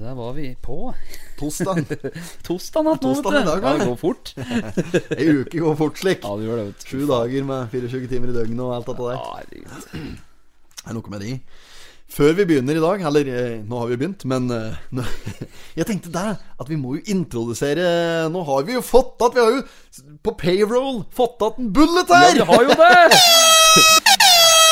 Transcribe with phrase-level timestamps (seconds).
[0.00, 0.94] der var vi på.
[1.38, 1.84] Tosdag.
[2.46, 3.72] Tosdag natt nå, i dag, ja.
[3.76, 4.32] Det går fort.
[5.18, 6.22] Ei uke går fort slik.
[6.24, 6.86] Ja, det gjør det, vet du.
[6.88, 9.18] Sju dager med 24 timer i døgnet og alt dette der.
[9.60, 9.82] Ja.
[10.80, 11.34] Det er noe med de.
[12.10, 15.04] Før vi begynner i dag, eller eh, nå har vi begynt, men eh, nå,
[15.78, 19.44] Jeg tenkte der at vi må jo introdusere Nå har vi jo fått at Vi
[19.44, 19.62] har jo
[20.24, 22.40] på payroll fått at en bullet her!
[22.40, 23.78] Ja, vi har jo det!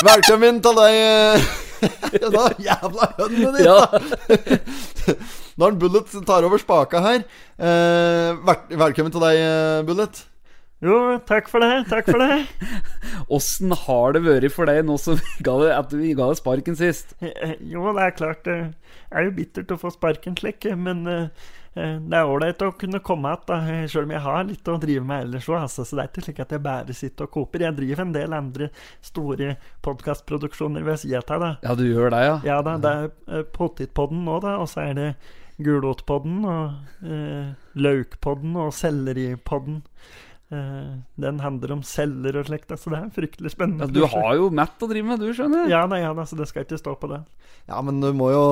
[0.08, 1.48] Velkommen til deg eh,
[2.36, 3.66] da jævla hønene dine!
[3.66, 5.14] Ja.
[5.58, 10.24] Når en Bullet tar over spaka her eh, Velkommen til deg, eh, Bullet.
[10.84, 11.88] Jo, takk for det.
[11.90, 12.44] Takk for det.
[13.34, 16.38] Åssen har det vært for deg nå som vi ga det, at vi ga deg
[16.38, 17.16] sparken sist?
[17.18, 18.58] Eh, Jo, det er klart det
[19.10, 23.00] er jo bittert å få sparken slik, men eh, eh, det er ålreit å kunne
[23.04, 25.58] komme igjen, sjøl om jeg har litt å drive med ellers òg.
[25.62, 27.66] Altså, så det er ikke slik at jeg bare sitter og koper.
[27.66, 28.70] Jeg driver en del andre
[29.04, 29.54] store
[29.86, 31.46] podkastproduksjoner ved sida av.
[31.62, 32.38] Ja, du gjør det, ja?
[32.46, 35.10] Ja da, det er eh, Potetpodden nå, da, og så er det
[35.58, 39.82] Gulrotpodden og eh, Laukpodden og Selleripodden.
[40.48, 43.84] Eh, den handler om celler og slikt, da, så det er fryktelig spennende.
[43.84, 45.68] ja du har jo Matt å drive med, du, skjønner.
[45.68, 47.18] Ja nei, ja altså, det skal ikke stå på det.
[47.68, 48.44] Ja, men du må jo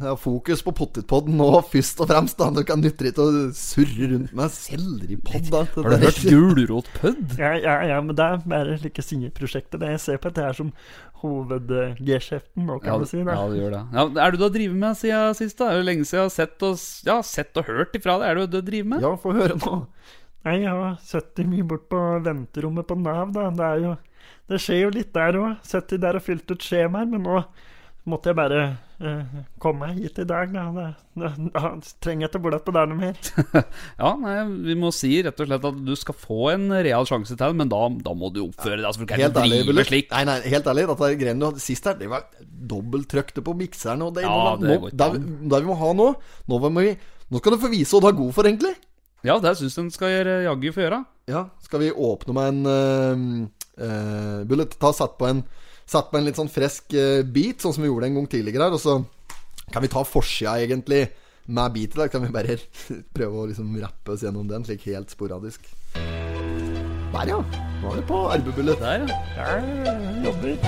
[0.00, 2.34] ha fokus på potetpodden nå, først og fremst.
[2.40, 6.18] da Du kan nytte ikke å surre rundt med celler i Det Har du hørt
[6.26, 7.36] Gulrotpødd?
[7.38, 9.78] Ja, ja, ja, men det er bare slike sideprosjekter.
[9.78, 10.74] Det jeg ser på det er som
[11.22, 13.22] hoved-G-skjeften nå, kan Ja, du si.
[13.22, 13.82] ja, det gjør det.
[13.94, 15.58] Ja, er du du har drevet med siden sist?
[15.58, 15.70] da?
[15.70, 18.28] Er det lenge siden jeg har sett og, ja, sett og hørt ifra deg?
[18.28, 19.06] Er det du driver med?
[19.06, 19.86] Ja, få høre nå.
[20.46, 23.48] Nei, jeg har sittet mye bort på venterommet på Nav, da.
[23.50, 23.94] Det er jo
[24.46, 25.56] Det skjer jo litt der òg.
[25.66, 27.40] Sittet der og fylt ut skjemaer, men nå
[28.06, 28.60] måtte jeg bare
[29.02, 30.68] eh, komme meg hit i dag, da.
[30.70, 30.84] Da,
[31.18, 31.72] da, da
[32.04, 33.18] trenger jeg ikke bort på der noe mer.
[34.02, 34.36] Ja, nei,
[34.68, 37.72] Vi må si rett og slett at du skal få en real sjanse til, men
[37.72, 38.86] da, da må du oppføre deg.
[38.86, 40.14] Altså, for du kan Helt ikke drive ærlig, slik.
[40.14, 44.06] Nei, nei, helt ærlig, dette greiene du hadde sist her, det var dobbelttrykte på mikseren.
[44.06, 45.12] Og det, Ja, må, det nå, det,
[45.50, 46.12] det vi må ha nå
[46.46, 46.94] Nå, må vi,
[47.34, 48.76] nå skal du få vise hva du er god for, egentlig.
[49.24, 51.04] Ja, det syns jeg den skal gjøre, jaggu få gjøre.
[51.26, 53.46] Ja, Skal vi åpne med en uh,
[53.82, 55.44] uh, Bullet, ta satt på en
[55.86, 58.66] Satt på en litt sånn fresk uh, beat, sånn som vi gjorde en gang tidligere
[58.66, 58.74] her.
[58.74, 58.96] Og så
[59.70, 61.04] kan vi ta forsida, egentlig,
[61.46, 62.00] med beatet.
[62.00, 62.56] Da kan vi bare
[63.14, 65.70] prøve å liksom rappe oss gjennom den, slik helt sporadisk.
[65.94, 67.38] Der, ja.
[67.84, 68.82] Nå er det på arbeidbullet.
[68.82, 69.06] Der,
[69.38, 69.46] ja.
[69.86, 69.94] Ja,
[70.26, 70.58] jobber.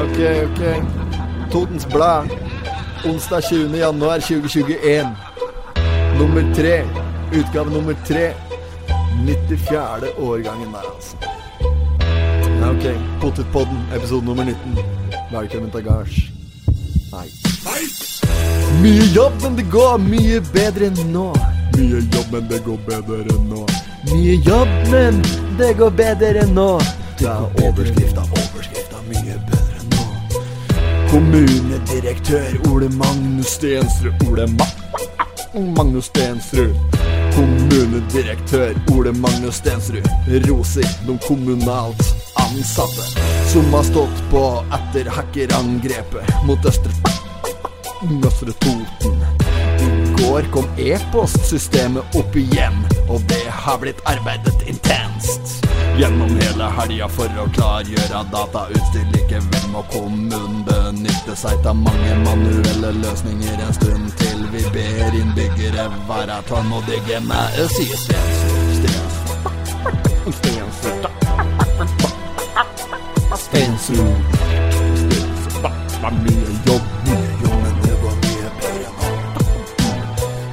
[0.00, 0.18] Ok,
[0.48, 0.62] ok.
[1.52, 2.32] Totens Blad.
[3.04, 3.76] Onsdag 20.
[3.84, 5.29] januar 2021.
[6.20, 6.84] Nummer tre.
[7.32, 8.34] Utgave nummer tre.
[9.26, 10.06] 94.
[10.18, 11.16] årgangen der, altså.
[12.60, 12.98] Ja, ok.
[13.20, 14.78] Potetpodden, episode nummer 19.
[15.32, 16.16] Velkommen til gards.
[17.12, 17.26] Nei.
[18.82, 21.30] Mye jobb, men det går mye bedre enn nå.
[21.78, 23.64] Mye jobb, men det går bedre enn nå.
[24.10, 25.22] Mye jobb, men
[25.56, 26.68] det går bedre enn nå.
[27.24, 30.04] Ja, overskrifta, overskrifta, mye bedre enn nå.
[31.14, 34.28] Kommunedirektør Ole Magnus Stensrud.
[34.28, 34.68] Ole Ma
[35.54, 36.76] Magnus Stensrud.
[37.34, 40.06] Kommunedirektør Ole Magnus Stensrud
[40.48, 42.02] roser de kommunalt
[42.34, 43.06] ansatte
[43.52, 44.42] som har stått på
[44.76, 46.92] etter hackerangrepet mot Østre
[48.26, 49.18] Østre Toten.
[49.80, 55.59] I går kom e-postsystemet opp igjen, og det har blitt arbeidet intenst.
[56.00, 59.02] Gjennom hele helga for å klargjøre datautstyr.
[59.12, 64.46] Likevel må kommunen benytte seg av mange manuelle løsninger en stund til.
[64.54, 67.52] Vi ber innbyggere være tålmodige med
[73.44, 74.24] Stensrud.
[75.20, 76.80] Det.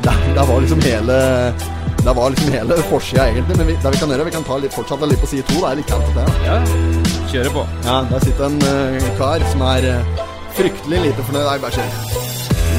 [0.03, 1.17] Det, det var liksom hele
[2.07, 3.57] Det var liksom hele forsida, egentlig.
[3.57, 5.57] Men vi, det vi kan gjøre, vi kan ta litt, fortsette litt på side to.
[5.59, 6.27] Det er litt kaldt, det.
[6.45, 6.55] ja.
[7.33, 7.63] Kjøre på.
[7.83, 10.21] Ja, Der sitter en uh, kar som er uh,
[10.55, 11.43] fryktelig lite fornøyd.
[11.49, 11.89] Nei, bare kjør.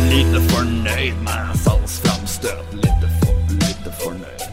[0.09, 2.72] Lite fornøyd med salgsframstøt.
[2.81, 4.47] Lite, for, lite fornøyd.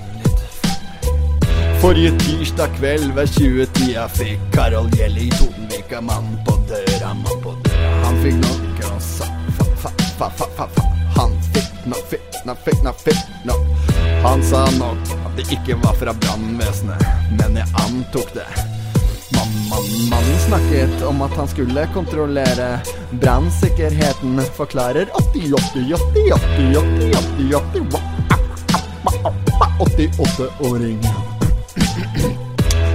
[1.85, 7.55] Forrige tirsdag kveld ved 20-tida fikk Karol Gjelle i Totenvika mann på døra, mann på
[7.63, 7.95] døra.
[8.09, 10.94] Han fikk nok og sa fa, fa, fa, fa, fa,
[11.85, 13.61] fikk fit, fikk fit, nok, fikk nok.
[14.25, 17.05] Han sa nok at det ikke var fra brannvesenet,
[17.37, 18.47] men jeg antok det.
[19.35, 22.79] Man, man, mannen snakket om at han skulle kontrollere
[23.21, 25.53] brannsikkerheten, forklarer 80,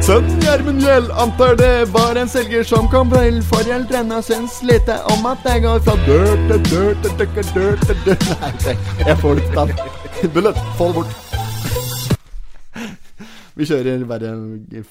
[0.01, 3.43] Sønnen Gjermund Gjell antar det var en selger som kom vel.
[3.45, 7.77] foreldrene syns lite om at jeg går fra dør til dør til dør til dør
[7.87, 8.77] til dør Nei,
[9.07, 10.31] jeg får det til.
[10.35, 11.13] Bullet, få det bort.
[13.55, 14.37] Vi kjører bare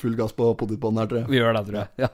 [0.01, 1.29] full gass på potetbåndet her, tror jeg.
[1.29, 1.87] Vi gjør det, tror jeg.
[2.05, 2.13] Ja.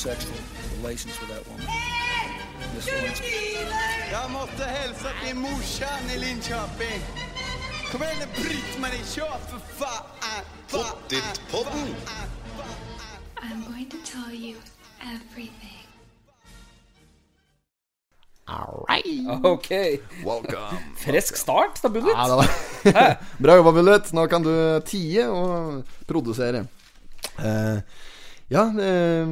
[0.00, 0.38] sexual
[0.78, 1.66] relations with that woman.
[2.74, 3.29] Miss Lewinsky.
[4.40, 7.00] Jag hilse til till morsan i Linköping.
[7.92, 10.44] Kom igjen, Britt-Marie, kör för fan!
[10.70, 11.94] Pottitpodden.
[13.42, 14.56] I'm going to tell you
[15.00, 15.80] everything.
[19.42, 19.70] Ok.
[20.24, 20.78] Welcome.
[20.96, 22.16] Frisk start, da, Bullet.
[22.16, 24.12] Ja, Bra jobba, Bullet.
[24.12, 26.64] Nå kan du tie og produsere.
[27.38, 27.78] Eh,
[28.50, 29.26] ja eh,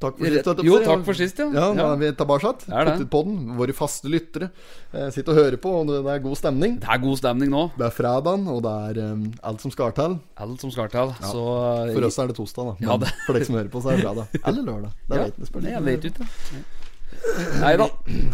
[0.00, 0.46] Takk for sist.
[0.46, 1.46] holdt jeg Jo, takk for sist, ja.
[1.50, 1.86] Ja, Ja.
[1.92, 2.52] er vi tilbake.
[2.62, 3.56] Puttet på den.
[3.58, 4.50] Våre faste lyttere
[4.94, 6.78] eh, sitter og hører på, og det er god stemning.
[6.80, 7.64] Det er god stemning nå.
[7.76, 10.18] Det er fredagen, og det er eh, alt som skal til.
[10.38, 11.14] Alt som skal til.
[11.26, 11.42] Så
[11.94, 12.76] For oss er det torsdag, da.
[12.78, 14.26] Men Ja, det- for dere som hører på, så er det fredag.
[14.46, 14.92] Eller lørdag.
[15.08, 15.24] Det ja.
[15.24, 16.28] vet, det jeg vet ikke.
[17.60, 17.88] Nei da.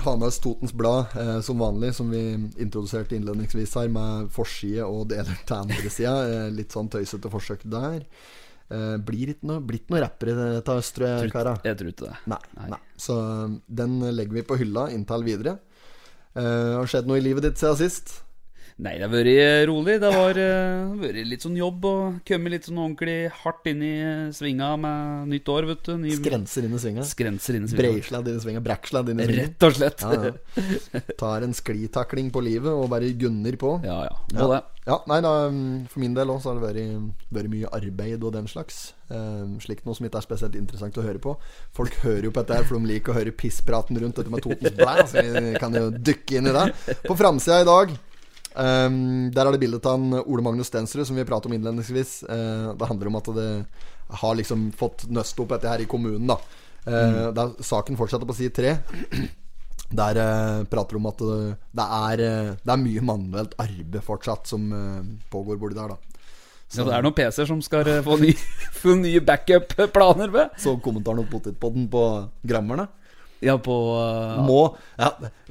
[0.04, 2.20] Hanas Totens Blad eh, som vanlig, som vi
[2.60, 6.16] introduserte innledningsvis her, med forside og deler til andre sida.
[6.28, 8.02] Eh, litt sånn tøysete forsøk der.
[8.66, 10.34] Eh, blir ikke noe, blitt noe rappere
[10.66, 11.54] til oss, tror jeg, kara.
[11.62, 12.16] Jeg tror ikke det.
[12.32, 12.42] Nei,
[12.72, 12.80] nei.
[12.98, 15.58] Så eh, den legger vi på hylla inntil videre.
[16.36, 18.10] Uh, har skjedd noe i livet ditt siden sist?
[18.76, 19.94] Nei, det har vært rolig.
[20.02, 23.92] Det har eh, vært litt sånn jobb og kommet litt sånn ordentlig hardt inn i
[24.36, 25.94] svinga med nytt år, vet du.
[26.02, 27.06] Ny Skrenser inn i svinga.
[27.08, 27.94] skrenser inn i svinga.
[27.94, 28.62] Breisladd inn i svinga.
[28.66, 29.46] Brekksledd inn i svinga.
[29.46, 30.04] Rett og slett.
[30.04, 31.02] Ja, ja.
[31.16, 33.78] Tar en sklitakling på livet og bare gunner på.
[33.86, 34.18] Ja, ja.
[34.36, 34.50] Ja.
[34.52, 34.60] Det.
[34.86, 38.36] Ja, nei da, mm, For min del også har det vært, vært mye arbeid og
[38.36, 38.92] den slags.
[39.08, 41.32] Um, slikt noe som ikke er spesielt interessant å høre på.
[41.74, 44.44] Folk hører jo på dette her, for de liker å høre pisspraten rundt dette med
[44.44, 46.68] Totens Blæ, Så vi kan jo dykke inn i det.
[47.08, 47.96] På framsida i dag
[48.62, 48.90] eh,
[49.34, 52.22] Der er det bilde av en Ole Magnus Stensrud, som vi pratet om innledningsvis.
[52.28, 53.50] Uh, det handler om at det
[54.20, 56.38] har liksom fått nøst opp dette her i kommunen, da.
[56.86, 58.76] Eh, der saken fortsetter på side tre.
[59.90, 62.22] Der uh, prater de om at det, er,
[62.62, 64.68] det er mye manuelt arbeid fortsatt som
[65.30, 66.22] pågår borti der, da.
[66.74, 68.32] Ja, det er noen PC-er som skal få, ny,
[68.80, 70.54] få nye backup-planer med.
[70.58, 72.06] Så kommentaren om potetpodden på
[72.46, 72.88] grammerne.
[73.44, 74.60] Ja, på uh, Må
[74.96, 75.10] ja,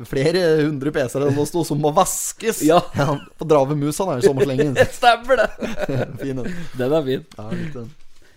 [0.09, 2.63] Flere hundre PC-er enn det sto, som må vaskes.
[2.65, 2.79] Ja.
[3.39, 4.73] På Drave Mus han er jo sommerslengen.
[4.99, 5.51] Stemmer det!
[6.23, 6.57] fin den.
[6.79, 7.29] Den er fin.
[7.37, 7.93] Ja, litt, den.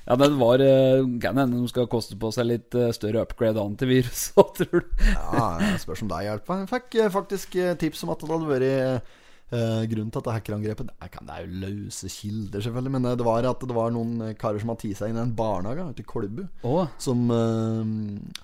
[0.09, 3.61] Ja, den var uh, Kan hende de skal koste på seg litt eh, større upgrade
[3.61, 5.01] antivirus òg, tror du.
[5.05, 5.49] ja,
[5.83, 6.63] spørs om det hjelper.
[6.63, 9.17] Jeg fikk eh, faktisk eh, tips om at det hadde vært
[9.51, 10.91] eh, grunnen til dette hackerangrepet.
[10.91, 13.95] Det er, det er jo løse kilder, selvfølgelig, men eh, det var at det var
[13.95, 16.45] noen eh, karer som hadde tatt seg inn i en barnehage ute i Kolbu.
[16.69, 16.85] oh.
[17.03, 17.95] Som eh,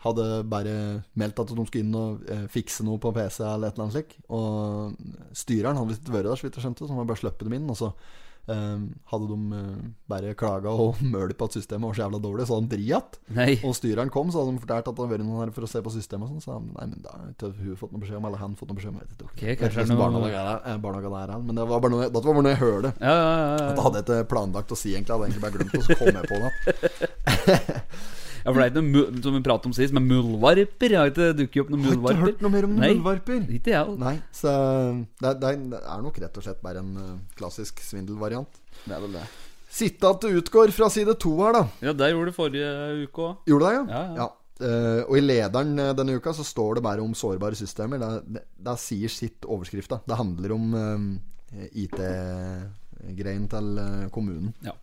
[0.07, 0.77] hadde bare
[1.21, 3.99] meldt at de skulle inn og eh, fikse noe på PC eller et eller annet
[3.99, 4.19] slik.
[4.35, 7.49] Og styreren hadde visst vært der, så vidt jeg skjønte, så han hadde bare sluppet
[7.49, 7.73] dem inn.
[7.73, 7.93] Og så
[8.47, 12.59] hadde de eh, bare klaga og mølt på at systemet var så jævla dårlig, så
[12.59, 13.19] hadde de dritt.
[13.35, 13.55] nei.
[13.65, 15.71] Og styreren kom, så hadde de fortalt at det hadde vært noen her for å
[15.71, 16.29] se på systemet.
[16.29, 18.57] Og sånn, så han, nei, men da har hun fått noe beskjed om, eller han
[18.61, 19.01] fått noe beskjed om.
[19.01, 19.31] Jeg vet ikke.
[19.33, 21.69] Ok, kanskje det er hvordan noe- barnehage er, eh, barnehage det er, han, men det
[21.73, 22.93] var bare noe, dette var bare noe jeg hørte.
[23.01, 25.15] Ja, ja, ja, At jeg hadde ikke planlagt å si, egentlig.
[25.15, 26.53] Jeg hadde egentlig bare glemt det, så kom jeg på det.
[28.45, 30.97] ja, for det er ikke noe som vi pratet om sist, men muldvarper.
[30.99, 32.91] Har ikke dukket opp noen Jeg har ikke hørt noe mer om Nei.
[32.93, 33.41] muldvarper.
[33.57, 33.97] Ikke jeg.
[34.05, 34.53] Nei, så
[35.23, 38.61] det er, det er- nok rett og slett bare en eh, klassisk svindelvariant.
[38.85, 39.25] Det er vel det.
[39.75, 41.65] Sitte at det utgår fra side to her, da.
[41.83, 42.73] Ja, der gjorde du forrige
[43.09, 43.37] uke òg.
[43.51, 43.85] Gjorde det, ja?
[43.91, 44.29] Ja, ja.
[44.63, 47.99] Eh, og i lederen eh, denne uka så står det bare om sårbare systemer.
[47.99, 49.99] Det, det, det sier sitt overskrifta.
[50.07, 54.55] Det handler om uh, IT-greien til eh, kommunen.
[54.65, 54.77] Ja.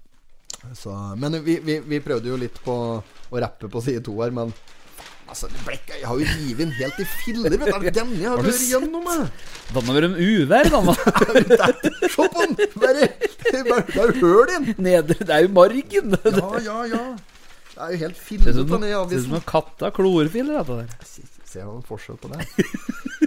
[0.78, 4.34] Så, men vi, vi, vi prøvde jo litt på å rappe på side to her,
[4.36, 4.54] men
[5.32, 7.86] Altså, det ble Jeg har jo revet den helt i filler, vet du.
[7.96, 9.46] Denne jeg har vært gjennom, meg.
[9.72, 10.96] Da må det være en uvær, da.
[12.12, 12.58] Se på den!
[12.76, 13.08] Bare,
[13.96, 14.90] bare- høl i den.
[15.08, 16.18] Det er jo margen.
[16.26, 17.06] Ja, ja, ja.
[17.72, 20.60] Det er jo helt ut fillete som ned ser ut som en katt katta klorfiller,
[20.60, 21.32] dette der.
[21.48, 22.44] Ser du noen forskjell på det?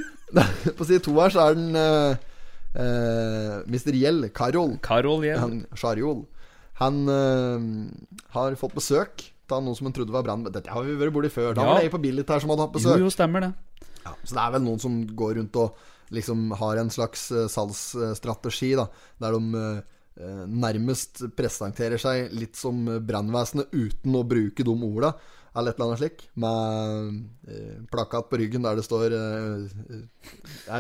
[0.76, 3.96] på side to her så er den uh, Mr.
[3.96, 5.40] Gjell, Karol, Karol Gjell.
[5.40, 5.58] han.
[6.80, 7.62] Han uh,
[8.34, 10.52] har fått besøk av noen som han trodde var brannmenn.
[10.54, 11.52] Dette har vi vært borti før.
[11.54, 11.68] Da Ja.
[11.68, 12.98] var det ei på Billit her som hadde hatt besøk.
[12.98, 13.52] jo, jo, stemmer det.
[14.04, 15.76] Ja, så det er vel noen som går rundt og
[16.14, 18.88] liksom har en slags uh, salgsstrategi, da,
[19.20, 19.62] der de
[20.18, 25.14] uh, nærmest presenterer seg litt som brannvesenet uten å bruke de orda,
[25.54, 30.00] eller et eller annet slik, med eh, plakat på ryggen der det står eh, eh,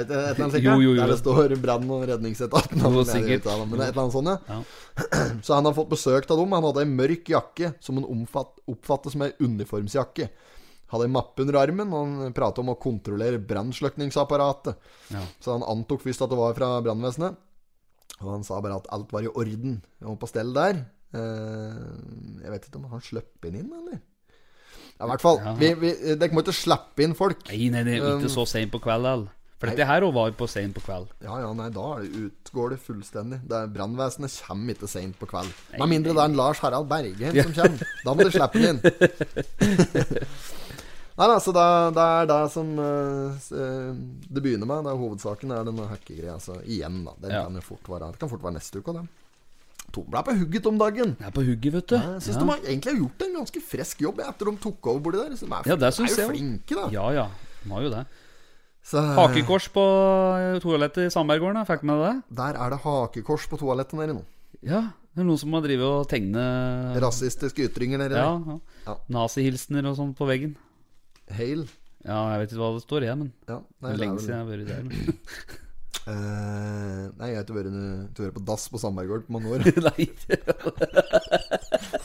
[0.00, 0.98] Et eller annet slik, Jo, jo, jo.
[0.98, 2.80] der det står brann- og redningsetaten.
[2.82, 4.38] Men et eller annet sånt, ja.
[4.48, 4.64] Ja.
[5.46, 6.56] Så han har fått besøk av dem.
[6.58, 10.26] Han hadde ei mørk jakke som han omfatt, oppfattet som ei uniformsjakke.
[10.90, 14.90] Hadde ei mappe under armen, og han pratet om å kontrollere brannslukningsapparatet.
[15.14, 15.22] Ja.
[15.42, 17.38] Så han antok først at det var fra brannvesenet.
[18.22, 20.82] Og han sa bare at alt var i orden og på stell der.
[21.14, 21.78] Eh,
[22.42, 24.02] jeg vet ikke om han inn inn, eller?
[24.98, 25.40] Ja, i hvert fall.
[25.42, 25.54] Ja.
[25.58, 27.42] Vi, vi, dere må ikke slippe inn folk.
[27.50, 29.26] Nei, nei, Um, ikke så seint på kvelden.
[29.58, 31.06] For dette her var på seint på kveld.
[31.24, 33.38] Ja, ja, nei, da det utgår det fullstendig.
[33.48, 35.52] Brannvesenet kommer ikke seint på kveld.
[35.78, 37.94] Med mindre det er en Lars Harald Bergheim som kommer.
[38.04, 38.80] Da må du slippe den inn.
[41.14, 43.90] Nei, altså, det, det er det som eh, eh,
[44.34, 44.82] det begynner med.
[44.82, 46.34] Det er Hovedsaken er denne hackegreia.
[46.34, 47.14] Altså, igjen, da.
[47.22, 47.44] Det, Ja.
[47.46, 49.06] kan jo fort være, det kan fort være neste uke òg, det.
[50.02, 51.14] Er på hugget om dagen.
[51.20, 51.96] Jeg er på hugget, vet du.
[51.96, 55.04] Jeg syns de har egentlig har gjort en ganske frisk jobb etter de tok over
[55.06, 55.36] borti der.
[55.38, 56.88] Så de er, Ja, det de er jo flinke, da.
[56.94, 57.26] Ja, ja.
[57.62, 58.04] De har jo det.
[58.84, 59.82] Så, Hakekors på
[60.36, 62.36] eh, toalettet i Sandberggården, fikk du med deg det?
[62.42, 64.24] Der er det hakekors på toalettet nede nå.
[64.60, 64.82] Ja.
[65.14, 68.58] Det er noen som har drevet og tegnet Rasistiske ytringer nede ja, der.
[68.58, 68.90] ja.
[68.90, 68.96] Ja.
[69.14, 70.56] Nazihilsener og sånn på veggen.
[71.32, 71.64] Hail.
[72.04, 74.34] Ja, jeg vet ikke hva det står, jeg, men Ja, nei, det er lenge siden
[74.34, 75.60] jeg har vært der.
[76.04, 79.64] Eh, nei, jeg har ikke vært, på dass på Sandberggård på mange år.
[79.88, 80.08] Nei.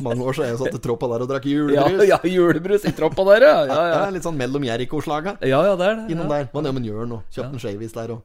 [0.07, 2.05] mange år så har jeg satt i troppa der og drakk julebrus.
[2.09, 3.55] ja, julebrus i troppa der, ja.
[3.69, 3.99] Ja, ja.
[4.15, 5.35] Litt sånn mellom Jeriko-slaga.
[5.41, 6.05] ja, ja det er det.
[6.15, 6.39] Innom Ja.
[6.43, 6.49] der.
[6.53, 8.21] Man er med Jørn og kjøpte en shavis der og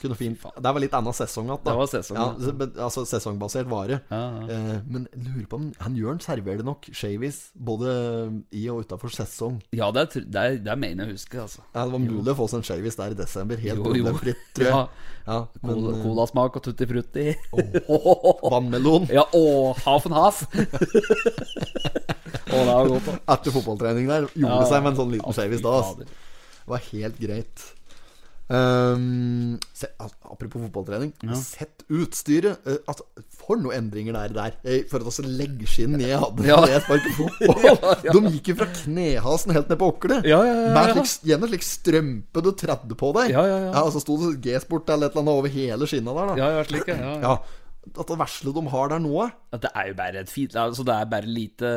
[0.00, 1.70] kunne fint Det var litt annen sesong igjen, da.
[1.70, 2.26] Det var sesong, ja.
[2.32, 2.46] ja.
[2.46, 4.00] så- men, Altså sesongbasert vare.
[4.10, 4.46] Ja, ja.
[4.56, 9.60] Eh, men lurer på om han Jørn serverer nok shavis både i og utafor sesong.
[9.72, 11.60] Ja, det, er, det, er, det er mener jeg å huske, altså.
[11.74, 14.66] Ja, det var mulig å få seg en shavis der i desember, helt problemfritt, tror
[14.66, 14.74] jeg.
[14.74, 14.86] Ja.
[15.30, 17.26] Ja, men eh, colasmak og tutti frutti.
[18.50, 20.40] vannmelon Ja, og half and half.
[21.10, 23.18] Å, det godt, da.
[23.36, 25.76] etter fotballtrening der gjorde Ja, seg med en sånn liten service da.
[25.82, 25.92] ass.
[26.00, 27.68] Det var helt greit.
[28.50, 29.86] Um, se,
[30.26, 31.12] apropos fotballtrening.
[31.38, 32.58] Sett utstyret.
[32.66, 33.04] Uh, altså,
[33.38, 34.82] for noen endringer det er der.
[34.90, 36.58] For å legge leggskinn jeg hadde Ja.
[36.66, 37.62] jeg sparket fotball.
[37.70, 38.14] Ja, ja.
[38.16, 40.26] De gikk jo fra knehasen helt ned på åklet.
[40.26, 41.04] Ja, ja, ja, ja.
[41.30, 43.30] gjerne slik strømpe du tredde på deg.
[43.36, 43.84] Ja, ja, ja.
[43.86, 46.32] og så sto det G-sport eller et eller annet over hele skinna der.
[46.34, 46.98] da Ja, ja, slik, ja.
[46.98, 47.14] ja.
[47.22, 47.36] Ja,
[47.80, 49.22] At det vesle de har der nå
[49.56, 51.70] At det er jo bare et fint Altså, det er bare lite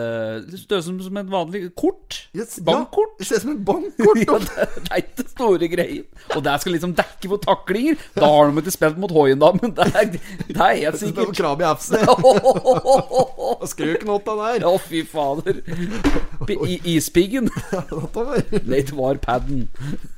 [0.50, 2.18] Det ser ut som, som et vanlig kort.
[2.36, 3.14] yes, Bankkort.
[3.16, 4.20] Ja, det ser ut som et bankkort.
[4.28, 6.04] Ja, det, det er ikke store greier.
[6.36, 7.96] Og det skal liksom dekke for taklinger.
[8.18, 11.00] Da har de ikke spilt mot Hoien, da, men det er, det er helt er
[11.00, 11.32] sikkert.
[11.40, 11.96] Krabi FC.
[13.72, 14.68] Skrøk nåta der.
[14.68, 15.62] Å, fy fader.
[16.52, 17.48] I, ispiggen.
[17.72, 19.66] Dette var Nei, det var padden.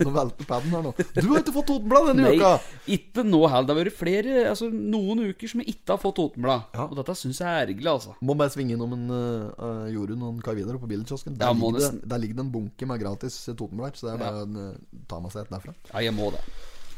[0.02, 0.96] Nå velter paden her nå.
[0.98, 2.54] Du har ikke fått Totenblad denne Nei, uka!
[2.98, 3.70] ikke nå heller.
[3.70, 6.62] Det har vært flere, altså noen uker som jeg ikke har fått Totenblad.
[6.74, 6.86] Ja.
[6.90, 8.14] Og dette syns jeg er ergerlig, altså.
[8.22, 11.36] Må bare svinge innom en uh, Jorunn og en Kai Vidar på billedkiosken.
[11.38, 14.24] Der, Ja, ligger det- der ligger det en bunke med gratis Totenblad, så det er
[14.24, 15.74] bare å uh, ta med seg et derfra.
[15.94, 16.42] Ja, jeg må det.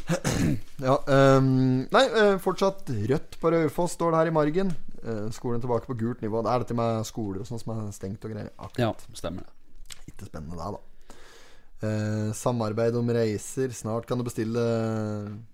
[0.88, 0.94] Ja,
[1.38, 4.70] um, nei, eh, fortsatt rødt på Raufoss står det her i margen.
[5.04, 6.40] Uh, skolen tilbake på gult nivå.
[6.46, 8.52] Det er dette med skoler og sånn som er stengt og greier.
[8.54, 9.04] Ja, Akkurat.
[9.18, 10.06] stemmer det.
[10.14, 10.80] Ikke spennende, det, da.
[11.78, 13.70] Eh, samarbeid om reiser.
[13.70, 14.64] Snart kan du bestille,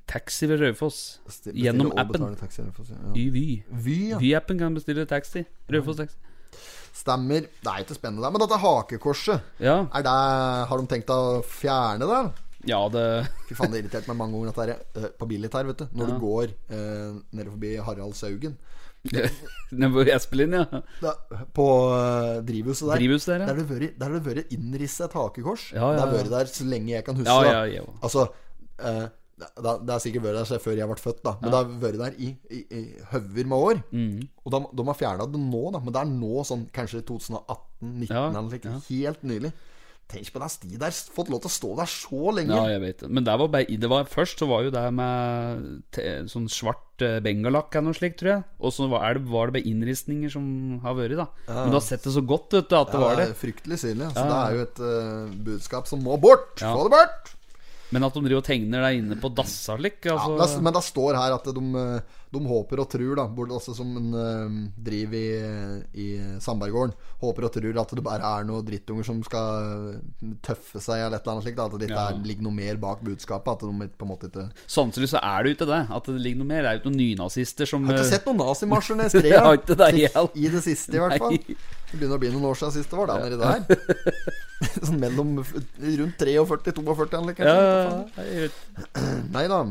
[0.08, 1.20] Taxi ved Raufoss.
[1.51, 2.36] Gjennom appen.
[2.39, 3.00] taxi, Røyfoss, ja.
[3.18, 3.63] Y-Vy.
[3.72, 4.20] Vy, ja.
[4.22, 5.44] Vy-appen kan bestille taxi.
[5.72, 6.15] Raufoss taxi.
[6.94, 7.48] Stemmer.
[7.63, 8.30] Det er ikke spennende.
[8.32, 9.82] Men dette hakekorset, Ja.
[9.94, 12.24] er det, har de tenkt å fjerne det?
[12.65, 15.65] ja, det Fy faen, det irriterte meg mange ganger dette her, er på Billit her,
[15.65, 15.86] vet du.
[15.92, 16.13] Når Ja.
[16.13, 18.13] du går eh, nede forbi Harald
[19.03, 19.41] Saugen.
[19.74, 20.81] Nede på Espelin, ja.
[21.01, 21.15] Da,
[21.55, 23.01] på uh, drivhuset der.
[23.01, 23.89] Drivhuset der, ja.
[23.98, 25.65] der har det vært innrisset et hakekors.
[25.74, 27.33] Ja, ja, Det har vært der så lenge jeg kan huske.
[27.33, 27.83] Ja, ja, ja.
[28.05, 29.05] Altså uh,
[29.43, 31.36] det, det har sikkert vært der før jeg ble født, da.
[31.41, 32.81] Men det har vært der i, i, i
[33.12, 33.83] hauger med år.
[33.91, 34.17] Mm.
[34.45, 35.81] Og de, de har fjerna det nå, da.
[35.83, 38.69] Men det er nå sånn kanskje 2018-2019 Ja, eller slik.
[38.69, 38.79] ja.
[38.89, 39.53] Helt nylig.
[40.12, 40.93] Tenk på den sti der.
[41.15, 42.53] Fått lov til å stå der så lenge.
[42.53, 43.10] Ja, jeg vet det.
[43.10, 45.63] Men det var bare, det var, først så var jo det med
[45.95, 48.43] te, sånn svart eh, bengalakk eller noe slikt, tror jeg.
[48.62, 50.45] Og så var, er det, var det bare innristninger som
[50.83, 51.27] har vært, da.
[51.50, 53.29] Men du har sett det så godt, vet du, at det Ja, var det.
[53.41, 54.12] fryktelig synlig.
[54.13, 56.60] Så det er jo et uh, budskap som må bort.
[56.62, 56.75] Ja.
[56.77, 57.33] Få det bort!
[57.94, 60.74] Men at de driver og tegner der inne på dassa slik, Ja, altså det, men
[60.76, 61.64] det står her at de,
[62.34, 64.56] de håper og tror, da altså Som en eh,
[64.88, 66.08] driver i, i
[66.42, 70.00] Sandberggården, håper og tror at det bare er noen drittunger som skal
[70.46, 71.62] tøffe seg, eller et eller annet slikt.
[71.64, 72.08] At det ikke Ja.
[72.16, 73.54] er, ligger noe mer bak budskapet.
[73.54, 75.82] At de på en måte ikke Samtidig så er det jo ikke det.
[76.00, 76.64] At det ligger noe mer.
[76.66, 79.14] Det er jo ikke noen nynazister som Jeg har ikke eh, sett noen nazimarsjer nede
[79.14, 80.26] i strea.
[80.34, 81.38] I det siste, i hvert fall.
[81.38, 84.43] Det begynner å bli noen år siden sist det var der nedi der.
[84.88, 87.55] sånn mellom rundt 43 og 42, eller kanskje.
[87.55, 88.48] ja, ja,
[89.36, 89.63] Nei da.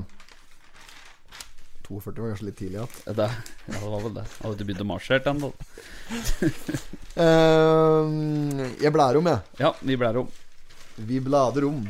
[1.88, 2.94] 42 var kanskje litt tidlig igjen.
[3.06, 3.28] ja, det,
[3.66, 4.26] ja, det var vel det.
[4.38, 5.50] Hadde ikke begynt å marsjere ennå.
[7.18, 8.06] uh,
[8.80, 9.40] jeg blærer om, jeg.
[9.60, 10.32] Ja, vi blærer om.
[10.96, 11.82] Vi blader om.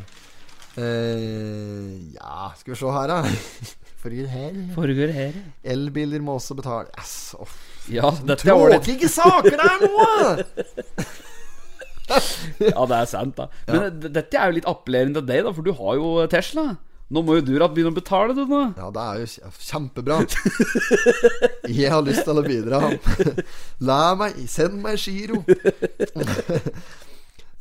[0.72, 3.20] Uh, ja, skal vi se her, da.
[4.02, 4.56] Foregår her.
[4.74, 5.36] Foregår her.
[5.62, 7.52] Elbiler må også betale Yes, oh,
[7.92, 8.82] Ja, dette er ålreit.
[8.82, 11.12] Tråkige saker det er nå!
[12.72, 13.48] Ja, det er sant, da.
[13.68, 14.14] Men ja.
[14.18, 16.72] dette er jo litt appellerende til deg, da, for du har jo Tesla.
[17.12, 18.62] Nå må jo du begynne å betale, du, nå.
[18.78, 20.22] Ja, det er jo kjempebra.
[21.68, 22.80] Jeg har lyst til å bidra.
[23.88, 25.42] La meg Send meg giro.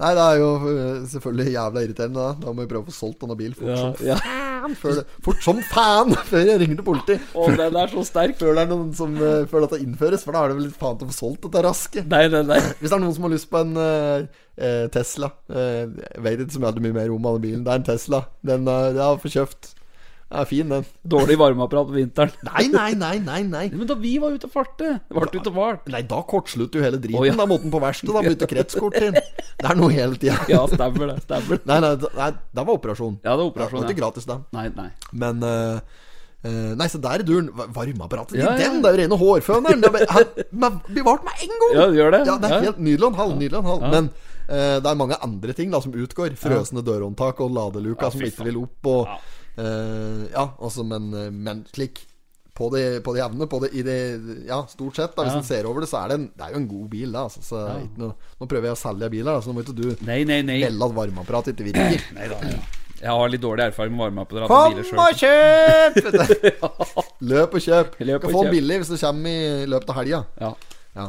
[0.02, 2.32] Nei, det er jo øh, selvfølgelig jævla irriterende, da.
[2.42, 4.16] Da må vi prøve å få solgt denne bilen fort Ja, som ja.
[4.18, 4.78] faen.
[4.82, 6.16] Før fort som faen!
[6.32, 7.28] Før jeg ringer til politiet.
[7.38, 8.38] Å, den er så sterk.
[8.40, 10.26] Før det er noen som føler Før dette innføres.
[10.26, 12.06] For da er det vel litt faen til å få solgt dette raske.
[12.10, 12.62] Nei, nei, nei.
[12.80, 16.56] Hvis det er noen som har lyst på en eh, Tesla uh, Jeg vet ikke
[16.58, 17.62] så hadde mye mer om denne bilen.
[17.68, 18.24] Det er en Tesla.
[18.48, 19.72] Den uh, jeg har fått kjøpt.
[20.32, 20.86] Er fin, den.
[21.04, 22.32] Dårlig varmeapparat på vinteren.
[22.48, 23.42] Nei, nei, nei, nei.
[23.44, 25.90] nei Men da vi var ute og farte Det ble ute og vart.
[25.92, 27.20] Nei, da kortslutter jo hele driten.
[27.20, 27.34] Oh, ja.
[27.36, 29.18] Da måtte den på verkstedet, Da bytte kretskort inn.
[29.18, 30.38] Det er noe hele tida.
[30.52, 31.18] Ja, stemmer det.
[31.26, 31.66] Stemmer det.
[31.68, 33.20] Nei, nei, det- nei, det var operasjon.
[33.26, 34.00] Ja, det var Det var ikke ja.
[34.06, 34.40] gratis, da.
[34.56, 34.88] Nei, nei.
[35.12, 36.08] Men uh,
[36.42, 37.52] Uh, Nei, så der er duren.
[37.54, 38.58] Varmeapparatet Ja, ja.
[38.58, 38.80] den!
[38.82, 39.82] Det er jo rene hårføneren!
[39.84, 41.74] Det er han- men Bevart med en gang!
[41.76, 42.22] Ja, det gjør det.
[42.26, 42.62] Ja, det er Ja.
[42.66, 43.10] helt nydelig.
[43.20, 43.82] Halv, nydelig, halv.
[43.86, 43.92] Ja.
[43.94, 44.08] Men
[44.50, 46.34] uh, det er mange andre ting da som utgår.
[46.42, 48.90] Frøsne dørhåndtak og ladeluka Ja, som ikke vil opp.
[48.90, 49.08] Og,
[49.58, 49.64] Ja.
[49.64, 52.00] eh, ja, altså, men, eh, men slik
[52.56, 53.98] på det, på det jevne, på det, i det
[54.48, 55.38] Ja, stort sett, da hvis Ja.
[55.40, 57.12] en ser over det, så er det, en, det er jo en god bil.
[57.12, 59.76] da altså, så ikke noe, Nå prøver jeg å selge da, så nå må ikke
[59.76, 60.60] du Nei, nei, nei.
[60.62, 62.06] melde at varmeapparatet ikke virker.
[62.14, 62.60] nei da, ja.
[63.02, 64.76] Jeg har litt dårlig erfaring med varmeapparat Kom
[65.08, 65.96] og kjøp!
[67.22, 67.96] Løp og kjøp.
[67.98, 68.52] Du kan få kjøp.
[68.54, 70.20] billig hvis du kommer i løpet av helga.
[70.40, 70.52] Ja.
[70.96, 71.08] Ja.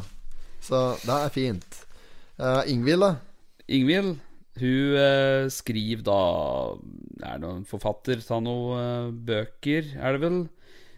[0.63, 1.79] Så det er fint.
[2.41, 3.11] Uh, Ingvild, da?
[3.69, 4.15] Ingvild,
[4.61, 6.17] hun eh, skriver da
[7.25, 10.41] Er det noen forfatter av noen eh, bøker, er det vel?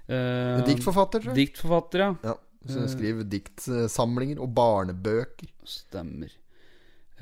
[0.08, 1.46] Eh, Diktforfatter, tror jeg.
[1.46, 2.08] Diktforfatter, ja.
[2.26, 2.34] Ja.
[2.66, 5.50] Så hun skriver diktsamlinger og barnebøker.
[5.68, 6.32] Stemmer.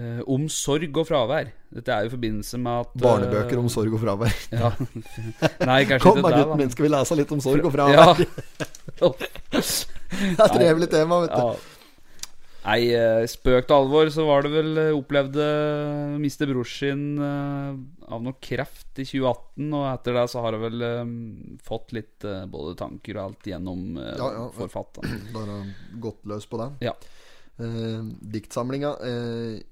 [0.01, 1.51] Eh, om sorg og fravær.
[1.73, 4.33] Dette er jo i forbindelse med at eh, Barnebøker om sorg og fravær.
[4.55, 4.71] Ja.
[5.67, 6.59] Nei, kanskje Kom ikke det, gutten da.
[6.63, 8.07] min, skal vi lese litt om sorg og Ja.
[8.09, 8.23] fravær?
[10.13, 11.43] Det er et trevelig tema, vet du.
[11.43, 11.72] ja.
[12.63, 15.47] Nei, eh, spøk til alvor, så var det vel eh, Opplevde
[16.23, 19.67] miste bror sin eh, av noe kreft i 2018.
[19.73, 20.87] Og etter det så har jeg vel
[21.67, 24.47] fått litt både tanker og alt gjennom uh, Ja, ja.
[24.55, 25.27] forfatteren.
[25.37, 25.59] Bare
[26.03, 26.79] gått løs på den.
[26.87, 26.95] Ja.
[27.59, 29.63] Eh, diktsamlinga eh,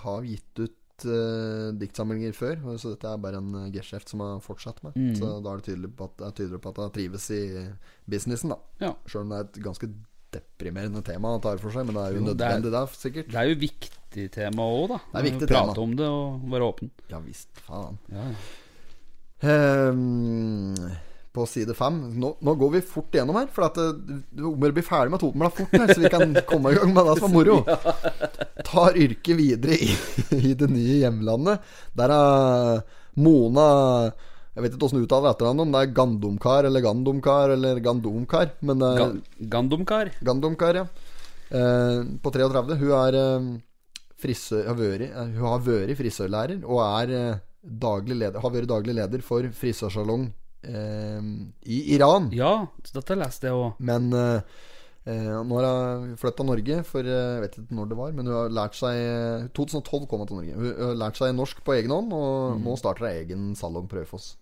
[0.00, 4.80] har gitt ut eh, diktsamlinger før, så dette er bare en geskjeft som har fortsatt
[4.86, 4.96] med.
[4.96, 5.14] Mm.
[5.18, 7.42] Så da er det tydelig på at, er tydelig på at han trives i
[8.08, 8.58] businessen, da.
[8.86, 8.94] Ja.
[9.06, 9.90] Sjøl om det er et ganske
[10.34, 13.28] deprimerende tema han tar for seg, men det er jo Jo, det er- nødvendig, sikkert.
[13.32, 14.98] Det er jo viktig tema òg, da.
[15.12, 15.82] Det er viktig Prate tema.
[15.84, 16.90] om det og være åpen.
[17.10, 17.98] Ja visst, faen.
[18.12, 18.26] Ja.
[19.48, 20.74] Ehm,
[21.32, 24.70] på side fem nå, nå går vi fort gjennom her, for at det, du må
[24.74, 27.28] bli ferdig med Totenbladet fort, her, så vi kan komme i gang med det som
[27.30, 27.58] er moro.
[28.66, 29.92] Tar yrket videre i,
[30.50, 31.60] i det nye hjemlandet.
[31.98, 32.82] Der er
[33.18, 33.68] Mona
[34.58, 38.48] Jeg vet ikke åssen du uttaler etternavnet, om det er Gandomkar eller Gandomkar eller Gandomkar.
[38.66, 40.10] Men det er Ga Gandomkar.
[40.26, 40.86] Gandomkar, ja.
[41.54, 42.74] Eh, på 33.
[42.80, 43.46] Hun er eh,
[44.18, 49.22] frisør, eh, hun har vært frisørlærer og er eh, daglig leder, har vært daglig leder
[49.22, 50.26] for frisørsalong
[50.66, 51.30] eh,
[51.70, 52.28] i Iran.
[52.34, 53.78] Ja, dette leste jeg òg.
[53.78, 54.58] Men eh,
[55.06, 55.70] eh, nå har
[56.02, 58.58] hun flytta til Norge for eh, Jeg vet ikke når det var, men hun har
[58.58, 60.58] lært seg 2012 kom hun til Norge.
[60.58, 64.02] Hun har lært seg norsk på egen hånd, og nå starter hun egen salong på
[64.02, 64.34] Raufoss.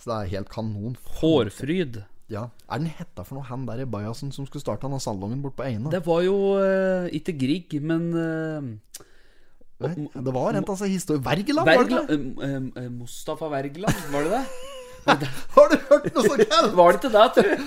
[0.00, 0.96] Så det er helt kanon.
[1.20, 2.00] Hårfryd.
[2.30, 2.46] Ja.
[2.70, 5.42] Er den hetta for noe, han der i bajasen som skulle starte han av salongen
[5.44, 5.90] bort på Eina?
[5.92, 9.06] Det var jo uh, ikke Grieg, men uh,
[9.80, 12.18] Nei, det var en av seg historie Wergeland, var det det?
[12.84, 14.44] eh, Mustafa Wergeland, var det det?
[15.56, 16.74] Har du hørt noe så galt?
[16.78, 17.60] Var det ikke det, tror jeg?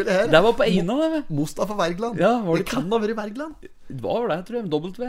[0.10, 0.24] Det her?
[0.32, 1.20] Det var på Eina, det.
[1.30, 2.18] Mustafa Wergeland.
[2.18, 3.68] Ja, det det kan ha vært Wergeland.
[3.86, 4.66] Det var det, tror jeg.
[4.74, 5.04] W.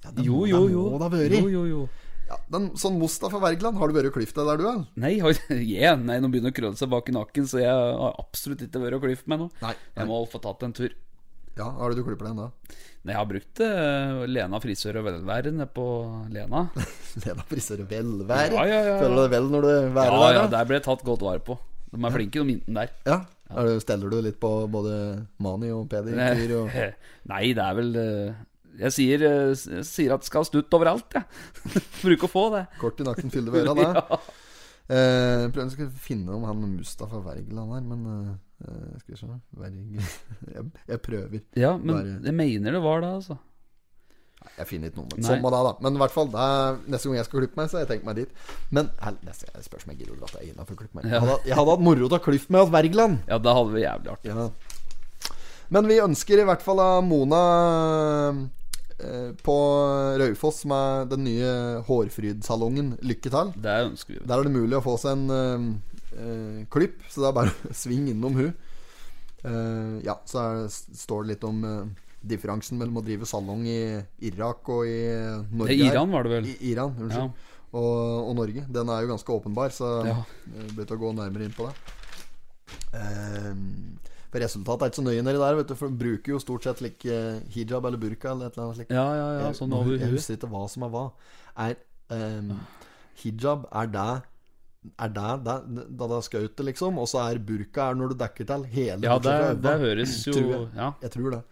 [0.00, 0.84] Ja, det Jo, må- jo, det jo.
[0.88, 1.36] må det ha vært.
[1.36, 1.82] Jo, jo, jo.
[2.30, 4.82] Ja, den, sånn Mustafa Wergeland, har du vært og klyft deg der, du, er?
[5.02, 5.16] Nei,
[5.58, 8.62] yeah, nei, nå begynner det å krølle seg bak i nakken, så jeg har absolutt
[8.66, 9.48] ikke vært og klyft meg nå.
[9.64, 9.96] Nei, nei.
[9.98, 10.94] Jeg må få tatt en tur.
[11.58, 12.46] Ja, har du klipper deg da?
[13.00, 15.86] Nei, jeg har brukt uh, Lena frisør og velvære nede på
[16.32, 16.66] Lena.
[17.24, 18.54] Lena frisør og velvære.
[18.54, 18.94] Ja, ja, ja.
[19.02, 20.38] Føler du deg vel når du værer ja, der?
[20.38, 21.58] Ja, der ble jeg tatt godt vare på.
[21.90, 22.94] De er flinke, de jentene der.
[23.08, 23.18] Ja.
[23.50, 23.66] ja.
[23.66, 24.94] du, steller du litt på både
[25.42, 26.54] Mani og Peder?
[26.60, 26.78] Og...
[27.32, 28.38] Nei, det er vel eh,
[28.80, 31.24] Jeg sier, eh, jeg sier at det skal ha snutt overalt, jeg.
[32.04, 32.62] Bruker å få det.
[32.80, 34.20] Kort i nakken fyller øra, det.
[34.90, 38.00] Eh, prøver å finne om han Mustafa Wergeland her, men
[38.66, 39.28] eh, Skal vi se
[40.56, 41.44] jeg, jeg prøver.
[41.54, 43.36] Ja, men Bare- jeg mener det var det, altså.
[44.56, 45.20] Jeg finner ikke noe.
[45.22, 45.72] Sånn det, da.
[45.84, 48.08] Men i hvert fall, er, neste gang jeg skal klippe meg, så har jeg tenkt
[48.08, 48.44] meg dit.
[48.74, 48.90] Men
[49.22, 51.06] neste gang jeg spørs om jeg gidder å dra til Eina for å klippe meg.
[51.12, 53.18] Jeg hadde, jeg hadde hatt moro til å klippe meg hos Wergeland.
[53.30, 54.34] Ja, det hadde vi jævlig artig.
[54.34, 55.36] Ja.
[55.70, 57.42] Men vi ønsker i hvert fall av Mona
[58.32, 58.40] eh,
[59.44, 59.56] på
[60.20, 61.52] Raufoss er den nye
[61.86, 63.52] Hårfrydsalongen lykke til.
[63.62, 64.20] Der ønsker vi.
[64.24, 67.54] Der er det mulig å få seg en uh, eh, klipp, så det er bare
[67.70, 68.52] å svinge innom hun.
[69.40, 73.80] Uh, ja, så er, står det litt om uh, differansen mellom å drive salong i
[74.28, 75.00] Irak og i
[75.48, 75.72] Norge.
[75.72, 75.94] Det er.
[75.94, 76.50] Iran, var det vel?
[76.50, 77.48] I, Iran, unnskyld.
[77.70, 77.94] Og,
[78.26, 78.66] og Norge.
[78.66, 80.18] Den er jo ganske åpenbar, så Ja.
[80.50, 81.96] jeg til å gå nærmere inn på det.
[82.98, 83.54] Eh,
[84.30, 86.66] For resultatet er ikke så nøye nedi der, vet du, for de bruker jo stort
[86.66, 88.92] sett like eh, hijab eller burka eller et eller annet slikt.
[88.94, 91.06] Ja, ja, ja, sånn over Jeg husker ikke hva som er hva.
[91.66, 91.74] Er
[92.14, 92.52] um,
[93.24, 94.10] hijab Er det
[95.00, 95.56] Er det det,
[95.98, 97.00] da det er skautet, liksom?
[97.02, 100.36] Og så er burka er når du dekker til hele Ja, det, det høres jo
[100.38, 100.68] Tror jeg.
[100.78, 100.92] Ja.
[101.02, 101.42] Jeg tror det.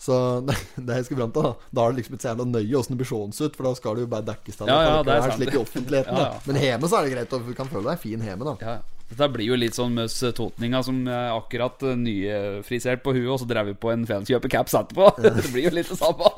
[0.00, 0.14] Så
[0.48, 2.78] det, det jeg skal fram til, da Da er det liksom ikke så jævla nøye
[2.78, 4.70] åssen det blir seende ut, for da skal det jo bare dekkes til.
[4.70, 5.36] Ja, ja, det er sant.
[5.40, 6.40] slik i offentligheten, Ja, ja.
[6.46, 8.56] Men hjemme så er det greit, og du kan føle deg fin hjemme, da.
[8.62, 8.99] Ja, ja.
[9.10, 13.40] Dette blir jo litt sånn Møss Totninga som eh, akkurat eh, nyfrisert på huet, og
[13.42, 15.08] så drev vi på en Felleskjøper caps etterpå.
[15.24, 16.30] det blir jo litt det samme.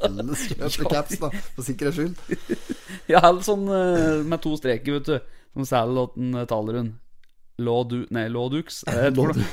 [0.00, 2.56] felleskjøpe caps, da, for sikkerhets skyld.
[3.12, 5.36] ja, eller sånn eh, med to streker, vet du.
[5.54, 6.90] Som Sælåten taler hun.
[7.62, 8.02] Lådu...
[8.14, 8.82] Nei, Lådux.
[8.90, 9.08] Eh,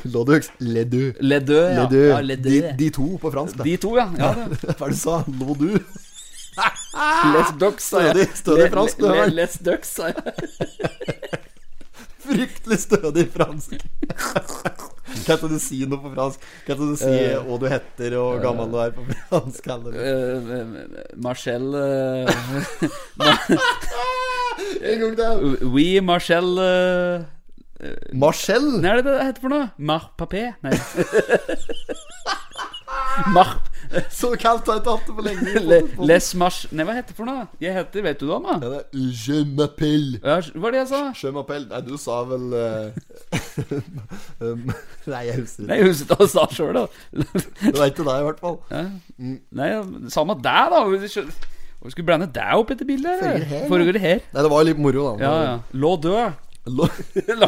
[0.09, 0.51] Lodux.
[0.59, 1.13] Ledu.
[1.21, 1.85] Ledø, ja.
[1.85, 2.01] Ledu.
[2.09, 2.49] ja ledu.
[2.49, 3.69] De, de to på fransk, da.
[3.69, 4.09] De to, ja.
[4.17, 4.49] ja ja.
[4.49, 5.21] Hva er det du sa?
[5.39, 5.71] Lodu?
[7.35, 8.29] Les Ducks, sa jeg.
[8.41, 11.51] Stødig- fransk, du det Les Ducks, sa jeg.
[12.25, 13.71] Fryktelig stødig fransk.
[15.25, 16.39] Kan ikke du si noe på fransk?
[16.65, 19.61] Kan ikke du si uh, hva du heter og hvor gammel du er på fransk?
[19.69, 20.71] Uh,
[21.21, 21.65] Marcel
[24.85, 25.57] En gang til.
[25.69, 27.23] Oui, Marcel uh,
[28.13, 28.65] Marcel.
[28.81, 29.69] Nei, det det heter for noe?
[29.77, 30.49] Mar papé?
[30.65, 30.75] Nei.
[33.33, 33.55] Mar
[34.11, 35.61] Så kaldt har jeg tatt det for lenge.
[35.61, 35.77] le,
[36.09, 37.45] Les Mars Nei, hva heter det for noe?
[37.61, 38.55] Jeg heter Vet du det, da?
[38.57, 40.19] Ja, det er Je m'appelle.
[40.23, 41.01] Ja, hva var det jeg sa?
[41.21, 42.45] Je m'appelle Nei, du sa vel
[44.45, 44.65] um,
[45.11, 46.85] Nei, jeg husker Nei, jeg husker ikke hva jeg sa sjøl, da.
[47.61, 48.57] Det var ikke deg, i hvert fall.
[48.71, 48.83] Ja.
[49.61, 49.69] Nei,
[50.13, 50.81] samme deg, da.
[50.89, 53.21] Hvorfor skulle blande deg opp etter bildet?
[53.21, 54.23] Forrige Foregår det her?
[54.33, 55.13] Nei, det var jo litt moro, da.
[55.21, 55.55] Ja, ja.
[55.77, 56.41] Lå død.
[56.65, 56.87] La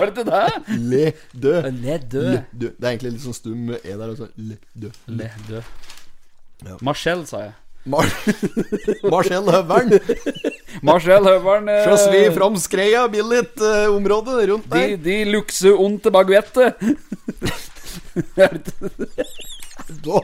[0.05, 0.57] det til deg?
[0.91, 1.53] Le dø.
[1.73, 2.25] Le dø.
[2.31, 2.71] Le dø.
[2.77, 4.09] Det er egentlig litt sånn stum E der.
[4.11, 4.91] og så Le dø.
[5.09, 5.61] Le dø.
[6.65, 6.77] Ja.
[6.85, 7.55] Marcel, sa jeg.
[7.87, 8.05] Mar
[9.13, 9.93] Marcel Høveren.
[10.87, 14.97] Marcel Høveren eh, Sjøs vi from Skreia, Billit-området område rundt De, der.
[15.05, 16.73] de lukse onte baguette.
[20.03, 20.19] Da,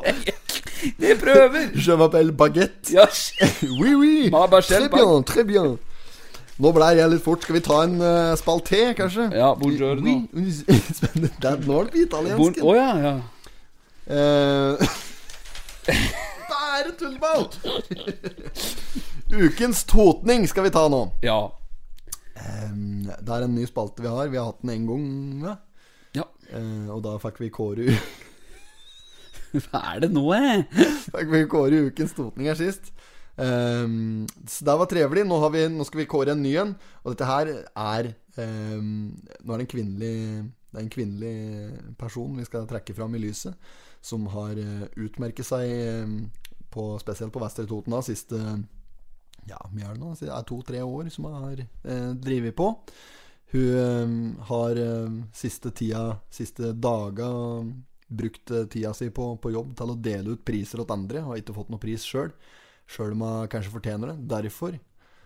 [1.00, 1.70] De prøver.
[1.80, 2.92] Je m'appelle Baguette.
[2.92, 3.08] Ja,
[3.80, 4.30] Oui, oui.
[4.30, 5.78] Ma Très bien, très bien.
[6.64, 7.44] Nå blær jeg litt fort.
[7.44, 9.28] Skal vi ta en uh, spalté, kanskje?
[9.36, 10.14] Ja, buongiorno.
[11.00, 11.56] Spennende.
[11.66, 12.62] Nå er det på italiensk.
[12.64, 13.16] Å ja, ja.
[14.08, 14.94] Uh,
[16.48, 17.50] Bare tullball!
[19.34, 21.02] Ukens totning skal vi ta nå.
[21.26, 21.42] Ja.
[22.40, 24.32] Um, det er en ny spalte vi har.
[24.32, 25.06] Vi har hatt den én gang.
[25.44, 25.58] Ja.
[26.22, 26.28] ja.
[26.54, 27.92] Uh, og da fikk vi kåre
[29.68, 30.64] Hva er det nå, eh?
[31.12, 32.94] Fikk vi kåre ukens totning her sist.
[33.36, 35.24] Um, så det var trevelig.
[35.26, 36.76] Nå, vi, nå skal vi kåre en ny en.
[37.04, 39.10] Og dette her er um,
[39.42, 40.14] Nå er det en kvinnelig
[40.70, 43.58] Det er en kvinnelig person vi skal trekke fram i lyset.
[44.04, 46.20] Som har uh, utmerket seg um,
[46.74, 48.40] på, spesielt på Vestre Toten siste
[49.50, 50.14] Ja, mye er det nå?
[50.28, 52.70] Er to-tre år som har uh, drevet på.
[53.54, 54.80] Hun har
[55.38, 57.28] siste tida, siste daga
[58.14, 61.24] brukt eh, tida si på, på jobb til å dele ut priser til andre.
[61.26, 62.32] Har ikke fått noen pris sjøl,
[62.90, 64.18] sjøl om hun kanskje fortjener det.
[64.32, 64.80] Derfor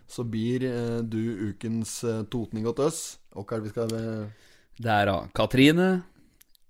[0.08, 3.02] så blir eh, du ukens eh, totning åt oss.
[3.36, 5.88] Og hva er det vi skal eh, Det er da Katrine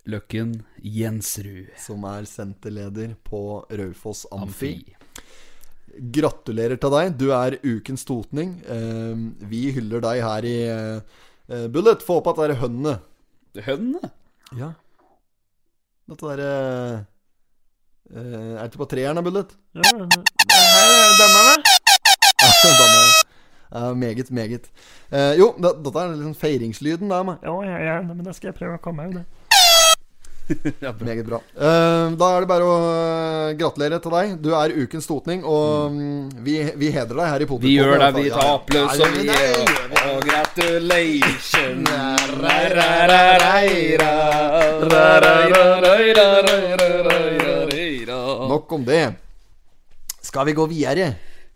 [0.08, 1.74] Løkken Jensrud.
[1.80, 4.74] Som er senterleder på Raufoss Amfi.
[4.80, 4.96] Amfi.
[6.18, 7.14] Gratulerer til deg.
[7.20, 8.58] Du er ukens totning.
[8.66, 12.04] Eh, vi hyller deg her i eh, Bullet.
[12.06, 12.98] Få opp at det er hønene.
[13.68, 14.12] Hønene?
[14.58, 14.74] Ja.
[16.08, 16.52] Dette derre
[18.14, 19.52] eh, Er ikke på treeren, av Bullet?
[19.76, 20.57] Ja, ja, er
[21.22, 21.56] dømmerne.
[22.64, 23.04] Danne.
[23.72, 24.70] Ja, meget, meget.
[25.12, 27.38] Uh, jo, dette er liksom feiringslyden der.
[27.44, 29.26] Ja, ja, ja, men da skal jeg prøve å komme meg ut.
[31.04, 31.42] Meget bra.
[31.56, 34.38] Uh, da er det bare å eh, gratulere til deg.
[34.44, 37.68] Du er ukens totning, og mm, vi, vi hedrer deg her i Potetpodden.
[37.68, 39.08] Vi gjør det, vi tar applaus Ja, ja.
[39.08, 40.08] og vi Ja, det gjør.
[40.08, 41.84] Og gratulation
[48.48, 49.27] Nok om det.
[50.38, 51.06] Skal vi gå videre?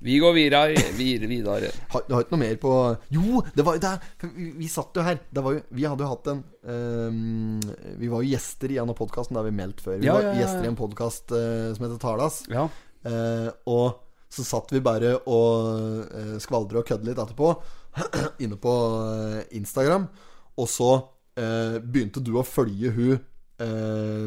[0.02, 1.67] Vi går videre, videre.
[1.94, 2.72] Har, du har ikke noe mer på
[3.13, 3.91] Jo, det var jo det!
[4.34, 5.20] Vi, vi satt jo her.
[5.30, 7.60] Det var jo, vi hadde jo hatt en um,
[8.02, 10.00] Vi var jo gjester i en av podkastene, det har vi meldt før.
[10.02, 12.39] Vi Ja, var ja, ja, gjester i en podkast som heter Talas.
[12.50, 12.65] Ja.
[13.06, 14.02] Eh, og
[14.34, 17.54] så satt vi bare og uh, skvaldra og kødde litt etterpå,
[18.48, 20.10] inne på eh, Instagram.
[20.58, 20.89] Og så
[21.38, 23.20] eh, begynte du å følge hun
[23.62, 24.26] eh,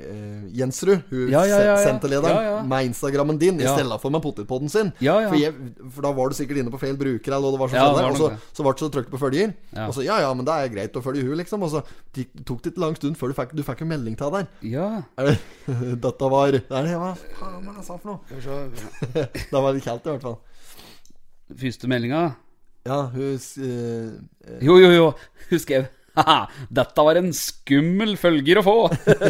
[0.00, 3.72] eh, Jensrud, hun Ja, ja, ja, senterlederen, med Instagrammen din, Ja.
[3.74, 4.92] i stedet for med potetpodden sin.
[5.00, 5.54] For, jeg,
[5.90, 8.10] for da var du sikkert inne på feil bruker, eller hva det var som skjedde.
[8.12, 9.54] Og så, så ble det så trykt på følger.
[9.86, 11.66] Og så ja, ja, men det er greit å følge hun, liksom.
[11.66, 11.82] Og så
[12.46, 14.46] tok det ikke lang stund før du fikk, du fikk en melding til deg.
[14.72, 14.88] ja.
[15.16, 15.36] Det,
[16.06, 18.20] dette var Det hva faen var det jeg sa for noe?
[19.52, 20.38] det var litt kaldt, i hvert fall.
[21.56, 22.22] Første meldinga
[22.86, 25.06] Ja, hun eh, Jo, jo, jo.
[25.50, 25.86] Hun skrev
[26.78, 28.76] dette var en skummel følger å få.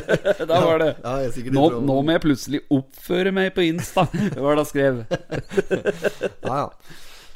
[0.50, 0.92] da var det.
[1.02, 4.72] Ja, er Nå, nå må jeg plutselig oppføre meg på Insta, Det var det jeg
[4.72, 5.02] skrev.
[6.46, 6.68] Ja, ja.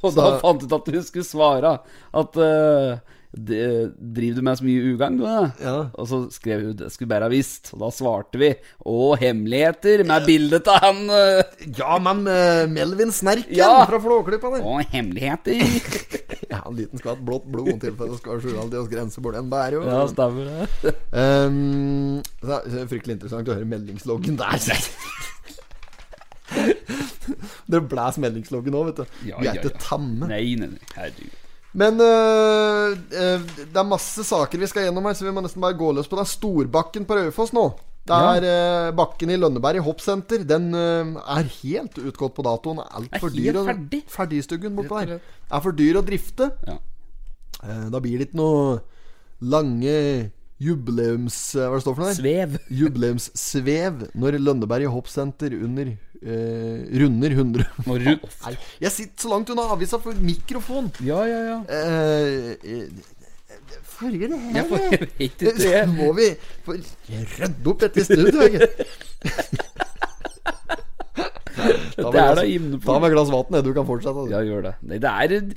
[0.00, 1.74] Og da fant jeg ut at du skulle svare
[2.16, 5.22] at det, Driver du med så mye ugagn, du?
[5.22, 5.74] da?» Ja.
[5.94, 7.70] Og så skrev hun 'det skulle bare ha visst'.
[7.74, 8.48] Og da svarte vi
[8.82, 11.38] 'Å, hemmeligheter' med bilde av han uh...
[11.78, 13.86] ja, men uh, Melvin Snerken Ja.
[13.86, 14.66] fra Flåklypa der.
[14.66, 15.54] Å, hemmeligheter.
[16.50, 19.46] Ja, en liten skvatt blått blod i tilfelle skal skjule alltid oss grenser bort en
[19.52, 19.76] bærer.
[19.78, 19.84] jo.
[19.86, 20.66] ja, stemmer det.
[21.14, 24.58] um, så det fryktelig interessant å høre meldingsloggen der.
[27.70, 29.04] Det blæs meldingsloggen òg, vet du.
[29.30, 30.26] Ja, Vi er ja, ikke tamme.
[30.26, 30.82] Nei, nei, nei.
[30.96, 31.30] Herregud.
[31.72, 35.62] Men øh, øh, det er masse saker vi skal gjennom her, så vi må nesten
[35.62, 36.26] bare gå løs på det.
[36.26, 37.68] Storbakken på Raufoss nå.
[38.10, 40.42] Det er øh, bakken i Lønneberg i hoppsenter.
[40.48, 42.80] Den er helt utgått på datoen.
[42.82, 43.60] Er altfor dyr.
[43.68, 44.02] ferdig.
[44.10, 45.20] Ferdigstuggen bortpå der.
[45.52, 46.50] Er for dyr å drifte.
[46.66, 46.78] Ja.
[47.62, 48.80] Eh, Da blir det ikke noe
[49.40, 49.94] lange
[50.60, 51.38] jubileums...
[51.54, 52.18] eh, Hva det står for noe der?
[52.18, 52.58] Svev.
[52.82, 59.50] Jubileumssvev når Lønneberg i hoppsenter under eh, runder 100 Må Nei, Jeg sitter så langt
[59.52, 60.90] unna avisa for mikrofon.
[61.06, 61.58] Ja, ja, ja.
[61.64, 62.86] Uh, eh,
[63.84, 65.88] Farger det her, Jeg, vet ikke, Så jeg.
[65.92, 66.30] må vi
[66.66, 68.70] få rydde opp dette studioet.
[72.00, 74.16] Ta med Det glass- Ta med glass vann, du kan fortsette.
[74.16, 74.30] altså.
[74.32, 74.74] Ja, gjør det.
[74.82, 75.50] Nei, det er et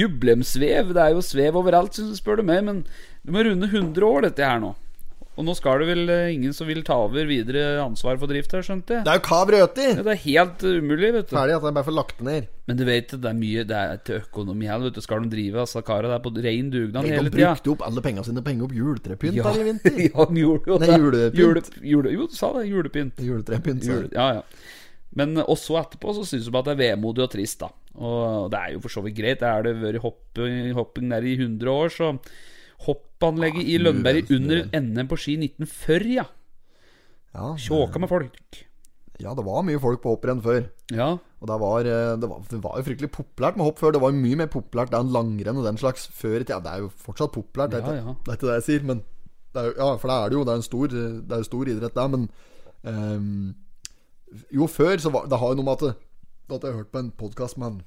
[0.00, 0.92] jubileumssvev.
[0.94, 2.64] Det er jo svev overalt, spør du meg.
[2.64, 2.84] Men
[3.24, 4.74] du må runde 100 år, dette her nå.
[5.32, 8.52] Og nå skal det vel eh, ingen som vil ta over videre ansvar for drift
[8.52, 9.04] her, skjønte jeg?
[9.06, 11.36] Det er jo Kav Ja, det er helt uh, umulig, vet du.
[11.38, 12.50] Ferdig at jeg bare får lagt det ned.
[12.68, 15.00] Men du vet, det er mye Det er til økonomi her, vet du.
[15.04, 17.54] Skal de drive altså kara der på rein dugnad De hele tida?
[17.56, 19.98] brukte opp alle pengene sine på å henge opp juletrepynt Ja, i vinter.
[20.10, 21.40] ja, de gjorde jo Nei, julepynt.
[21.40, 21.64] Jule,
[21.94, 22.68] jule, jo, du sa det.
[22.68, 23.26] Julepynt.
[23.32, 24.78] Juletrepynt, Jule, ja, ja.
[25.16, 27.72] Men eh, også etterpå så syns de at det er vemodig og trist, da.
[27.96, 29.40] Og det er jo for så vidt greit.
[29.40, 32.12] Det er det vært hopping, hopping der i 100 år, så
[32.86, 36.24] Hoppanlegget i Lønneberg under NM på ski 1940, ja.
[37.32, 38.34] Ja, Kjåka med folk.
[39.22, 40.66] ja, det var mye folk på hopprenn før.
[40.92, 41.12] Ja.
[41.40, 43.92] Og det var, eh, det, var, det var jo fryktelig populært med hopp før.
[43.94, 46.58] Det var jo mye mer populært enn langrenn og den slags før i tida.
[46.64, 48.14] Det er jo fortsatt populært, det Ja, ja.
[48.26, 48.84] det er ikke det jeg sier.
[48.90, 49.02] Men
[49.54, 50.44] det er ja, for det er det jo.
[50.44, 52.10] Det er en stor, det er jo stor idrett, det.
[52.10, 52.28] Men
[52.82, 53.54] um,
[54.52, 56.92] jo, før så var Det har jo noe med at, det- at jeg hørte hørt
[56.92, 57.80] på en podkast med en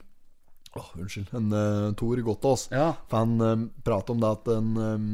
[0.76, 1.30] Åh, unnskyld.
[1.32, 2.68] En uh, Tor Gottaas.
[2.72, 2.90] Ja.
[3.08, 5.06] For han um, prater om det at en um,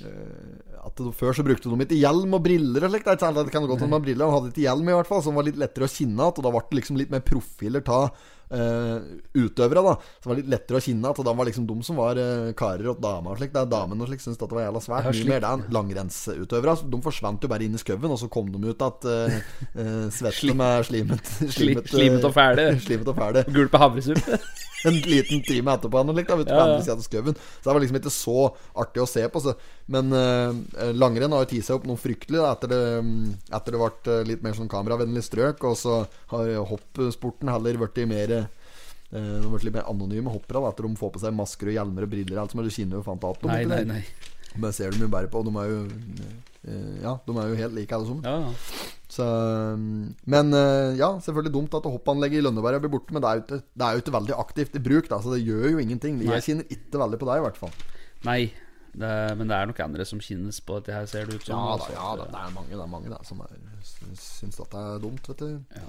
[0.00, 3.10] eh, At det, Før så brukte de ikke hjelm og briller og slikt.
[3.10, 5.60] Det kan godt hende briller, han hadde ikke hjelm i hvert fall, som var litt
[5.60, 6.40] lettere å kjenne igjen.
[6.40, 8.08] Og da ble det liksom litt mer profiler av
[8.46, 9.94] utøvere, da.
[10.22, 12.92] Som var litt lettere å kinne At da var liksom de som var uh, karer
[12.92, 13.54] og damer og slik.
[13.54, 15.08] Det er damene og slik syntes at det var jævla svært.
[15.08, 16.76] Ja, Mye mer det enn langrennsutøvere.
[16.92, 19.40] De forsvant jo bare inn i skauen, og så kom de ut at uh,
[19.80, 22.70] uh, svette med slimet Slimet, slimet og fæle.
[22.86, 24.40] slimet og fæle Gulpe havresuppe.
[24.86, 27.34] en liten time etterpå Han, da, vet du, Ja, på andre.
[27.34, 28.36] Så det var liksom ikke så
[28.78, 29.42] artig å se på.
[29.42, 29.56] Så.
[29.92, 32.82] Men uh, langrenn har jo tatt seg opp noe fryktelig da, etter det,
[33.58, 35.64] etter det ble eh, litt mer sånn kameravennlig strøk.
[35.68, 35.98] Og så
[36.32, 38.36] har hoppsporten heller blitt mer
[39.12, 41.78] eh, De blitt litt mer anonyme hoppere da, etter de får på seg masker og
[41.78, 42.42] hjelmer og briller.
[42.42, 44.02] Alt som er, det kjenner jo fant de Nei, nei, nei.
[44.56, 47.58] Men ser dem jo bare på, og de er jo eh, Ja, de er jo
[47.62, 48.24] helt like alle sammen.
[48.24, 48.92] Ja, ja.
[49.16, 53.14] Så, um, men uh, ja, selvfølgelig dumt at hoppanlegget i Lønneberg blir borte.
[53.14, 55.34] Men det er, jo ikke, det er jo ikke veldig aktivt i bruk, da, så
[55.36, 56.18] det gjør jo ingenting.
[56.26, 57.76] Jeg kjenner ikke veldig på det, i hvert fall.
[58.26, 58.40] Nei.
[58.96, 61.52] Det men det er nok andre som kinnes på dette her, ser det ut som.
[61.52, 61.92] Ja da, altså.
[61.92, 63.56] ja da, det er mange, det er mange da, som er,
[64.16, 65.50] syns dette er dumt, vet du.
[65.76, 65.88] Ja.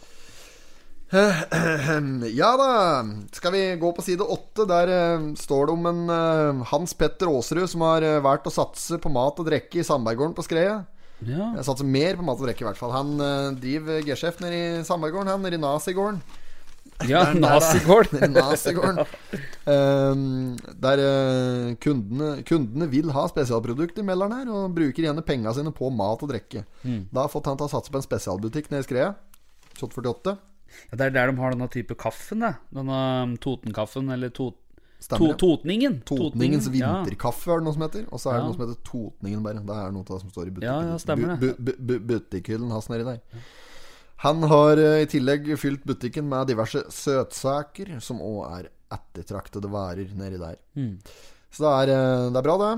[2.39, 3.05] Ja da.
[3.31, 4.65] Skal vi gå på side åtte?
[4.67, 8.53] Der eh, står det om en eh, Hans Petter Aasrud som har uh, valgt å
[8.53, 10.81] satse på mat og drikke i Sandberggården på Skreia.
[11.23, 11.53] Ja.
[11.55, 12.91] Jeg satser mer på mat og drikke, i hvert fall.
[12.93, 13.15] Han
[13.57, 16.19] driver G-sjef nede i Sandberggården, han, nede i Nazigården.
[17.09, 18.27] ja Nazigården.
[18.35, 18.99] Nazigården.
[19.65, 21.01] Ehm, der
[21.81, 26.21] kundene, kundene vil ha spesialprodukter, melder han her, og bruker gjerne penga sine på mat
[26.21, 26.67] og drikke.
[26.83, 27.07] Mm.
[27.09, 29.09] Da har fått han til å satse på en spesialbutikk nede i Skreia.
[29.79, 30.35] Shot 48.
[30.91, 32.53] Ja, det er der de har denne type kaffen, da.
[32.73, 34.63] Denne um, Totenkaffen, eller to, to,
[35.07, 35.35] Stemmer.
[35.37, 35.99] Totningen.
[36.09, 38.07] Totningens Totningen, vinterkaffe er det noe som heter.
[38.09, 39.61] Og så er det noe som heter Totningen, bare.
[39.67, 40.97] Det er noe av det som står i Ja, ja,
[41.37, 43.21] bu- bu- butikkhyllen hans nedi der.
[44.25, 50.09] Han har eh, i tillegg fylt butikken med diverse søtsaker, som òg er ettertraktede værer
[50.17, 50.57] nedi der.
[50.73, 50.95] Mm.
[51.53, 52.71] Så det er, eh, det er bra, det.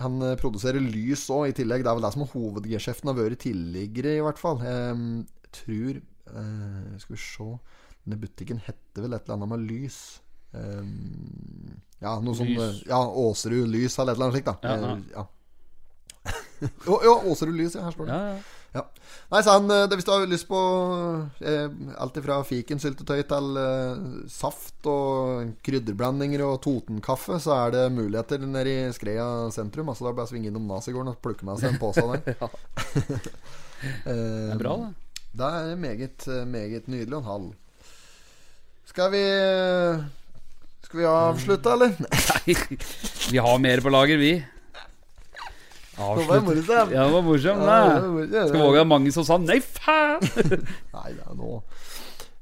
[0.00, 1.82] Han eh, produserer lys òg, i tillegg.
[1.82, 4.62] Det er vel det som er hovedgeskjeften har vært tidligere, i hvert fall.
[4.62, 5.26] Jeg
[5.58, 5.98] tror
[6.36, 7.48] eh, Skal vi se
[8.04, 9.98] Denne butikken heter vel et eller annet med lys.
[10.50, 12.48] Um, ja, noe sånn
[12.88, 14.56] Ja, Åserud Lys eller et eller annet slikt, da.
[14.64, 14.94] Ja, ja.
[14.94, 16.70] Eh, ja.
[16.88, 17.84] jo, jo, Åserud Lys, ja.
[17.86, 18.16] Her står det.
[18.16, 18.56] Ja, ja.
[18.70, 18.84] Ja.
[19.30, 20.60] Nei, så han, eh, det, hvis du har lyst på
[21.42, 21.66] eh,
[22.02, 28.70] alt fra fikensyltetøy til eh, saft og krydderblandinger og Totenkaffe, så er det muligheter nede
[28.70, 29.90] i Skreia sentrum.
[29.90, 32.06] Altså Da er det bare å svinge innom Nazigården og plukke med seg en pose
[32.06, 32.22] der.
[33.80, 34.14] Det
[34.54, 35.09] er bra, det.
[35.32, 37.50] Det er meget, meget nydelig og en halv.
[38.90, 39.24] Skal vi
[40.82, 41.92] Skal vi avslutte, eller?
[42.00, 42.56] Nei,
[43.30, 44.32] vi har mer på lager, vi.
[46.00, 46.92] Det var morsomt.
[46.94, 47.62] Ja, det var morsomt.
[47.62, 48.02] Ja, det det.
[48.02, 48.48] var morsomt.
[48.48, 50.24] Skal våge det mange som sa nei, faen!
[50.96, 51.58] Nei, det er nå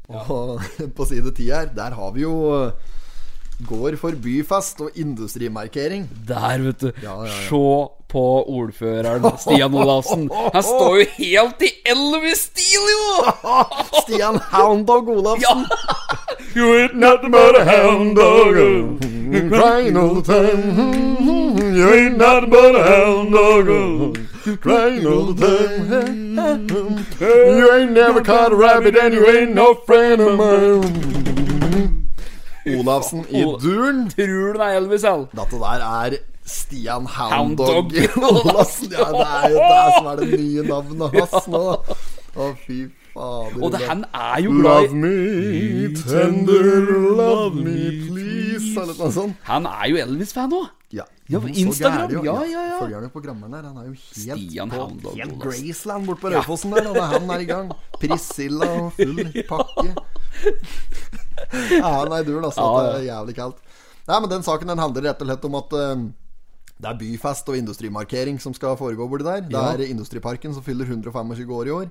[0.09, 0.63] Og
[0.97, 2.37] på side 10 her, der har vi jo
[3.67, 6.09] Går for byfest og industrimarkering.
[6.29, 6.91] Der, vet du.
[7.03, 7.33] Ja, ja, ja.
[7.49, 10.31] Se på ordføreren Stian Olavsen.
[10.55, 13.33] Han står jo helt i Elvis-stil, jo!
[14.03, 15.67] Stian Houndog Olafsen.
[16.57, 18.55] You ain't nothing but a hound dog.
[19.51, 21.75] Crying all the time.
[21.77, 24.19] You ain't nothing but a hound dog.
[24.63, 27.05] Crying all the time.
[27.21, 32.08] You ain't never caught a rabbit, and you ain't no friend of mine.
[32.81, 34.05] Olafsen i duren.
[34.15, 35.27] Tror du det er Elvis, Al?
[35.33, 37.93] Dette der er Stian Hound Houndog
[38.31, 38.93] Olavsen.
[38.95, 41.65] Ja, det er jo det som er det nye navnet hans nå.
[42.39, 42.79] Å, fy
[43.13, 43.61] fader.
[43.65, 46.83] Og det, han er jo glad Love me tender,
[47.19, 49.39] love me please, eller noe sånt.
[49.49, 50.69] Han er jo Elvis-fan òg.
[50.95, 52.23] Ja, Ja, Instagram, jo.
[52.25, 52.77] ja, ja, ja.
[52.81, 53.67] Følger han jo på grammeren der.
[53.69, 56.89] Han er jo helt Stian på Houndog helt Graceland bort på Raufossen der.
[56.95, 57.69] Er han er i gang.
[58.01, 59.91] Priscilla og full pakke.
[61.79, 62.61] Ja, han er i duren, altså.
[62.65, 63.61] Ja, Det er jævlig kaldt.
[64.09, 66.07] Nei, men den saken den handler rett og slett om at uh,
[66.79, 69.41] det er byfest og industrimarkering som skal foregå borti der.
[69.47, 69.73] Det Ja.
[69.75, 71.91] er Industriparken som fyller 125 år i år.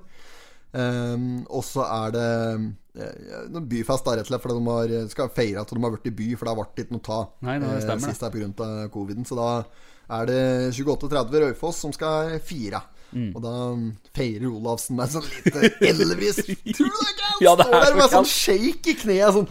[0.68, 2.28] Um, og så er det
[3.00, 6.10] uh, byfest da, rett og slett fordi de har, skal feire at de har vært
[6.10, 8.10] i by, for det har vært ikke noe ta Nei, det stemmer det.
[8.12, 8.88] sist er pga.
[8.92, 9.24] coviden.
[9.28, 9.48] Så da
[10.18, 10.42] er det
[10.76, 12.82] 28.30 Raufoss som skal fire.
[13.12, 13.30] Mm.
[13.32, 13.52] Og da
[14.16, 16.42] feirer Olavsen meg sånn lite Elvis.
[16.76, 17.40] Tror du det er galt?
[17.44, 19.32] Ja, Står der med sånn shake i kneet.
[19.36, 19.48] Sånn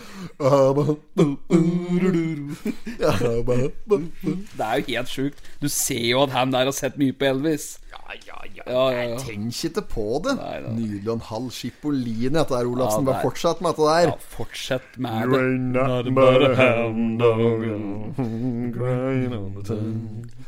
[4.54, 5.42] Det er jo helt sjukt.
[5.62, 7.78] Du ser jo at han der har sett mye på Elvis.
[7.92, 8.64] Ja, ja, ja.
[8.68, 9.18] Jeg ja, ja.
[9.24, 10.36] Tenk ikke på det.
[10.38, 10.74] Nei, nei, nei.
[10.78, 13.08] Nydelig og en halv Schippolini, dette der, Olafsen.
[13.08, 14.12] Bare fortsett med dette der.
[14.12, 15.42] Ja, fortsett med det.
[15.78, 20.47] Not but a hound dog on the time.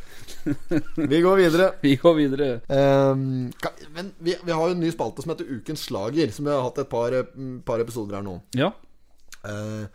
[0.96, 1.72] Vi går videre.
[1.86, 2.50] Vi går videre.
[2.68, 6.48] Um, kan, men vi, vi har jo en ny spalte som heter Ukens slager, som
[6.48, 8.38] vi har hatt et par, mm, par episoder her nå.
[8.58, 8.72] Ja.
[9.44, 9.86] Uh,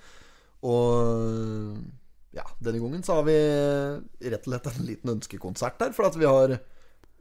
[0.64, 1.76] og
[2.34, 3.36] ja, denne gangen så har vi
[4.30, 6.56] rett og slett en liten ønskekonsert her, for at vi har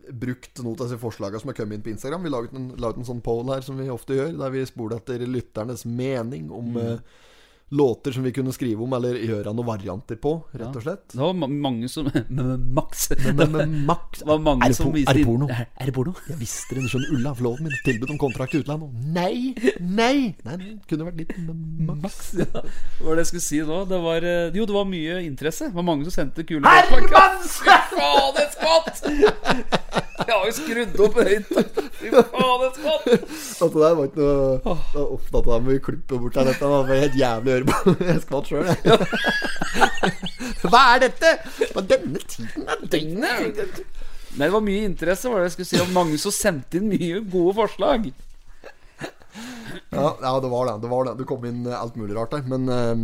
[0.09, 2.25] brukt noen av disse forslagene som har kommet inn på Instagram.
[2.25, 4.99] Vi laget en, laget en sånn poll her som vi ofte gjør, der vi spoler
[4.99, 7.21] etter lytternes mening om eh,
[7.73, 11.07] låter som vi kunne skrive om, eller gjøre noen varianter på, rett og slett.
[11.13, 12.09] Det var mange som
[12.77, 13.07] Max.
[13.25, 15.49] Men, men Max Det var mange er, det som viste er det porno?
[15.49, 16.13] Er, er det porno?
[16.29, 17.13] Jeg visste det, skjønner.
[17.17, 17.77] Ulla, forloven min.
[17.87, 18.93] Tilbud om kontrakt i utlandet.
[19.15, 19.53] Nei!
[19.81, 20.33] Nei!
[20.45, 22.01] Nei, Det kunne vært litt Max.
[22.03, 22.47] Max, ja.
[22.53, 23.81] Hva var det jeg skulle si nå?
[23.89, 25.71] Det var eh, Jo, det var mye interesse.
[25.71, 27.43] Det var mange som sendte kule Herman!
[27.43, 30.01] Fy faen, et skvatt!
[30.27, 31.47] Jeg har jo skrudd opp høyt.
[31.97, 32.63] Fy faen!
[32.67, 36.49] Dette der var ikke noe det var Uff, dette der må vi klippe bort her.
[36.51, 37.95] Dette var helt jævlig å høre på.
[38.11, 38.77] Jeg skvatt sjøl, jeg.
[40.69, 41.33] Hva er dette?
[41.73, 43.81] På denne tiden av døgnet?
[44.33, 45.81] Nei, det var mye interesse, var det jeg skulle si.
[45.83, 48.07] Og mange som sendte inn mye gode forslag.
[49.93, 50.77] Ja, ja, det var det.
[50.81, 51.17] Det var det.
[51.19, 52.45] Det kom inn eh, alt mulig rart der.
[52.49, 52.95] Men eh,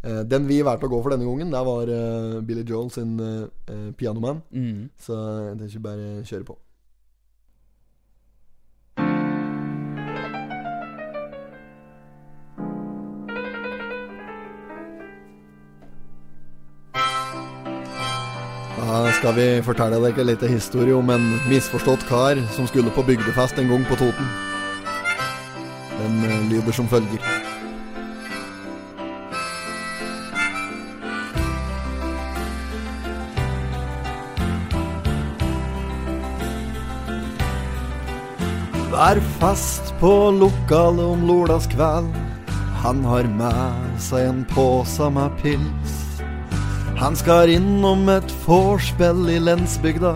[0.00, 3.92] den vi valgte å gå for denne gangen, det var uh, Billy Joel sin uh,
[3.98, 4.40] 'Pianoman'.
[4.96, 6.56] Så jeg tenker bare kjøre på.
[18.90, 23.62] Da skal vi fortelle dere liten historie om en misforstått kar som skulle på bygdefest
[23.62, 24.32] en gang på Toten.
[26.00, 27.29] Den eh, lyder som følger.
[39.10, 42.12] Vær fast på lokalet om lørdagskveld.
[42.78, 45.96] Han har med seg en pose med pils.
[47.00, 50.12] Han skal innom et vorspiel i lensbygda.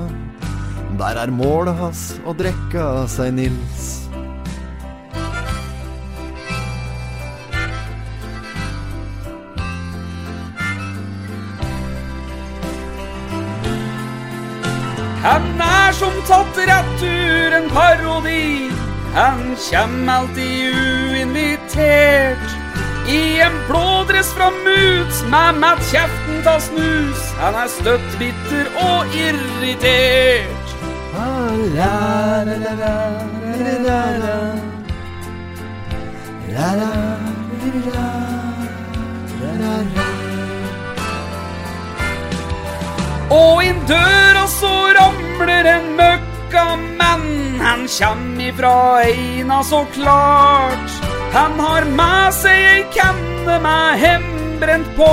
[1.01, 3.91] Der er målet hans å drikke seg Nils.
[15.27, 18.74] Han er som tatt rett ur en parodi.
[19.15, 22.51] Han kjem alltid uinvitert.
[23.09, 27.23] I en blå dress fra Moods med mattkjeften ta snus.
[27.39, 30.75] Han er støtt bitter og irritert.
[43.31, 47.44] Og inn døra så ramler en møkkamann.
[47.61, 50.91] Han kjem ifra Eina så klart.
[51.35, 55.13] Han har med seg ei kanne med hembrent på,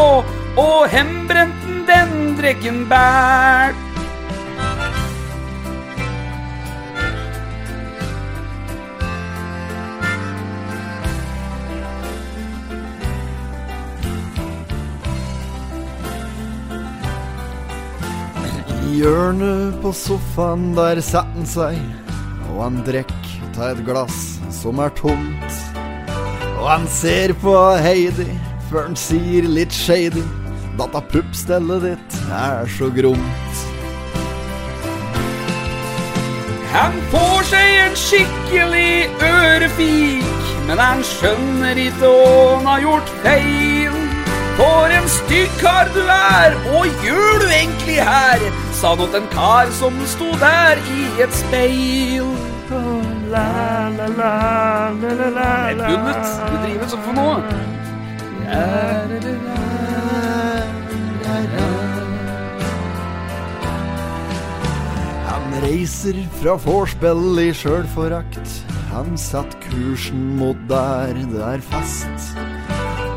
[0.62, 3.88] og hembrenten den drikken bært.
[18.92, 22.01] I hjørnet på sofaen der setter han seg,
[22.62, 24.18] og han drikker av et glass
[24.54, 25.56] som er tomt.
[26.62, 28.28] Og han ser på Heidi
[28.70, 30.22] før han sier litt shady,
[30.78, 33.64] dette puppstellet ditt er så gromt.
[36.76, 38.94] Han får seg en skikkelig
[39.26, 43.98] ørefik, men han skjønner ikke hva han har gjort feil.
[44.62, 48.48] For en stygg kar du er, og gjør du egentlig her?
[48.78, 52.51] Sa nåt en kar som sto der i et speil.
[53.32, 57.28] La, la, la, la, la, la, Nei, Bullet, du driver sånn for nå.
[65.30, 68.60] Han reiser fra vorspiel i sjølforakt.
[68.92, 72.36] Han satt kursen mot der det er fast.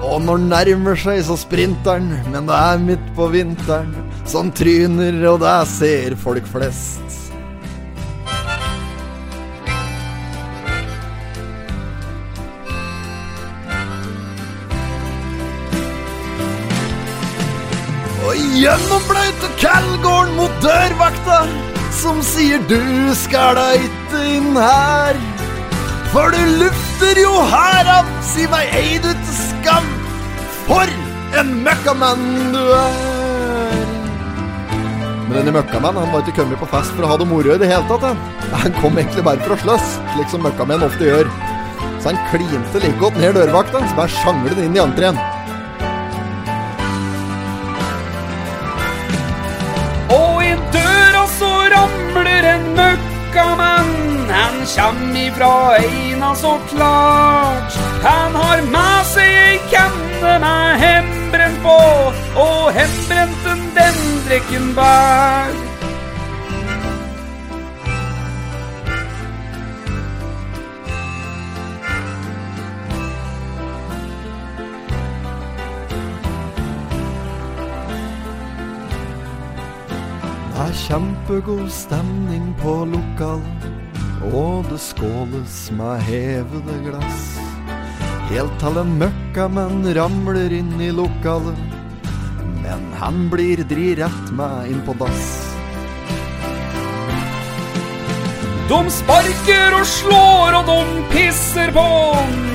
[0.04, 3.98] Og når han nærmer seg, så sprinter han, men det er midt på vinteren.
[4.22, 7.23] Så han tryner, og det ser folk flest.
[18.64, 21.42] Gjennom blaute Kalgården mot dørvakta,
[22.00, 22.80] som sier du
[23.18, 25.18] skal da ikke inn her.
[26.14, 29.90] For du lufter jo her av, si meg ei du til skam.
[30.64, 30.88] For
[31.40, 33.82] en møkkamann du er.
[35.24, 37.60] Men denne møkkamannen han var ikke kommet på fest for å ha det moro i
[37.60, 38.26] det hele tatt.
[38.54, 41.28] Han, kom egentlig bare for å slåss, slik som møkkamenn ofte gjør.
[41.98, 45.18] Så han klinte like godt ned dørvakta, så bare sjanglet inn i entreen.
[52.34, 54.30] Ramler en møkkamann.
[54.30, 57.76] Han kjem ifra Eina så klart.
[58.02, 61.78] Han har med seg ei kanne med hembrent på,
[62.36, 65.63] og hembrenten den drikken bær.
[80.84, 83.64] Kjempegod stemning på lokalet,
[84.36, 87.22] og det skåles med hevede glass.
[88.28, 91.60] Helt til en møkkamann ramler inn i lokalet,
[92.60, 95.30] men han blir dri rett med inn på dass.
[98.68, 101.86] De sparker og slår og de pisser på,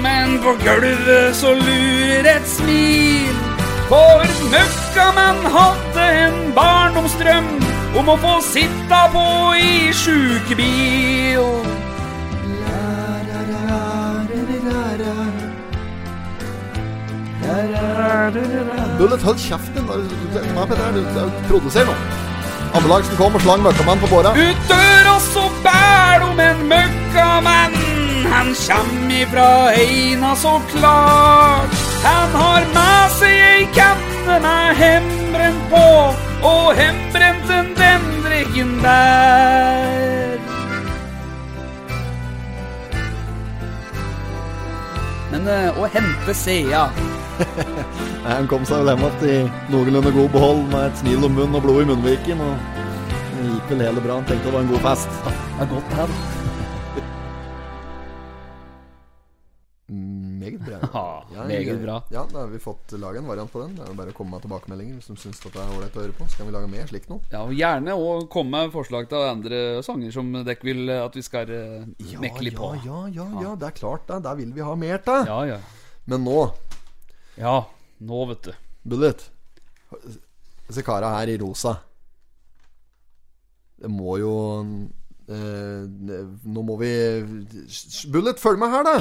[0.06, 3.42] men på gulvet så lurer et smil.
[3.90, 9.26] For møkkamann hadde en barndomsdrøm om å få sitta på
[9.58, 11.46] i sjukebil.
[19.00, 19.90] Bullet, hold kjeften!
[19.90, 21.96] Er produserer nå?
[22.78, 24.34] Ambulansen kom og slang møkkamann på båra.
[24.38, 27.78] Ut døra så bær de en møkkamann.
[28.30, 31.74] Han kjem ifra Eina så klart.
[32.04, 35.88] Han har med seg ei kanne med hembrent på,
[36.52, 36.68] og
[37.50, 40.40] hembrenten den drikken der.
[45.32, 46.88] Men eh, å hente Sea
[48.26, 51.60] Han kom seg vel hjem igjen i noenlunde god behold med et smil om munnen
[51.60, 52.42] og blod i munnviken.
[52.44, 52.82] Og
[53.38, 54.20] det gikk vel hele bra.
[54.20, 55.24] Han tenkte det var en god fest.
[55.24, 56.39] Det er godt her.
[61.36, 61.96] Ja, meget bra.
[62.14, 63.76] Ja, da har vi fått lage en variant på den.
[63.78, 66.04] Det er jo bare å komme med tilbakemeldinger hvis de syns det er ålreit å
[66.04, 66.28] høre på.
[66.32, 67.20] Så kan vi lage mer slikt nå.
[67.32, 71.24] Ja, og Gjerne òg komme med forslag til andre sanger som dere vil at vi
[71.26, 72.72] skal uh, Ja, mekke litt på.
[72.86, 74.22] ja, ja, ja, ja, det er klart det.
[74.26, 75.28] Der vil vi ha mer til.
[75.30, 75.60] Ja, ja.
[76.10, 76.40] Men nå,
[77.40, 77.58] Ja,
[78.00, 78.54] nå, vet du.
[78.90, 79.28] Bullet
[80.70, 81.76] Disse kara her i rosa
[83.82, 84.74] Det må jo eh,
[85.30, 86.90] Nå må vi
[88.10, 88.96] Bullet, følg med her, da!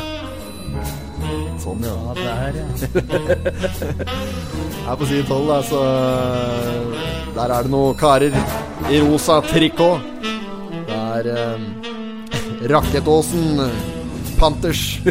[1.63, 1.95] Sånn, ja.
[1.97, 2.67] Ja, der, ja.
[4.89, 5.81] Her på side 12, da, så
[7.37, 8.33] Der er det noen karer
[8.93, 10.01] i rosa trikot.
[10.89, 11.59] Det er eh,
[12.73, 13.47] Rakketåsen
[14.39, 14.83] Panthers.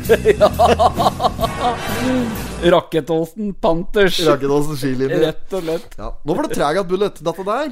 [2.77, 4.15] Rakketåsen Panthers.
[4.29, 5.01] Rakettåsen.
[5.17, 5.89] Rett og slett.
[5.97, 6.09] Ja.
[6.23, 7.15] Nå var det tregat bullet.
[7.25, 7.69] Dette der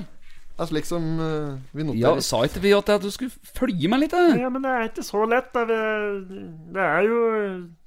[0.63, 2.13] er slik som eh, vi Ja.
[2.23, 4.11] Sa ikke vi at du skulle følge meg litt?
[4.11, 4.35] da?
[4.39, 5.51] Ja, men det er ikke så lett.
[5.53, 5.65] Da.
[5.65, 5.81] Det,
[6.75, 7.19] det er jo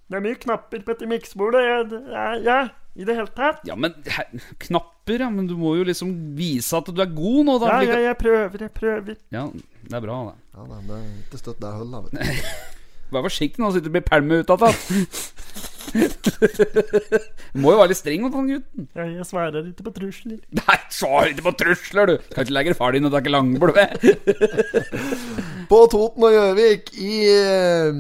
[0.09, 3.61] Det er mye knapper på dette er- Ja, i det hele tatt.
[3.65, 4.25] Ja, men he,
[4.59, 5.29] Knapper, ja.
[5.31, 7.67] Men du må jo liksom vise at du er god nå, da.
[7.83, 9.17] Ja, ja, jeg prøver, jeg prøver.
[9.31, 9.47] ja
[9.89, 10.35] det er bra, det.
[10.59, 12.49] Ja, det er ikke støtt det hullet, vet du.
[13.15, 14.73] Vær forsiktig nå, så ikke blir pælma ut av det.
[17.53, 18.89] Du må jo være litt streng mot han gutten.
[18.95, 20.39] Jeg, jeg svarer ikke på trusler.
[20.61, 22.27] Nei, svar ikke på trusler, du!
[22.35, 23.79] Kan ikke legge far din og takke langblod.
[25.69, 27.99] På Toten og Gjøvik i uh,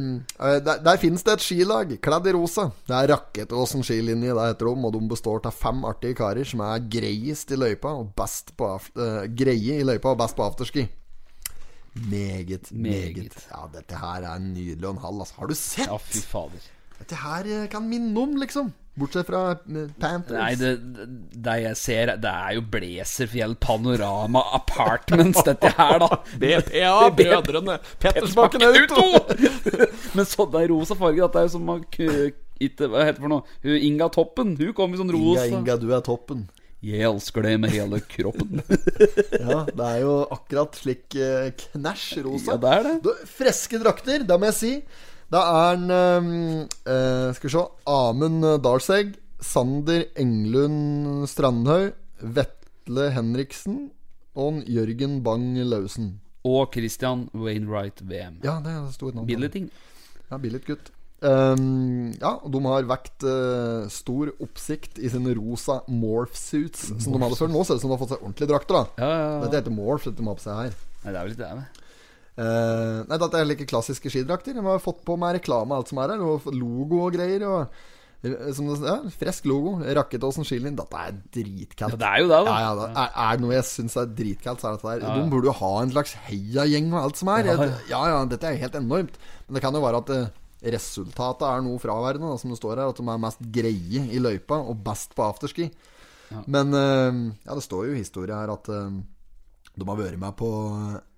[0.64, 2.70] der, der finnes det et skilag kledd i rosa.
[2.88, 6.62] Det er Rakketåsen skilinje det heter de, og de består av fem artige karer som
[6.64, 10.86] er greiest i løypa og best på eh, greie i løypa og best på afterski.
[12.08, 12.72] Meget, meget.
[12.72, 13.46] Meget.
[13.50, 15.20] Ja, dette her er en nydelig og en halv.
[15.20, 15.34] Altså.
[15.38, 15.86] Har du sett?
[15.90, 16.68] Ja, fy fader.
[16.98, 18.72] Dette her eh, kan minne om, liksom.
[18.98, 20.38] Bortsett fra eh, Panthers.
[20.38, 21.06] Nei, det,
[21.38, 26.18] det jeg ser, det er jo Blazerfjell Panorama Apartments, dette her, da.
[26.42, 29.06] BPA, brødrene Pettersbakken Auto!
[30.16, 32.12] Men sånn det er rosa farge, dette er jo som ikke,
[32.58, 33.58] Hva heter det for noe?
[33.66, 35.50] Hun Inga Toppen, hun kom i sånn Inga, rosa.
[35.52, 36.48] Inga, du er toppen.
[36.78, 38.60] Jeg elsker det med hele kroppen.
[39.34, 42.52] Ja, det er jo akkurat slik eh, knæsj rosa.
[42.52, 42.92] Ja, det er det.
[43.02, 44.72] Du, freske drakter, det må jeg si.
[45.28, 46.28] Da er han eh,
[46.88, 53.90] eh, Skal vi se Amund Dalsegg, Sander Englund Strandhaug, Vetle Henriksen
[54.38, 56.14] og Jørgen Bang Lausen.
[56.48, 58.38] Og Christian Wainwright VM.
[58.46, 59.26] Ja, det er stort navn.
[59.28, 59.68] Billig ting.
[60.30, 60.92] Ja, billig gutt.
[61.18, 67.16] Um, ja, og de har vekt uh, stor oppsikt i sine rosa morph suits som
[67.16, 67.50] de hadde før.
[67.50, 68.78] Nå ser det ut som de har fått seg ordentlige drakter.
[68.78, 69.40] da Ja, ja, ja.
[69.44, 70.78] Dette heter morph, dette de har på seg her.
[71.02, 71.50] Nei, det er vel ikke det.
[71.58, 71.87] det.
[72.38, 74.54] Eh, nei, dette er ikke klassiske skidrakter.
[74.54, 76.24] De har fått på med reklame og alt som er her.
[76.24, 77.44] Og logo og greier.
[77.48, 77.80] Og,
[78.22, 79.76] eh, som det, ja, Fresk logo.
[79.82, 80.76] Rakketåsen skilin.
[80.78, 81.98] Dette er dritkaldt.
[81.98, 82.54] Det er jo det, da.
[82.54, 85.18] Ja, ja, det er, er det noe jeg syns er dritkaldt, så er dette der.
[85.18, 87.50] De burde jo ha en slags heiagjeng og alt som er.
[87.50, 88.04] Ja, ja.
[88.14, 89.18] Ja, dette er helt enormt.
[89.48, 90.32] Men det kan jo være at uh,
[90.78, 92.94] resultatet er noe fraværende, da, som det står her.
[92.94, 95.72] At de er mest greie i løypa og best på afterski.
[96.46, 98.98] Men uh, ja, det står jo i historia her at eh,
[99.78, 100.48] de har vært med på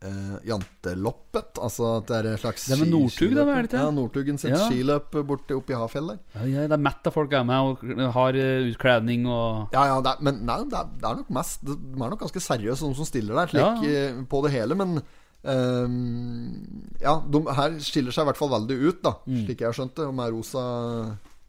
[0.04, 1.58] eh, janteloppet.
[1.62, 3.48] Altså at det er en slags Det er med Northug, da, skiløp.
[3.54, 3.82] er det ikke?
[3.84, 4.60] Ja, Northugen sitt Ja.
[4.68, 6.18] skiløp borte oppi Hafjell der.
[6.34, 9.86] Ja, ja, det er mett av folk er med og har eh, utkledning og Ja,
[9.94, 12.44] ja, det er, men nei, det er, det er nok mest De er nok ganske
[12.44, 13.96] seriøse, de som stiller der, slik Ja.
[14.10, 14.74] eh, på det hele.
[14.78, 15.00] Men
[15.42, 19.14] um, ja, de her skiller seg i hvert fall veldig ut, da.
[19.26, 19.42] Mm.
[19.46, 20.06] Slik jeg har skjønt det.
[20.10, 20.64] Og med rosa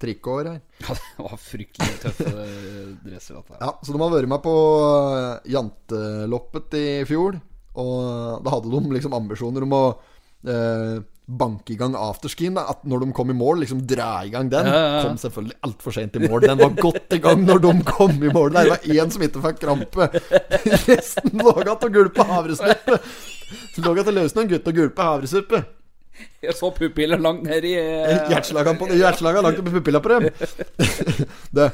[0.02, 0.60] trikkeår her.
[0.88, 2.32] Ja, det var fryktelig tøffe
[3.06, 3.38] dresser.
[3.38, 3.60] Dette.
[3.62, 4.56] Ja, så de har vært med på
[5.18, 7.38] eh, janteloppet i fjor.
[7.82, 9.84] Og da hadde de liksom ambisjoner om å
[10.50, 10.98] eh,
[11.32, 12.56] banke i gang afterskien.
[12.58, 12.66] Da.
[12.74, 14.68] At når de kom i mål, liksom dra i gang den.
[14.68, 15.04] Ja, ja, ja.
[15.08, 16.48] Kom selvfølgelig altfor sent i mål.
[16.48, 18.56] Den var godt i gang når de kom i mål.
[18.58, 20.10] Der var én som ikke fikk krampe.
[20.90, 22.98] Resten lå igjen og gulpa havresuppe.
[23.86, 25.64] Lå igjen og løsne en gutt og gulpa havresuppe.
[26.48, 28.28] Jeg så pupiller langt ned i uh...
[28.32, 30.30] Hjerteslagene på Hjerteslagene langt oppi pupilla på dem.
[31.58, 31.68] det,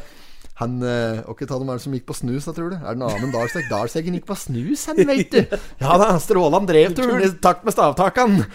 [0.58, 2.78] han eh, ikke ta dem er det som gikk på snus, da, tror du?
[2.80, 3.68] Er det en annen Dalsegg?
[3.70, 5.58] Dalseggen gikk på snus, han, veit du.
[5.84, 8.48] Ja da, Stråland drev turen i takt med stavtakene.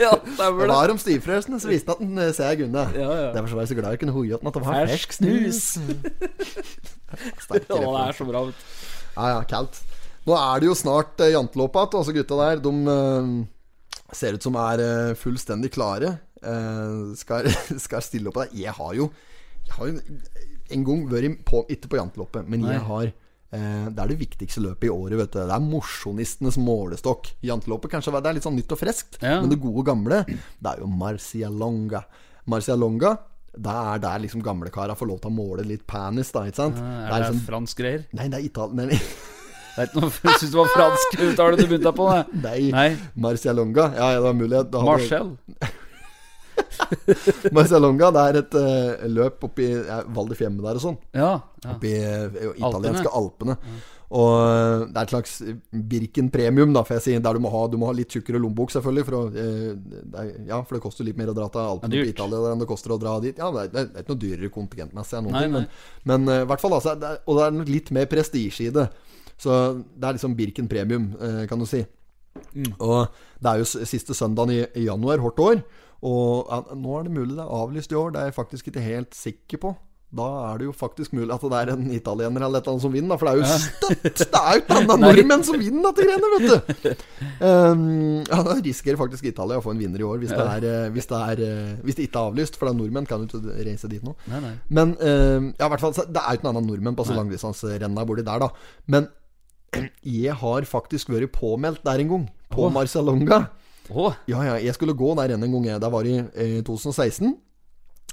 [0.00, 0.72] Ja, stemmer det.
[0.72, 2.88] var om stivfrøsene, så visste at den eh, ser unna.
[2.96, 3.28] Ja, ja.
[3.36, 5.60] Derfor så var jeg så glad jeg kunne hoie at det var Fersk snus.
[7.44, 8.42] Sterk Ja, det er så bra.
[9.14, 9.78] Ja, ja, kaldt.
[10.28, 11.96] Nå er det jo snart eh, janteløp igjen.
[12.00, 13.30] Altså gutta der, de eh,
[14.16, 16.12] ser ut som er eh, fullstendig klare.
[16.42, 17.48] Eh, skal,
[17.86, 18.60] skal stille opp på det.
[18.66, 19.10] Jeg har jo
[19.70, 20.20] Jeg har jo
[20.70, 24.62] en gang vært på, ikke på janteloppet, men jeg har eh, det er det viktigste
[24.62, 25.16] løpet i året.
[25.18, 27.32] vet du Det er mosjonistenes målestokk.
[27.42, 29.40] Janteloppet kanskje det er litt sånn nytt og friskt, Ja.
[29.40, 32.04] men det gode gamle, det er jo Marcialonga.
[32.46, 33.16] Marcialonga,
[33.58, 36.44] det er der liksom gamlekara får lov til å måle litt penis, da.
[36.46, 36.78] Ikke sant?
[36.78, 38.06] Er det det er liksom, fransk greier?
[38.14, 39.00] nei, det er Italia...
[39.74, 40.10] Det er ikke noe
[40.40, 42.08] syns det var fransk uttale du begynte på.
[42.10, 42.40] Det.
[42.46, 42.88] Nei, Nei.
[43.26, 43.86] Marcialonga.
[43.96, 44.72] Ja, ja, det var mulighet.
[44.72, 45.30] Da Marcel.
[47.56, 51.00] Marcialonga, det er et uh, løp oppi ja, Val di Fiemme der og sånn.
[51.16, 51.32] Ja.
[51.64, 51.72] ja.
[51.76, 53.58] Oppi uh, italienske Alpene.
[54.10, 55.34] Og eh, det er et slags
[55.70, 57.12] Birken premium, da, får jeg si.
[57.22, 59.04] Der du må ha, du må ha litt tjukkere lommebok, selvfølgelig.
[59.06, 62.00] For, å, eh, det er, ja, for det koster litt mer å dra til Alpene
[62.00, 62.08] i.
[62.10, 63.38] Italia enn det koster å dra dit.
[63.38, 65.62] Ja, det er, det er ikke noe dyrere kontingentmessig, enn noen Nei, ting, nei.
[66.10, 68.74] men, men uh, hvert fall altså, det er, Og det er litt mer prestisje i
[68.74, 68.88] det.
[69.40, 69.56] Så
[69.96, 71.84] det er liksom Birken premium, eh, kan du si.
[72.54, 72.72] Mm.
[72.78, 73.06] Og
[73.42, 75.62] det er jo siste søndagen i, i januar, hvert år.
[76.06, 78.12] Og ja, nå er det mulig det er avlyst i år.
[78.14, 79.76] Det er jeg faktisk ikke helt sikker på.
[80.10, 82.82] da er det jo faktisk mulig at det er en italiener eller et eller annet
[82.82, 83.18] som vinner.
[83.18, 84.22] For det er jo støtt!
[84.32, 87.04] Det er jo ikke annet nordmenn som vinner dette greiene, vet du!
[87.46, 87.84] Um,
[88.24, 90.88] ja, Da risikerer faktisk Italia å få en vinner i år, hvis, det, er, eh,
[90.96, 92.58] hvis, det, er, eh, hvis det ikke er avlyst.
[92.58, 94.16] For det er nordmenn kan jo ikke reise dit nå.
[94.32, 94.52] Nei, nei.
[94.80, 97.20] Men um, ja, i hvert fall, det er jo ikke noen annen nordmenn på så
[97.20, 98.74] langdistanserenna borti der, da.
[98.90, 99.06] Men
[100.02, 102.24] jeg har faktisk vært påmeldt der en gang.
[102.50, 102.72] På oh.
[102.74, 103.44] Marcialonga.
[103.90, 104.12] Oh.
[104.30, 105.64] Ja, ja, jeg skulle gå der en gang.
[105.66, 105.80] jeg.
[105.80, 107.36] Det var i eh, 2016.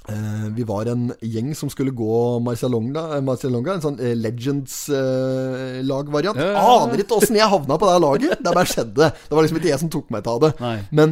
[0.08, 6.36] Eh, vi var en gjeng som skulle gå Marcialonga, eh, Marcialonga en sånn eh, Legends-lagvariant.
[6.40, 6.56] Ja.
[6.56, 8.38] Aner ikke åssen jeg havna på det laget.
[8.40, 9.12] Det bare skjedde.
[9.12, 10.52] Det var liksom ikke jeg som tok meg av det.
[10.62, 10.78] Nei.
[10.94, 11.08] Men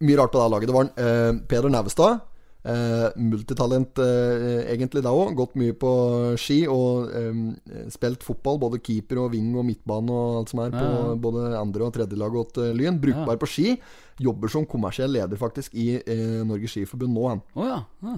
[0.00, 0.66] mye rart på det laget.
[0.66, 2.12] Det var en, eh, Peder Naustad.
[2.60, 5.32] Eh, multitalent eh, egentlig da òg.
[5.38, 5.92] Gått mye på
[6.40, 8.58] ski og eh, spilt fotball.
[8.60, 11.14] Både keeper og wing og midtbane og alt som er på Ja, ja.
[11.16, 13.00] både andre- og tredjelaget åt eh, Lyn.
[13.00, 13.78] Brukbar på ski.
[14.20, 17.42] Jobber som kommersiell leder faktisk i eh, Norges Skiforbund nå, han.
[17.56, 17.78] Oh, ja.
[18.04, 18.16] ja.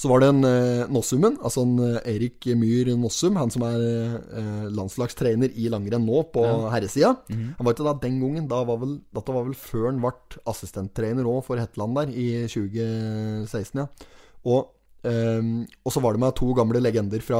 [0.00, 3.82] Så var det en eh, Nossumen, altså en eh, Erik Myhr Nossum, han som er
[3.82, 7.16] eh, landslagstrener i langrenn nå på herresida.
[7.28, 8.50] Han var ikke da den gangen.
[8.50, 12.28] Da var vel, dette var vel før han ble assistenttrener òg for Hetland der, i
[12.50, 13.88] 2016, ja.
[14.48, 17.38] Og, Um, og så var det med to gamle legender fra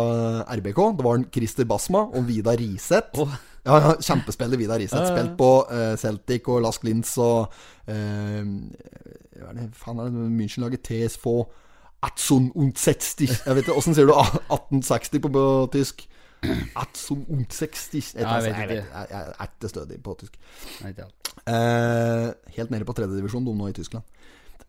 [0.49, 0.79] RBK.
[0.97, 3.21] Det var en Christer Basma og Vidar Riseth.
[3.21, 3.35] Åh.
[3.67, 5.03] Ja, ja, kjempespiller Vidar Riseth.
[5.05, 5.11] Ja.
[5.13, 7.51] Spilt på uh, Celtic og Lask Linz og
[7.91, 8.45] uh,
[9.37, 11.27] Hva er det faen er det München-laget TSV
[12.01, 15.45] 1860 Jeg vet ikke, Åssen sier du 1860 på, på
[15.75, 16.07] tysk?
[16.41, 18.75] 1860 Jeg, Ja, jeg vet ikke.
[18.81, 20.39] jeg, jeg er ikke stødig på tysk.
[20.81, 20.95] Nei.
[20.97, 24.05] Eh, helt nede på tredjedivisjon, de nå i Tyskland.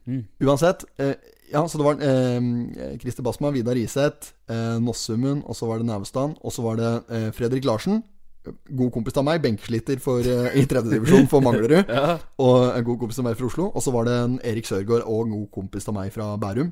[0.09, 0.25] Mm.
[0.43, 0.83] Uansett.
[0.99, 1.13] Eh,
[1.53, 5.87] ja, så det var eh, Christer Basma, Vidar Riseth, eh, Nossummen, og så var det
[5.87, 8.01] Naustad, og så var det eh, Fredrik Larsen.
[8.49, 11.83] God kompis av meg, benkesliter for, uh, i tredjedivisjon for Manglerud.
[12.01, 12.17] Ja.
[12.41, 13.67] Og en god kompis av meg fra Oslo.
[13.69, 16.71] Og så var det en Erik Sørgaard og en god kompis av meg fra Bærum.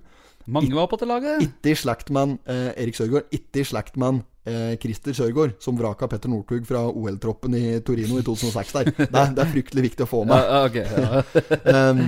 [0.49, 1.43] Mange var på det laget.
[1.45, 3.27] Ikke i slekt med eh, Erik Sørgaard.
[3.35, 8.17] Ikke i slekt med eh, Christer Sørgaard, som vraka Petter Northug fra OL-troppen i Torino
[8.17, 8.89] i 2006 der.
[8.97, 10.41] Det det er fryktelig viktig å få med.
[10.41, 10.79] ja, ok.
[10.79, 11.23] Ja.
[11.91, 12.07] Um,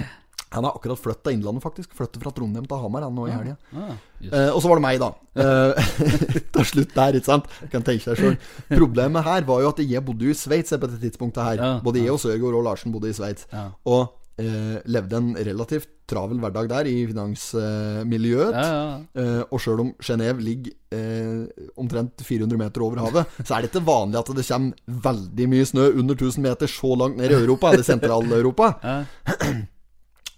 [0.51, 1.93] han har akkurat flyttet til Innlandet, faktisk.
[1.95, 3.55] Flyttet fra Trondheim til Hamar han nå i helga.
[3.71, 3.93] Ah.
[4.21, 5.11] Eh, og så var det meg, da.
[5.39, 5.91] Eh,
[6.57, 7.47] til slutt der, ikke sant.
[7.71, 10.83] Kan tenke deg selv Problemet her var jo at jeg bodde jo i Sveits på
[10.83, 11.61] dette tidspunktet her.
[11.63, 13.47] Ja, Både jeg og Sørgaard og Larsen bodde i Sveits.
[13.53, 13.69] Ja.
[13.87, 14.11] Og
[14.43, 18.51] eh, levde en relativt travel hverdag der i finansmiljøet.
[18.51, 19.01] Ja, ja.
[19.23, 23.71] Eh, og sjøl om Genéve ligger eh, omtrent 400 meter over havet, så er det
[23.71, 27.39] ikke vanlig at det kommer veldig mye snø under 1000 meter så langt ned i
[27.39, 28.73] Europa, eller Sentral-Europa.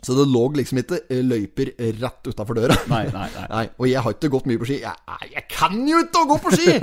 [0.04, 2.76] Så det lå liksom ikke eh, løyper rett utafor døra.
[2.92, 3.46] Nei, nei, nei.
[3.56, 4.80] Nei, og jeg har ikke gått mye på ski.
[4.84, 6.74] Jeg, jeg kan jo ikke å gå på ski!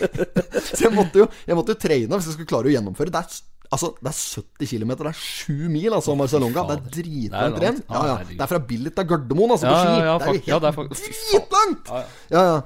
[0.66, 3.12] så jeg måtte, jo, jeg måtte jo trene hvis jeg skulle klare å gjennomføre.
[3.14, 3.38] Det er,
[3.76, 6.66] altså, det er 70 km, det er 7 mil, altså, Marcialonga.
[6.70, 7.62] Det er dritlangt langt.
[7.64, 7.80] renn.
[7.88, 8.18] Ja, Ja.
[8.30, 10.44] Det er fra Billit til Gardermoen, altså, Ja, på ski.
[10.44, 11.94] ja, ja, det er jo helt dritlangt!
[12.36, 12.60] Ja, ja.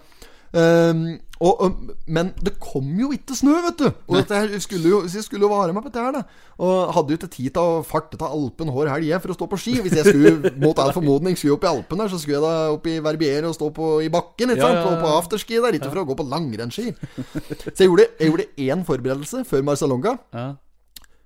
[0.55, 0.91] Ja, ja.
[0.91, 1.05] Ehm,
[1.45, 3.89] og, um, men det kom jo ikke snø, vet du.
[4.09, 6.23] Og dette skulle jo, så jeg skulle jo vare meg på dette her, da.
[6.63, 9.49] Og hadde jo ikke tid til å farte til Alpen hver helg for å stå
[9.51, 9.75] på ski.
[9.85, 12.55] Hvis jeg skulle mot all formodning skulle opp i Alpen der, så skulle jeg da
[12.79, 14.55] opp i Verbier og stå på, i bakken.
[14.55, 14.79] Ikke Ja, sant?
[14.79, 14.95] ja, ja.
[14.95, 16.95] Og på afterski der, ikke for å gå på langrennsski.
[16.95, 20.17] Så jeg gjorde, jeg gjorde én forberedelse før Marcialonga.
[20.33, 20.47] Ja.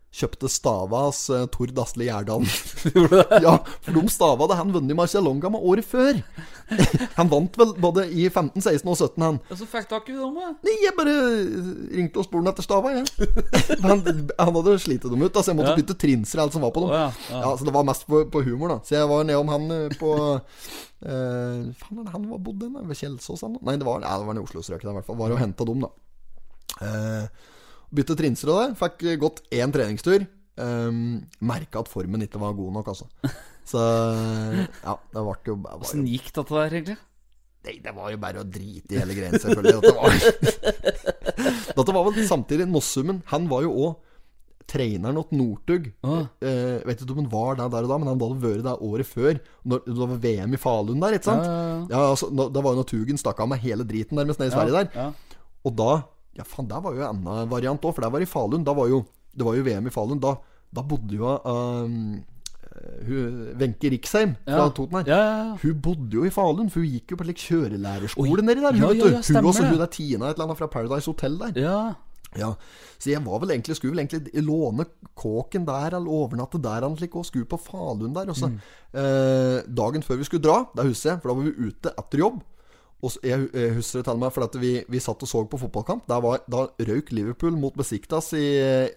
[0.09, 2.47] Kjøpte Stavas uh, Tord Asle Gjerdal.
[3.45, 6.17] ja, for de stava hadde han vunnet Marcialonga med året før.
[7.19, 9.41] han vant vel både i 15, 16 og 17, han.
[9.53, 10.49] Og så fikk tak i dem, da.
[10.65, 11.15] Nei, jeg bare
[11.93, 13.29] ringte og spurte etter stava, jeg.
[13.85, 15.79] han, han hadde slitt dem ut, da, så jeg måtte Ja.
[15.83, 16.95] bytte trinser alt som var på dem.
[16.95, 17.53] Oh, ja, ja, ja.
[17.61, 18.81] Så det var mest på, på humor, da.
[18.89, 20.15] Så jeg var nedom han eh, på
[20.99, 22.75] Uh, Faen, han var bodd hen?
[22.89, 23.45] Ved Kjelsås?
[23.47, 23.53] han?
[23.63, 25.15] Nei, det var, ja, det var i Oslo-strøket, i hvert fall.
[25.21, 25.93] Var og henta dem, da.
[26.83, 27.55] Eh,
[27.95, 28.79] bytte trinser og det.
[28.81, 30.27] Fikk gått én treningstur.
[30.59, 33.07] Um, Merka at formen ikke var god nok, altså.
[33.69, 36.97] Så ja, det ble jo, Åssen gikk dette der, egentlig?
[37.69, 39.81] Nei, det var jo bare å drite i hele greien, selvfølgelig.
[39.83, 40.77] Dette var,
[41.79, 43.21] dette var vel samtidig Nossummen.
[43.33, 43.97] Han var jo òg
[44.69, 45.89] treneren åt Northug.
[46.05, 46.27] ah.
[46.45, 48.83] Eh, vet ikke om han var der, der og da, men han hadde vært der
[48.85, 49.39] året før.
[49.65, 51.45] Når, det var VM i Falun der, ikke sant?
[51.49, 54.21] Ja, ja, Ja, altså, da, da var jo når Tugen stakk av med hele driten
[54.21, 54.91] nærmest ned i Sverige der.
[54.97, 55.47] Ja.
[55.65, 55.93] Og da
[56.39, 58.65] Ja, faen, der var jo en annen variant òg, for der var i Falun.
[58.65, 59.05] Da var jo
[59.37, 60.19] Det var jo VM i Falun.
[60.23, 60.37] Da,
[60.75, 62.25] da bodde jo um,
[63.59, 64.69] Wenche Riksheim fra Ja.
[64.71, 65.05] Toten her.
[65.07, 65.57] Ja, ja.
[65.63, 68.73] Hun bodde jo i Falun, for hun gikk jo på like, kjørelærerskole nedi der.
[68.73, 69.15] Hun, Ja, hun
[69.51, 71.53] også, hun er Tina et eller annet fra Paradise Hotel der.
[71.61, 71.95] ja.
[72.37, 72.51] Ja,
[73.01, 74.85] Så jeg var vel egentlig skulle vel egentlig låne
[75.17, 78.29] kåken der, eller overnatte der, eller slik, og skulle på Falun der.
[78.29, 78.59] Og så, Mm.
[78.93, 82.19] eh, dagen før vi skulle dra, da husker jeg, for da var vi ute etter
[82.19, 82.43] jobb.
[82.99, 85.61] Og jeg, jeg husker det til meg, for at vi, vi satt og så på
[85.61, 86.09] fotballkamp.
[86.11, 88.49] Der var, da røyk Liverpool mot Besiktas i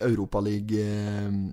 [0.01, 1.51] Europaligaen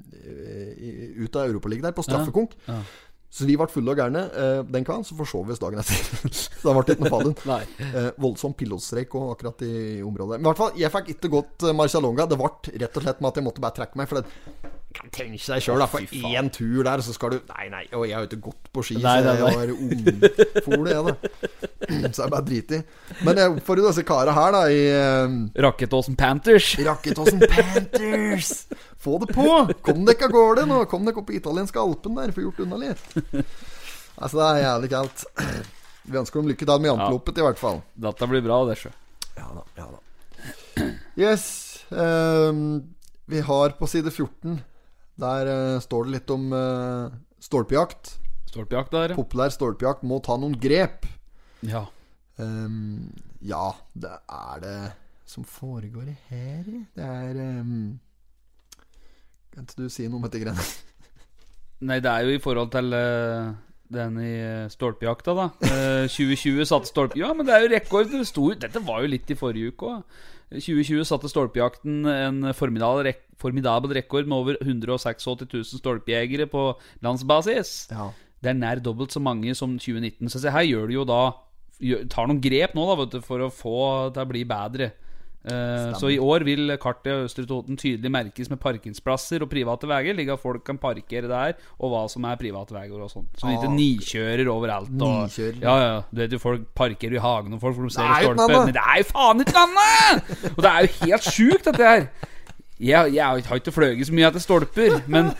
[1.18, 2.56] Ut av Europaligaen der, på straffekonk.
[2.68, 2.80] Ja.
[3.28, 5.98] Så vi ble fulle og gærne eh, den kvelden, så forsov vi oss dagen etter.
[6.40, 7.34] så det ble ikke noe.
[7.52, 7.60] Nei.
[7.90, 10.38] Eh, voldsom pilotstreik og akkurat i området.
[10.38, 12.24] Men i hvert fall, jeg fikk ikke gått Marcialonga.
[12.30, 14.08] Det ble rett og slett med at jeg måtte bare trekke meg.
[14.08, 17.84] For det kan tenke seg sjøl, for én tur der, så skal du Nei, nei,
[17.94, 21.04] og jeg har jo ikke gått på ski, Nei, nei, så jeg var ungfole, jeg,
[21.06, 21.14] da.
[22.12, 22.82] Så jeg bare driter i.
[23.24, 26.74] Men jeg oppfordrer disse karene her, da, i eh, Rakketåsen Panthers.
[26.84, 28.50] Rakketåsen Panthers!
[29.00, 29.46] Få det på!
[29.86, 30.82] Kom dere av gårde nå!
[30.90, 33.06] Kom dere opp i italienske Alpen der, få gjort unna litt.
[34.18, 35.24] Altså, det er jævlig kaldt.
[36.08, 37.80] Vi ønsker dem lykke til med janteloppet, i hvert fall.
[38.08, 38.92] Dette blir bra, det, sjø.
[39.38, 40.88] Ja da, ja da.
[41.18, 41.44] Yes.
[41.88, 42.82] Um,
[43.28, 44.58] vi har på side 14
[45.18, 47.10] Der uh, står det litt om uh,
[47.42, 48.16] stolpejakt.
[48.48, 49.14] Stolpejakt der.
[49.18, 51.08] Populær stolpejakt må ta noen grep.
[51.66, 51.86] ja.
[52.38, 53.10] Um,
[53.42, 54.92] ja, det er det
[55.26, 56.64] som foregår her.
[56.94, 57.98] Det er um,
[59.54, 60.66] Kan ikke du si noe om dette greiene?
[61.88, 63.52] Nei, det er jo i forhold til uh,
[63.88, 65.46] den i eh, stolpejakta, da.
[65.64, 67.18] Uh, 2020 satte stolpe...
[67.20, 68.10] Ja, men det er jo rekord.
[68.12, 70.18] Det sto, dette var jo litt i forrige uke òg.
[70.52, 76.70] 2020 satte stolpejakten en formidabel, rek formidabel rekord med over 186 000 stolpejegere på
[77.04, 77.90] landsbasis.
[77.92, 78.08] Ja.
[78.42, 80.30] Det er nær dobbelt så mange som 2019.
[80.30, 81.20] Så se, her gjør du jo da
[82.10, 83.76] Tar noen grep nå da, vet du, for å få
[84.08, 84.88] det til å bli bedre.
[85.46, 89.86] Eh, så i år vil kartet i Østre Toten tydelig merkes med parkingsplasser og private
[89.88, 93.28] veier, slik at folk kan parkere der, og hva som er private veier og sånt.
[93.38, 93.76] Så de ikke Ah.
[93.78, 94.90] nikjører overalt.
[94.90, 95.60] Og, Nikjører.
[95.62, 96.00] Ja, ja.
[96.12, 98.32] Du vet jo, folk parkerer i hagen og folk, for de ser Det er jo
[98.32, 98.52] ikke stolpe.
[98.52, 98.66] noe annet.
[98.66, 100.52] Men det er jo faen ikke annet!
[100.58, 102.08] Og det er jo helt sjukt, dette her.
[102.78, 105.32] Jeg, jeg har ikke fløyet så mye etter stolper, men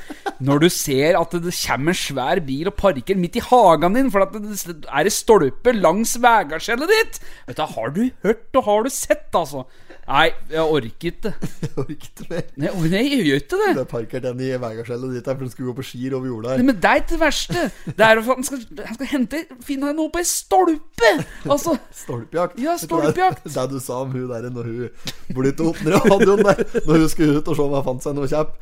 [0.43, 4.11] når du ser at det kommer en svær bil og parker midt i hagen din
[4.11, 4.59] for at det
[4.89, 7.21] er en stolpe langs veiskjellet ditt
[7.55, 9.69] du, Har du hørt og har du sett, altså?
[10.09, 11.33] Nei, jeg orker ikke.
[11.63, 12.47] Jeg orker ikke mer.
[12.57, 13.67] Nei, nei jeg gjør ikke det.
[13.69, 16.55] Det har parkert den i veiskjellet ditt for du skulle gå på skier over jorda
[16.57, 17.65] Nei, men det er ikke det verste.
[17.85, 21.13] Det er at han skal, han skal hente finne noe på ei stolpe!
[21.45, 22.57] Altså Stolpejakt.
[22.63, 23.45] Ja, stolpejakt.
[23.45, 27.05] Det, det du sa om hun der når hun bodde i Toten radioen der, når
[27.05, 28.57] hun skulle ut og se om hun fant seg noe kjapp.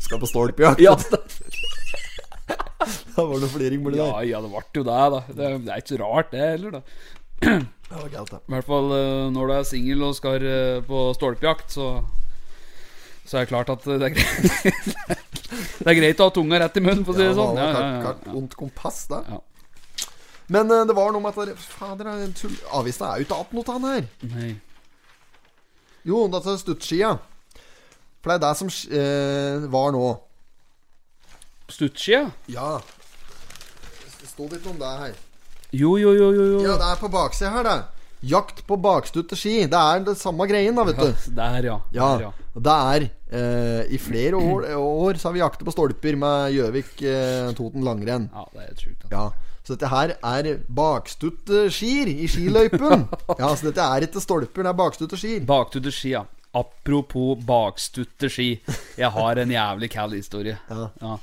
[0.00, 0.82] Skal på stolpejakt.
[0.82, 0.96] Ja,
[2.50, 4.26] da, var det noe fliring borti ja, der.
[4.32, 5.22] ja, det ble jo det, da.
[5.30, 7.19] Det, det er ikke så rart, det heller, da.
[7.40, 11.90] I hvert fall eh, når du er singel og skal eh, på stolpejakt, så
[13.24, 14.64] Så er det klart at det er greit
[15.80, 17.56] Det er greit å ha tunga rett i munnen, for å si det sånn.
[17.58, 17.68] Ja,
[18.04, 19.22] Ja, ondt kompass, da.
[19.28, 19.40] Ja.
[20.50, 22.24] Men eh, det var noe med at Fader, er
[22.74, 24.08] avisa er jo ikke igjen noe av her.
[24.34, 24.50] Nei.
[26.10, 27.10] Jo, dette er stuttskia.
[28.20, 28.70] For det er det som
[29.00, 30.04] eh, var nå.
[31.70, 32.24] Stuttskia?
[32.50, 32.80] Ja.
[34.20, 35.14] Det sto litt om det her.
[35.72, 36.44] Jo, jo, jo, jo.
[36.56, 36.60] jo.
[36.66, 37.78] Ja, det er på baksida her, det.
[38.30, 39.66] Jakt på bakstutte ski.
[39.70, 41.30] Det er det samme greien, da, vet du.
[41.36, 41.76] Der, ja.
[41.94, 42.32] Ja, Der, ja.
[42.66, 47.00] det er eh, I flere år, år så har vi jaktet på stolper med Gjøvik
[47.06, 48.28] eh, langrenn.
[48.34, 49.06] ja, det er sjukt.
[49.06, 49.14] altså.
[49.14, 53.06] Ja, Så dette her er bakstutte skier i skiløypen.
[53.40, 55.40] ja, Så dette er ikke stolper, det er bakstutte skier.
[55.48, 56.24] Bakstutte ski, ja.
[56.52, 58.50] Apropos bakstutte ski.
[58.98, 60.58] Jeg har en jævlig kald historie.
[60.68, 60.90] Ja.
[61.00, 61.18] Det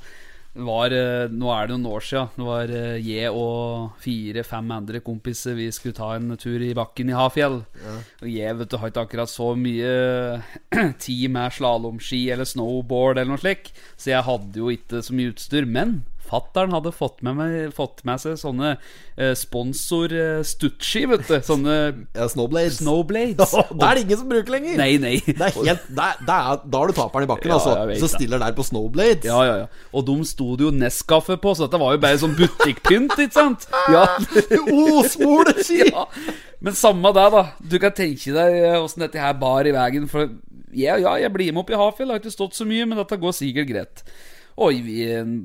[0.66, 2.30] var, eh, nå er det noen år siden.
[2.36, 5.56] Det var eh, jeg og fire-fem andre kompiser.
[5.58, 7.60] Vi skulle ta en tur i bakken i Hafjell.
[8.22, 9.92] Og jeg vet du, har ikke akkurat så mye
[11.04, 15.34] tid med slalåmski eller snowboard eller noe slikt, så jeg hadde jo ikke så mye
[15.34, 15.68] utstyr.
[15.68, 20.40] Men fattern hadde fått med, meg, fått med seg sånne eh, sponsor eh,
[21.08, 21.34] vet du.
[21.44, 21.76] Sånne
[22.14, 22.80] Ja, Snowblades.
[22.82, 23.54] snowblades.
[23.78, 24.78] det er det ingen som bruker lenger.
[24.80, 25.14] Nei, nei.
[25.26, 28.00] Det er helt, det er, det er, da har du taperen i bakken, Ja, altså.
[28.02, 29.28] Så stiller der på Snowblades.
[29.28, 29.86] Ja, ja, ja.
[29.92, 33.34] Og de sto det jo Nescafé på, så dette var jo bare sånn butikkpynt, ikke
[33.40, 33.68] sant?
[33.88, 34.04] Ja.
[34.68, 35.80] oh, smoleski!
[35.94, 36.04] ja.
[36.60, 37.44] Men samme det, da.
[37.62, 40.08] Du kan tenke deg eh, åssen dette her bar i veien.
[40.10, 40.28] For
[40.76, 43.18] ja, ja, jeg blir med opp i Hafjell, har ikke stått så mye, men dette
[43.20, 44.02] går sikkert greit.
[44.58, 45.04] Og vi,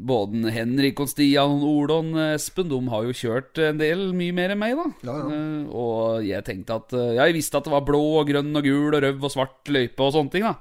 [0.09, 4.33] både Henrik og Stian og Ole og Espen De har jo kjørt en del mye
[4.33, 4.87] mer enn meg, da.
[5.05, 5.27] Ja, ja.
[5.37, 8.65] Eh, Og jeg tenkte at eh, jeg visste at det var blå og grønn og
[8.65, 10.55] gul og rød og svart løype og sånne ting, da.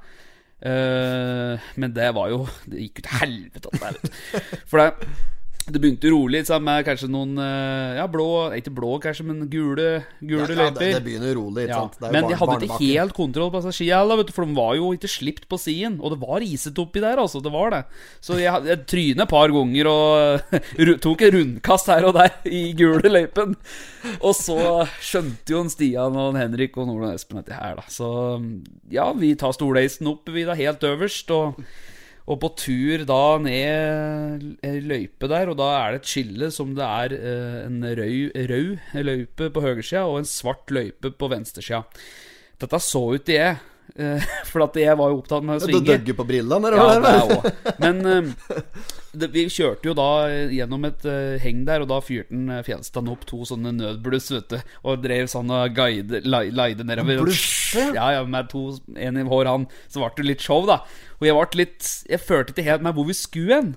[0.63, 3.73] Eh, men det var jo Det gikk jo til helvete.
[4.71, 5.09] For det,
[5.71, 10.03] det begynte rolig sammen med kanskje noen eh, Ja, blå Ikke blå, kanskje, men gule,
[10.19, 10.81] gule Ja, ja, løyper.
[10.81, 11.67] det, det begynner rolig.
[11.71, 14.57] Ja, men de hadde ikke helt kontroll på disse skia, heller, vet du, for de
[14.57, 16.01] var jo ikke slipt på siden.
[16.03, 17.39] Og det var isete oppi der, altså.
[17.45, 17.83] Det var det.
[18.25, 20.59] Så jeg, jeg trynet et par ganger og
[21.07, 23.55] tok en rundkast her og der i gule løypen.
[24.19, 24.59] Og så
[24.99, 27.87] skjønte jo en Stian og en Henrik og Nordland Espen dette her, da.
[27.93, 28.11] Så
[28.91, 31.31] ja, vi tar stoleisen opp, vi da, helt øverst.
[31.31, 31.63] og
[32.31, 36.77] og på tur da ned ei løype der, og da er det et skille som
[36.77, 41.83] det er eh, en rød, løype på høyresida og en svart løype på venstresida.
[42.63, 43.59] Dette så ut til jeg.
[43.97, 45.83] Eh, For at jeg var jo opptatt med å svinge.
[45.85, 47.73] Du døgger på brillene, Ja, det er også.
[47.83, 48.53] Men eh,
[49.13, 50.09] det, vi kjørte jo da
[50.53, 54.55] gjennom et eh, heng der, og da fyrte han eh, opp to sånne nødbluss, vet
[54.55, 57.25] du, og drev sånn og guide, leide nedover.
[57.27, 57.91] Blusse?
[57.97, 60.83] Ja, ja, med to, en i hver han Så ble det litt show, da.
[61.21, 63.75] Og jeg ble litt Jeg følte ikke helt med hvor vi skulle hen.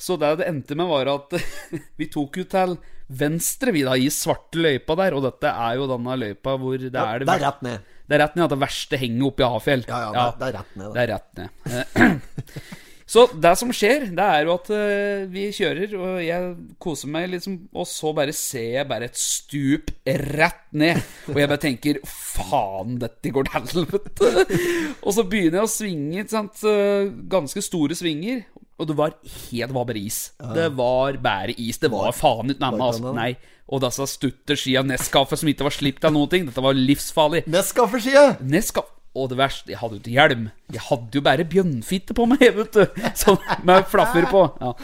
[0.00, 1.36] Så det det endte med, var at
[2.00, 2.78] vi tok jo til
[3.10, 5.16] venstre, vi da, i svarte løypa der.
[5.16, 7.96] Og dette er jo denne løypa hvor det er det Det er rett ned.
[8.10, 9.82] Det er rett ned at det verste henger oppe i Hafjell.
[9.86, 10.94] Ja, ja, det, det er rett ned.
[10.96, 12.24] Det er rett ned.
[13.10, 16.50] Så det som skjer, det er jo at eh, vi kjører, og jeg
[16.82, 21.00] koser meg, liksom, og så bare ser jeg bare et stup rett ned.
[21.32, 24.30] Og jeg bare tenker faen, dette går til helvete.
[25.06, 28.44] Og så begynner jeg å svinge, sant, eh, ganske store svinger.
[28.80, 30.20] Og det var helt var bare is.
[30.56, 31.78] Det var bare is.
[31.82, 33.12] Det var faen ikke nærme, Altså.
[33.16, 33.34] Nei.
[33.70, 36.48] Og disse stutterskia Nescafé som ikke var slipt av noen ting.
[36.48, 37.44] Dette var livsfarlig.
[37.50, 38.24] Nescafé-skia!
[38.42, 40.48] Nescafé Og det verste, jeg hadde jo ikke hjelm.
[40.72, 43.06] Jeg hadde jo bare bjønnfitte på meg, vet du.
[43.18, 44.44] Sånn med flaffer på.
[44.62, 44.74] Ja.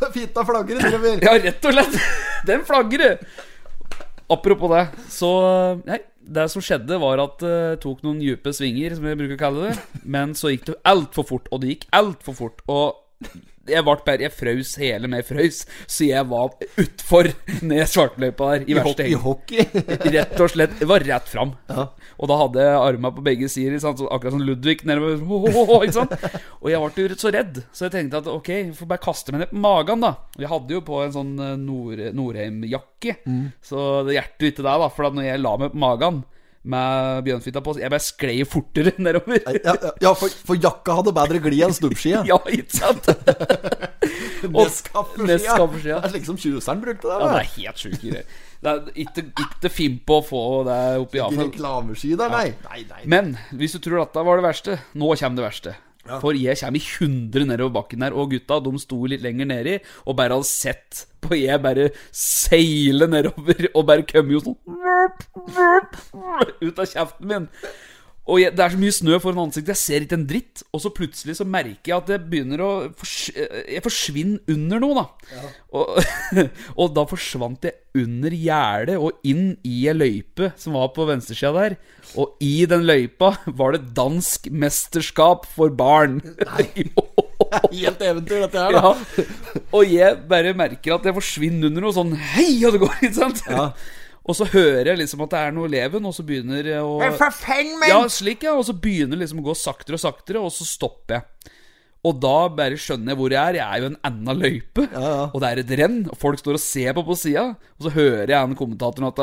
[0.16, 1.18] Fitta flagrer driver.
[1.26, 1.96] ja, rett og slett.
[2.48, 3.18] Den flagrer.
[4.30, 5.30] Apropos det, så
[5.82, 9.40] Nei, det som skjedde, var at det tok noen dype svinger, som jeg bruker å
[9.40, 10.02] kalle det.
[10.06, 12.62] Men så gikk det altfor fort, og det gikk altfor fort.
[12.70, 13.00] Og
[13.70, 17.28] jeg ble bare Jeg frøs hele med frøs, så jeg var utfor
[17.66, 18.64] ned svartløypa der.
[18.64, 19.66] I I, verste I hockey.
[20.16, 20.78] Rett og slett.
[20.80, 21.54] Det var rett fram.
[21.70, 24.00] Og da hadde jeg armene på begge sider, sant?
[24.00, 25.20] Så akkurat som Ludvig nedover.
[25.28, 29.34] Og jeg ble jo så redd, så jeg tenkte at ok, jeg får bare kaste
[29.34, 30.14] meg ned på magen, da.
[30.36, 33.16] Og jeg hadde jo på en sånn eh, Nord Norheim-jakke,
[33.64, 34.90] så det hjertet ikke det, da.
[34.92, 36.22] For da når jeg la meg på magen
[36.62, 39.40] med bjørnfitta på, jeg bare sklei fortere nedover.
[39.46, 42.22] Ja, ja, ja for, for jakka hadde bedre glid enn stubbskia.
[42.30, 43.08] Ja, ikke sant?
[44.50, 45.56] Nescafé-skia.
[45.64, 47.16] Det er slik som tjuseren brukte det.
[47.16, 48.38] Ja, det er helt sjuke greier.
[48.60, 52.50] Det er ikke, ikke fint på å få det oppi Ikke reklameski der, nei.
[52.68, 53.04] Nei, nei.
[53.08, 55.76] Men hvis du tror dette var det verste, nå kommer det verste.
[56.08, 59.76] For jeg kommer i 100 nedover bakken her, og gutta de sto litt lenger nedi
[60.06, 64.58] og bare hadde sett på jeg bare seile nedover, og bare kom jo sånn.
[66.64, 67.48] Ut av kjeften min.
[68.30, 70.62] Og jeg, det er så mye snø foran ansiktet, jeg ser ikke en dritt.
[70.70, 75.02] Og så plutselig så merker jeg at jeg begynner å fors Jeg forsvinner under noe,
[75.02, 75.44] da.
[75.74, 75.98] Og,
[76.80, 81.50] og da forsvant jeg under gjerdet og inn i ei løype som var på venstresida
[81.56, 81.78] der.
[82.20, 86.20] Og i den løypa var det dansk mesterskap for barn.
[87.50, 88.92] Helt eventyr, dette her, da.
[88.94, 89.24] Ja.
[89.74, 93.16] Og jeg bare merker at jeg forsvinner under noe sånn Hei, og det går, ikke
[93.16, 93.42] sant?
[93.50, 93.70] Ja.
[94.28, 96.98] Og så hører jeg liksom at det er noe leven, og så begynner jeg å
[97.88, 98.52] Ja, slik, ja.
[98.58, 101.56] Og så begynner det liksom å gå saktere og saktere, og så stopper jeg.
[102.00, 103.56] Og da bare skjønner jeg hvor jeg er.
[103.58, 104.86] Jeg er jo en enda løype,
[105.34, 105.98] og det er et renn.
[106.08, 107.42] Og folk står og ser på på sida.
[107.76, 109.20] Og så hører jeg en kommentatoren at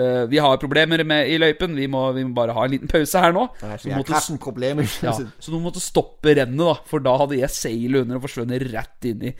[0.00, 1.74] uh, vi har problemer med, i løypen.
[1.76, 3.44] Vi må, vi må bare ha en liten pause her nå.
[3.60, 4.16] Nei, Så måtte-
[5.04, 5.12] ja,
[5.44, 6.78] så måtte stoppe rennet, da.
[6.88, 9.34] For da hadde jeg seilet under og forsvunnet rett inn i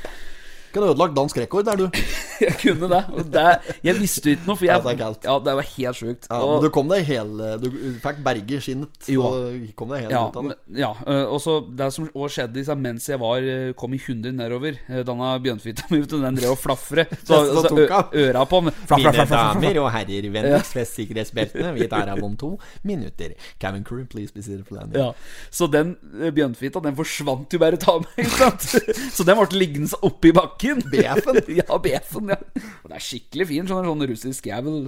[0.72, 1.86] Kan ha ødelagt dansk rekord der, du.
[2.40, 3.00] Jeg kunne det.
[3.34, 3.42] Det
[3.84, 5.16] jeg visste ikke noe, for Ja, det er.
[5.26, 6.26] Ja, det var helt sjukt.
[6.30, 7.66] Ja, Og- men du kom deg hele Du
[8.00, 9.08] fikk berge skinnet.
[9.12, 9.26] Jo.
[9.28, 10.56] Og kom deg helt Ja, ut av det.
[10.80, 14.00] ja øh, og så det som også skjedde liksom, mens jeg var øh, kom i
[14.00, 17.12] 100 nedover øh, Denne bjørnfitta mi, den drev og flafret.
[17.28, 18.62] Så, Så så øra på.
[18.62, 19.28] Flaff, flaff, flaff,
[19.60, 19.76] flaff.
[19.84, 21.74] og herrer, vennligst fest sikkerhetsbeltene.
[21.76, 22.54] Vi tar av om to
[22.84, 23.34] minutter.
[23.60, 25.02] Cabin crew, please be seated for landing.
[25.02, 25.12] Ja,
[25.50, 25.96] Så den
[26.34, 28.08] bjørnfitta Den forsvant jo bare ta meg.
[28.24, 28.68] Ikke sant?
[29.16, 30.59] Så den ble liggende oppi bakken.
[30.92, 31.40] BF-en?
[31.60, 32.32] ja, BF-en.
[32.34, 32.38] ja
[32.82, 33.68] Og det er skikkelig fin.
[33.70, 34.80] Sånn, sånn russisk jævel.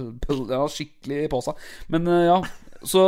[0.51, 1.63] Ja, skikkelig på seg.
[1.93, 2.37] Men øh, ja.
[2.83, 2.99] Så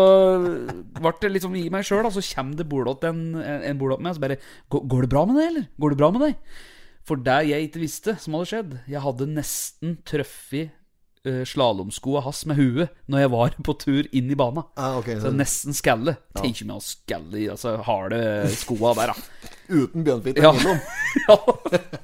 [0.96, 4.16] ble det liksom i meg sjøl, så kommer det bordott en, en bordott med, og
[4.16, 4.38] så bare
[4.72, 5.66] "Går- det bra med deg, eller?
[5.84, 6.38] Går det bra med deg?
[7.06, 10.72] For det jeg ikke visste som hadde skjedd Jeg hadde nesten truffet
[11.50, 14.64] slalåmskoa hans med huet når jeg var på tur inn i bana.
[14.78, 16.18] Ah, okay, Så nesten skalle.
[16.38, 18.20] Tenk om jeg å skalle i altså, harde
[18.56, 19.52] skoa der, da.
[19.70, 20.54] uten bjørnfitte Ja.
[20.54, 20.80] imellom.
[21.28, 21.38] ja,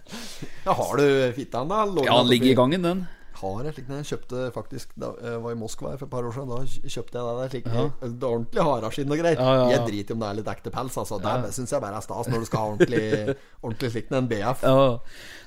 [0.65, 1.83] Ja, har du fitta da?
[1.89, 2.99] Lå ja den ligger i gangen, den.
[3.41, 6.27] Har jeg slik den jeg kjøpte faktisk Da jeg var i Moskva for et par
[6.27, 6.51] år siden.
[6.51, 9.41] Da kjøpte jeg det der slik Det er ordentlig haraskinn og greier.
[9.41, 9.69] Ja, ja, ja.
[9.75, 10.97] Jeg driter i om det er litt ekte pels.
[11.01, 11.19] Altså.
[11.23, 13.35] Det syns jeg bare er stas når du skal ha ordentlig
[13.65, 14.65] Ordentlig slikt en BF.
[14.65, 14.85] Ja.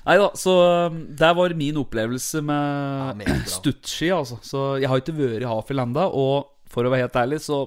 [0.05, 0.53] Nei da, så
[0.91, 4.37] um, det var min opplevelse med ja, stuttski, altså.
[4.45, 7.65] Så jeg har ikke vært i Hafjell ennå, og for å være helt ærlig, så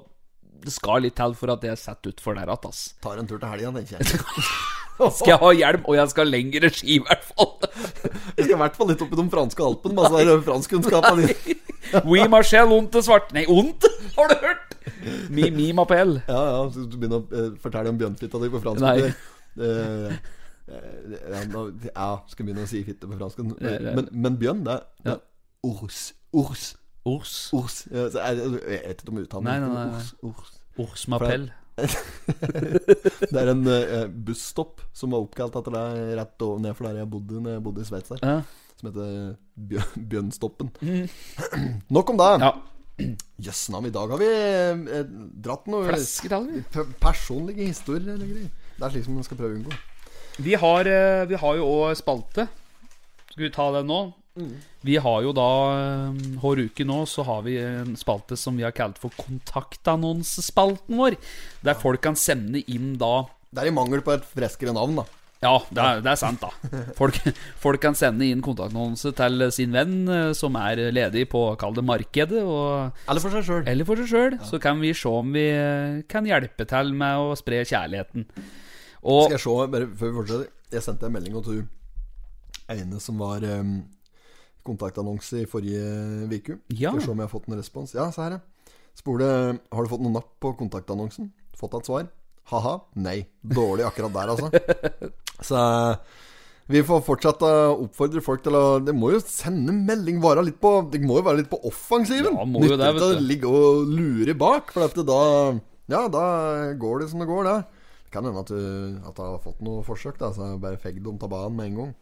[0.58, 2.82] det skal litt til for at jeg setter utfor der igjen, ass.
[3.04, 4.74] Tar en tur til helga, tenker jeg.
[4.98, 7.52] Skal jeg ha hjelm, og jeg skal ha lengre ski, i hvert fall.
[8.36, 9.94] Jeg skal i hvert fall litt opp i de franske alpene.
[9.98, 11.58] Masse der franskkunnskapene dine.
[12.04, 13.86] Oui, Marcel, onte svart Nei, ondt?
[14.16, 14.74] har du hørt?
[15.32, 16.20] Mi, mi m'appelle.
[16.28, 18.82] Ja, ja, så du begynner å eh, fortelle om bjørnfitta di på fransk.
[18.82, 19.12] Nei.
[19.58, 20.18] Eh,
[20.68, 23.40] ja, nå- ja, skal begynne å si fitte på fransk.
[23.62, 23.78] Nei.
[23.96, 25.22] Men, men bjørn, det er, er
[25.64, 26.02] ors.
[26.36, 26.66] Ors.
[27.08, 27.36] Ors.
[27.56, 27.78] Ors.
[27.92, 30.34] Ja, det- Jeg vet ikke om uttalen Nei, nei, nei, Ors, Ors.
[30.42, 30.58] ors.
[30.84, 31.48] Ors Mapell.
[33.32, 37.10] Det er en uh, busstopp som var oppkalt etter deg rett over nedfor der jeg
[37.12, 38.16] bodde Når jeg bodde i Sveits.
[38.22, 38.40] Ja.
[38.78, 39.36] Som heter
[39.70, 40.72] Bjørn, Bjørnstoppen.
[40.82, 41.06] Mm.
[41.96, 42.32] Nok om det.
[42.46, 42.52] ja.
[43.38, 45.10] Jøss navn, i dag har vi eh,
[45.46, 45.86] dratt noe
[46.98, 48.48] personlige historier eller greier.
[48.74, 49.76] Det er slik som man skal prøve å unngå.
[50.42, 52.48] Vi har, eh, vi har jo òg spalte.
[53.30, 54.00] Skal vi ta den nå?
[54.86, 58.66] Vi har jo da eh, Hver uke nå så har vi en spalte som vi
[58.66, 61.18] har kalt for kontaktannonsespalten vår.
[61.66, 65.06] Der folk kan sende inn da Det er i mangel på et freskere navn, da.
[65.38, 66.50] Ja, det er, det er sant, da.
[66.98, 67.14] Folk,
[67.62, 71.84] folk kan sende inn kontaktannonse til sin venn eh, som er ledig på kall det
[71.86, 73.62] markedet, og, Eller for seg sjøl.
[73.70, 74.38] eller for seg sjøl.
[74.48, 78.26] Så kan vi se om vi eh, kan hjelpe til med å spre kjærligheten.
[79.06, 81.62] Og Skal jeg se, bare før vi fortsetter Jeg sendte en melding til
[82.68, 83.78] ene som var um,
[84.68, 86.60] kontaktannonse i forrige uke.
[86.70, 86.92] Ja.
[86.92, 87.96] Skal å se om jeg har fått en respons.
[87.96, 88.74] Ja, se her, ja.
[88.98, 89.26] Spole
[89.70, 91.30] Har du fått noe napp på kontaktannonsen.
[91.58, 92.08] Fått et svar.
[92.52, 92.78] Ha-ha.
[92.98, 93.20] Nei.
[93.42, 94.48] Dårlig akkurat der, altså.
[95.48, 95.60] Så
[96.68, 100.58] vi får fortsatt uh, oppfordre folk til å Det må jo sende melding Vare litt
[100.60, 102.36] på Det må jo være litt på offensiven.
[102.36, 103.06] Ja, må jo det, vet du.
[103.06, 105.22] å ligge og lure bak, for at det da
[105.88, 106.24] Ja, da
[106.76, 107.86] går det som det går, det.
[108.04, 111.00] Det kan hende at du at du har fått noe forsøk, da, så bare fegg
[111.04, 111.94] dem av banen med en gang.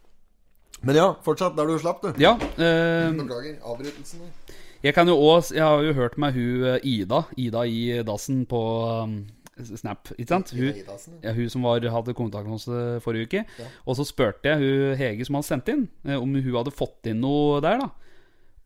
[0.85, 2.11] Men ja, fortsatt der du slapp, du.
[2.21, 4.21] ja, eh, Beklager avbrytelsen.
[4.21, 4.53] der.
[4.83, 7.23] jeg kan jo også Jeg har jo hørt med hun eh, Ida.
[7.37, 8.61] Ida i dassen på
[9.03, 9.17] um,
[9.57, 10.51] Snap, ikke sant?
[10.53, 11.29] Hun, Ida i ja.
[11.29, 13.45] ja, hun som var, hadde kontakt med oss eh, forrige uke.
[13.87, 17.09] Og så spurte jeg hun Hege som hadde sendt inn, eh, om hun hadde fått
[17.09, 17.81] inn noe der.
[17.81, 17.89] da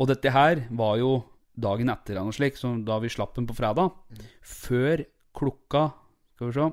[0.01, 1.13] Og dette her var jo
[1.55, 3.95] dagen etter eller noe slik, så da vi slapp den på fredag.
[4.43, 5.05] Før
[5.37, 5.91] klokka
[6.35, 6.67] Skal vi se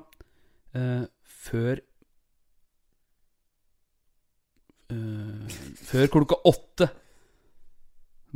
[0.75, 1.79] eh, Før
[4.91, 5.59] eh,
[5.89, 6.89] Før klokka åtte.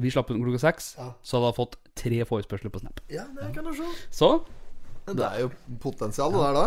[0.02, 3.02] Vi slapp den klokka seks, så hadde jeg fått tre forespørsler på Snap.
[3.14, 3.90] Ja, det kan du se.
[4.10, 4.30] Så
[5.06, 5.50] Det er jo
[5.84, 6.64] potensialet der, da.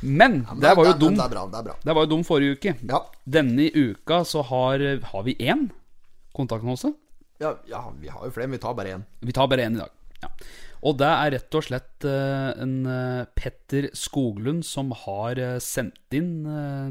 [0.00, 1.44] Men Men det var jo dum Det er bra.
[1.50, 1.74] Det er bra.
[1.84, 2.74] Det var jo dum forrige uke.
[2.88, 3.00] Ja.
[3.26, 4.78] Denne uka så har,
[5.10, 5.68] har vi én
[6.32, 6.94] kontaktannonse.
[7.40, 9.02] Ja, ja, vi har jo flere, men vi tar bare én.
[9.20, 9.90] Vi tar bare én i dag.
[10.22, 10.28] Ja.
[10.86, 16.16] Og det er rett og slett eh, en eh, Petter Skoglund som har eh, sendt
[16.16, 16.46] inn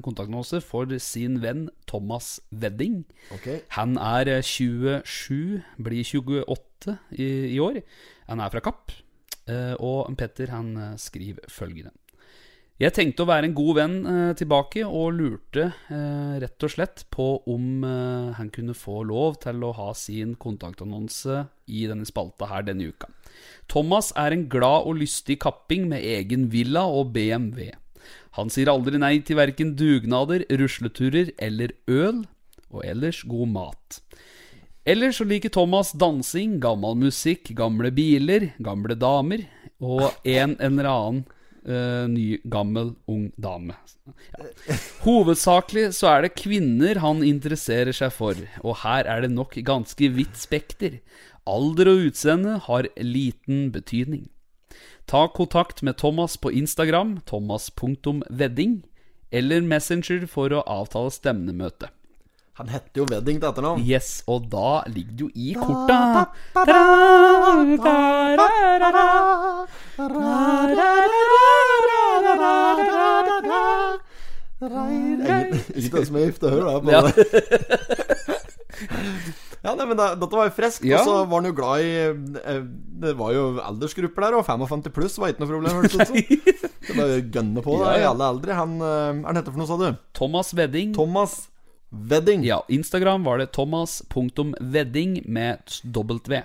[0.05, 3.01] kontaktannonse for sin venn Thomas Wedding.
[3.33, 3.63] Okay.
[3.77, 7.81] Han er eh, 27, blir 28 i, i år.
[8.29, 8.93] Han er fra Kapp.
[9.81, 11.89] Og Petter han skriver følgende.
[12.79, 17.01] Jeg tenkte å være en god venn eh, tilbake, og lurte eh, rett og slett
[17.11, 22.47] på om eh, han kunne få lov til å ha sin kontaktannonse i denne spalta
[22.47, 23.09] her denne uka.
[23.67, 27.73] Thomas er en glad og lystig kapping med egen villa og BMW.
[28.39, 32.21] Han sier aldri nei til verken dugnader, rusleturer eller øl,
[32.71, 33.99] og ellers god mat.
[34.87, 39.43] Ellers så liker Thomas dansing, gammel musikk, gamle biler, gamle damer
[39.83, 41.27] og en eller annen
[41.69, 43.77] eh, ny, gammel, ung dame.
[44.35, 44.47] Ja.
[45.05, 50.11] Hovedsakelig så er det kvinner han interesserer seg for, og her er det nok ganske
[50.15, 50.99] vidt spekter.
[51.49, 54.27] Alder og utseende har liten betydning.
[55.09, 58.83] Ta kontakt med Thomas på Instagram, thomas.vedding,
[59.31, 61.89] eller Messenger for å avtale stemnemøte.
[62.59, 63.83] Han heter jo Wedding til etternavn.
[63.87, 66.27] Yes, og da ligger det jo i korta.
[74.59, 77.01] Ikke den som er gift, det hører jeg Ja.
[79.59, 80.85] Ja, nei, men det, Dette var jo friskt.
[80.87, 81.01] Ja.
[81.01, 82.61] Og så var han jo glad i eh,
[83.03, 85.81] Det var jo aldersgrupper der, og 55 pluss var ikke noe problem.
[85.81, 88.13] hørtes det jo gønne på det Ja, i ja.
[88.13, 88.55] alle eldre.
[88.55, 89.99] Han eh, Er han heter for noe, sa du?
[90.15, 90.93] Thomas Wedding.
[90.95, 91.35] Thomas
[91.91, 92.45] Wedding.
[92.47, 96.39] Ja, Instagram var det thomas.wedding med W.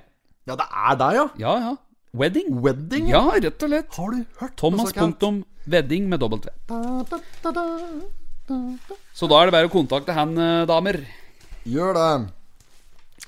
[0.45, 1.27] Ja, det er deg, ja.
[1.41, 1.75] Ja, ja.
[2.15, 2.61] Wedding?
[2.63, 3.09] Wedding?
[3.11, 3.91] Ja, rett og lett.
[3.99, 6.39] Har du hørt Thomas Punktum Wedding Thomas.wedding med V.
[9.17, 11.01] Så da er det bare å kontakte han, eh, damer.
[11.65, 12.31] Gjør det.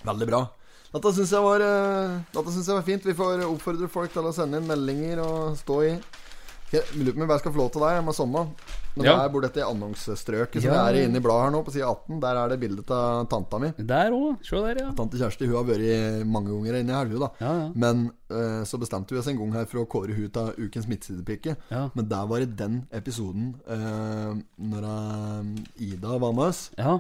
[0.05, 0.43] Veldig bra.
[0.93, 3.03] Dette syns jeg, var, eh, dette synes jeg var fint.
[3.03, 6.01] Vi får oppfordre folk til å sende inn meldinger og stå i.
[6.71, 8.47] Jeg lurer på om jeg bare skal få lov til deg med samme.
[8.97, 9.17] Når Ja.
[9.23, 10.85] der bor dette dette annonsestrøket som Ja.
[10.91, 13.29] vi er inne i bladet her nå, på side 18, der er det bilde av
[13.29, 13.73] tanta mi.
[13.79, 14.39] Der òg.
[14.43, 14.93] Se der, ja.
[14.93, 17.31] Tante Kjersti hun har vært mange ganger inne her, hun da.
[17.41, 17.73] Ja, ja.
[17.75, 20.87] Men uh, så bestemte vi oss en gang her for å kåre hun til ukens
[20.87, 21.57] midtsidepike.
[21.71, 21.91] Ja.
[21.95, 26.71] Men der var det den episoden uh, når eh, Ida var med oss.
[26.79, 26.99] Ja.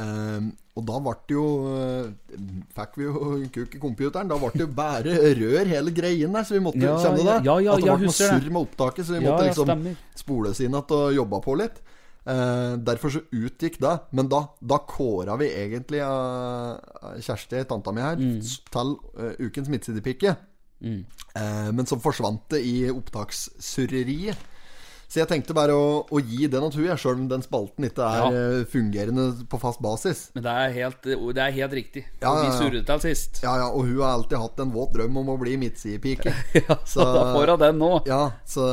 [0.00, 2.36] Ehm, og da ble det jo eh,
[2.72, 3.12] Fikk vi jo
[3.52, 4.28] kuk i computeren.
[4.30, 7.26] Da ble det jo bare rør hele greien der, så vi måtte Ja, Kjenner du
[7.28, 7.38] det?
[7.44, 9.98] ja, ja, At det ble noe surr med opptaket, så vi måtte liksom stemmer.
[10.16, 11.82] spole inn igjen og jobba på litt.
[12.24, 13.92] Eh, derfor så utgikk det.
[14.16, 16.78] Men da, da kåra vi egentlig uh,
[17.20, 18.40] Kjersti, tanta mi her, Mm.
[18.72, 20.36] til uh, ukens midtsidepike.
[20.82, 24.36] Eh, men så forsvant det i opptakssurreriet.
[25.12, 28.00] Så jeg tenkte bare å, å gi den natur, jeg, sjøl om den spalten ikke
[28.06, 28.28] er Ja.
[28.32, 30.22] eh, fungerende på fast basis.
[30.32, 32.04] Men det er helt, det er helt riktig.
[32.22, 33.42] Ja, ja, Vi surret til sist.
[33.44, 36.32] Ja, ja, og hun har alltid hatt en våt drøm om å bli midtsidepike.
[36.62, 37.90] Ja, så da får hun den nå.
[38.08, 38.64] Ja, så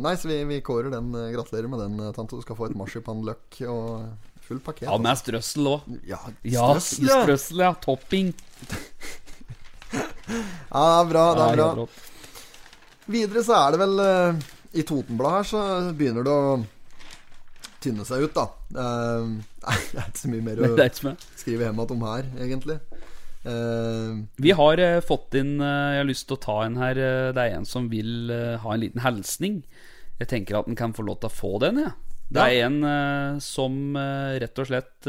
[0.00, 1.12] Nei, så vi, vi kårer den.
[1.20, 2.40] eh, Gratulerer med den, eh, tante.
[2.40, 4.08] Du skal få et marsipanløk og
[4.48, 4.88] full pakket.
[4.88, 5.84] Ja, med strøssel òg.
[6.08, 7.20] Ja, strøssel, ja.
[7.28, 7.74] strøssel, ja.
[7.84, 8.32] Topping.
[9.94, 11.24] Ja, det er bra.
[11.36, 11.86] Det er bra.
[13.14, 14.00] Videre så er det vel
[14.74, 15.62] I Totenbladet her så
[15.96, 16.54] begynner det å
[17.84, 18.46] tynne seg ut, da.
[18.74, 19.26] Eh,
[19.66, 20.70] nei, det er ikke så mye mer å
[21.38, 22.78] skrive hjem om her, egentlig.
[23.44, 26.96] Eh, Vi har eh, fått inn eh, Jeg har lyst til å ta en her.
[26.96, 29.58] eh, det er en som vil eh, ha en liten hilsning.
[30.22, 31.92] Jeg tenker at den kan få lov til å få den, jeg.
[32.34, 33.74] Det er en eh, som
[34.40, 35.08] rett og slett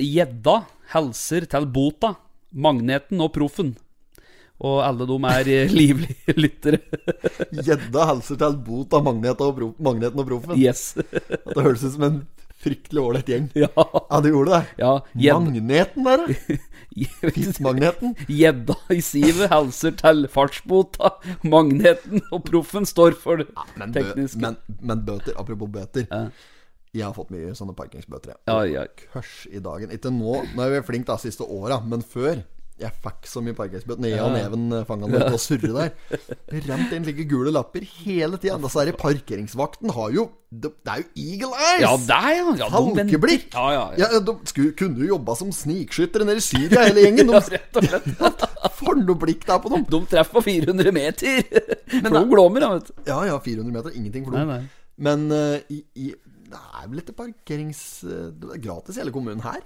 [0.00, 0.54] Gjedda
[0.94, 2.14] hilser til Bota,
[2.56, 3.74] Magneten og Proffen.
[4.64, 6.78] Og alle de er eh, livlige lyttere.
[7.52, 10.56] Gjedda hilser til bot av Magneten og, Pro Magneten og Proffen.
[10.60, 10.94] Yes.
[10.96, 12.22] At det høres ut som en
[12.66, 13.50] fryktelig ålreit gjeng.
[13.54, 13.68] ja.
[13.76, 14.62] Ja, det gjorde det.
[14.80, 16.56] ja Magneten der, da.
[17.36, 18.14] Fiskmagneten.
[18.32, 21.12] Gjedda i sivet hilser til fartsbota.
[21.44, 24.40] Magneten og Proffen står for det Men, bø tekniske.
[24.40, 26.08] men, men bøter, apropos bøter.
[26.08, 26.30] Ja.
[26.96, 28.32] Jeg har fått mye sånne parkingsbøter.
[28.32, 28.38] jeg.
[28.48, 28.86] Ja, ja.
[29.12, 29.92] Kørs i dagen.
[29.92, 32.40] Ikke nå, nå er vi flinke de siste åra, men før.
[32.76, 34.02] Jeg fikk så mye parkeringsbøter.
[34.04, 35.92] Ned av og Neven fanga den og surre der.
[36.50, 38.58] Det rant inn like gule lapper hele tida.
[38.60, 41.80] er det parkeringsvakten har jo Det det er jo eagle eyes!
[41.86, 42.44] Ja, der, ja.
[42.60, 42.74] ja de.
[42.74, 43.48] Falkeblikk!
[43.54, 44.10] Ja, ja, ja.
[44.12, 47.32] Ja, de skulle, kunne jo jobba som snikskyttere nede i Syria, hele gjengen.
[47.36, 48.44] Ja, rett og slett.
[48.82, 49.86] for noe blikk det er på dem!
[49.96, 51.40] De treffer på 400 meter.
[51.96, 52.94] Da- de glommer, da, vet du.
[53.08, 54.68] Ja ja, 400 meter, ingenting for dem.
[54.96, 56.12] Men uh, i, i,
[56.46, 57.80] det er vel ikke parkerings...
[58.06, 59.64] eh, Det er gratis i hele kommunen her?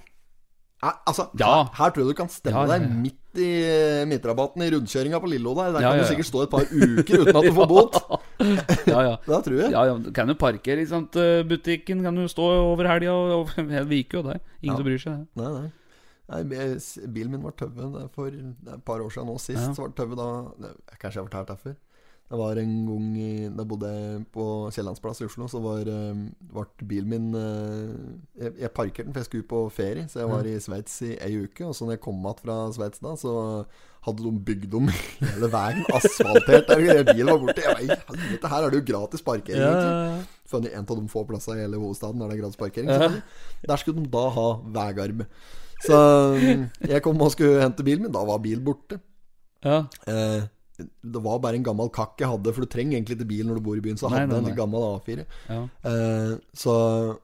[0.83, 1.65] Eh, altså, Ja.
[1.65, 4.71] her, her tror jeg du kan stemme Ja, ja, deg midt i eh, midtrabatten i
[4.73, 5.77] rundkjøringa på Lillo der.
[5.77, 7.99] Kan du sikkert stå et par uker uten at du får bot.
[8.89, 9.17] Ja, ja.
[9.29, 9.73] Det tror jeg.
[9.75, 11.17] Ja, ja, kan du parkere, i sant.
[11.21, 13.13] Eh, Butikken kan du stå over helga
[13.61, 14.41] Det viker jo der.
[14.63, 15.21] Ingen som bryr seg.
[15.37, 15.69] Nei, nei.
[16.31, 16.41] Nei,
[17.11, 19.37] Bilen min var tøve er for et par år siden nå.
[19.43, 20.29] Sist så var det da
[20.97, 21.77] Kanskje jeg har fortalt her før.
[22.31, 23.89] Det var en gang i, da jeg bodde
[24.31, 26.19] på Kiellandsplass i Oslo, så var, eh,
[26.55, 30.05] ble bilen min eh, Jeg, jeg parkerte den, for jeg skulle på ferie.
[30.07, 31.67] Så jeg var i Sveits i ei uke.
[31.67, 33.33] Og så når jeg kom tilbake fra Sveits da, så
[34.07, 34.93] hadde de bygd om
[35.25, 35.83] hele veien.
[35.99, 36.71] Asfaltert.
[36.71, 37.67] Der bilen var borte.
[37.67, 40.21] Jeg helvete, her er det jo gratis parkering, Ja.
[40.51, 42.89] Funnet en av de få plassene i hele hovedstaden der det er gratis parkering.
[42.91, 43.11] Ja.
[43.71, 44.47] Der skulle de da ha
[44.79, 45.27] vegarm.
[45.83, 45.99] Så
[46.39, 46.65] mm,
[46.95, 48.15] jeg kom og skulle hente bilen min.
[48.15, 48.99] Da var bilen borte.
[49.65, 49.83] Ja.
[50.07, 50.47] Eh,
[51.01, 53.59] det var bare en gammel kakk jeg hadde, for du trenger egentlig ikke bil når
[53.59, 53.99] du bor i byen.
[53.99, 54.53] Så jeg hadde nei, nei.
[54.53, 55.27] en gammel A4.
[55.49, 55.61] Ja.
[55.91, 56.75] Eh, så,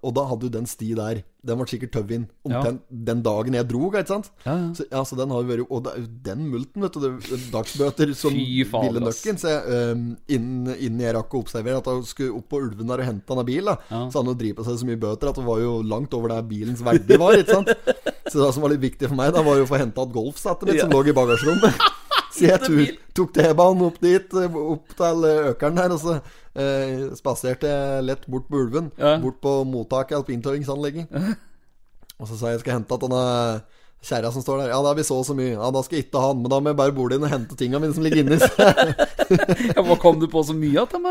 [0.01, 2.97] og da hadde du den sti der Den var sikkert tøvvin omtrent ja.
[3.11, 4.33] den dagen jeg dro, ikke sant?
[4.43, 4.71] Ja, ja.
[4.75, 7.07] Så, så den har jo vært Og er den multen, vet du.
[7.07, 9.39] Det, dagsbøter som ville nøkken.
[9.39, 12.91] Så jeg, um, innen, innen jeg rakk å observere at jeg skulle opp på Ulven
[12.91, 15.31] der og hente han bil, da, så hadde han drevet på seg så mye bøter
[15.31, 17.39] at det var jo langt over der bilens verdi var.
[17.39, 17.75] Ikke sant?
[18.27, 20.15] Så det som var litt viktig for meg, da var jo å få henta et
[20.15, 21.85] golfsettet mitt som lå i bagasjerommet.
[22.37, 26.17] Så jeg tok, tok T-banen opp dit, eh, opp til eh, økeren der, og så
[26.19, 28.91] eh, spaserte jeg lett bort på Ulven.
[29.01, 29.17] Ja.
[29.23, 31.09] Bort på mottaket, alpintøyingsanlegget.
[32.21, 33.25] Og så sa jeg jeg skal hente at denne
[34.07, 35.57] kjerra som står der Ja, da har vi så og så mye.
[35.57, 37.33] Ja, da skal jeg ikke ha den, men da må jeg bare bort inn og
[37.33, 38.39] hente tinga mine som ligger inni.
[39.75, 41.05] ja, Hva kom du på så mye av til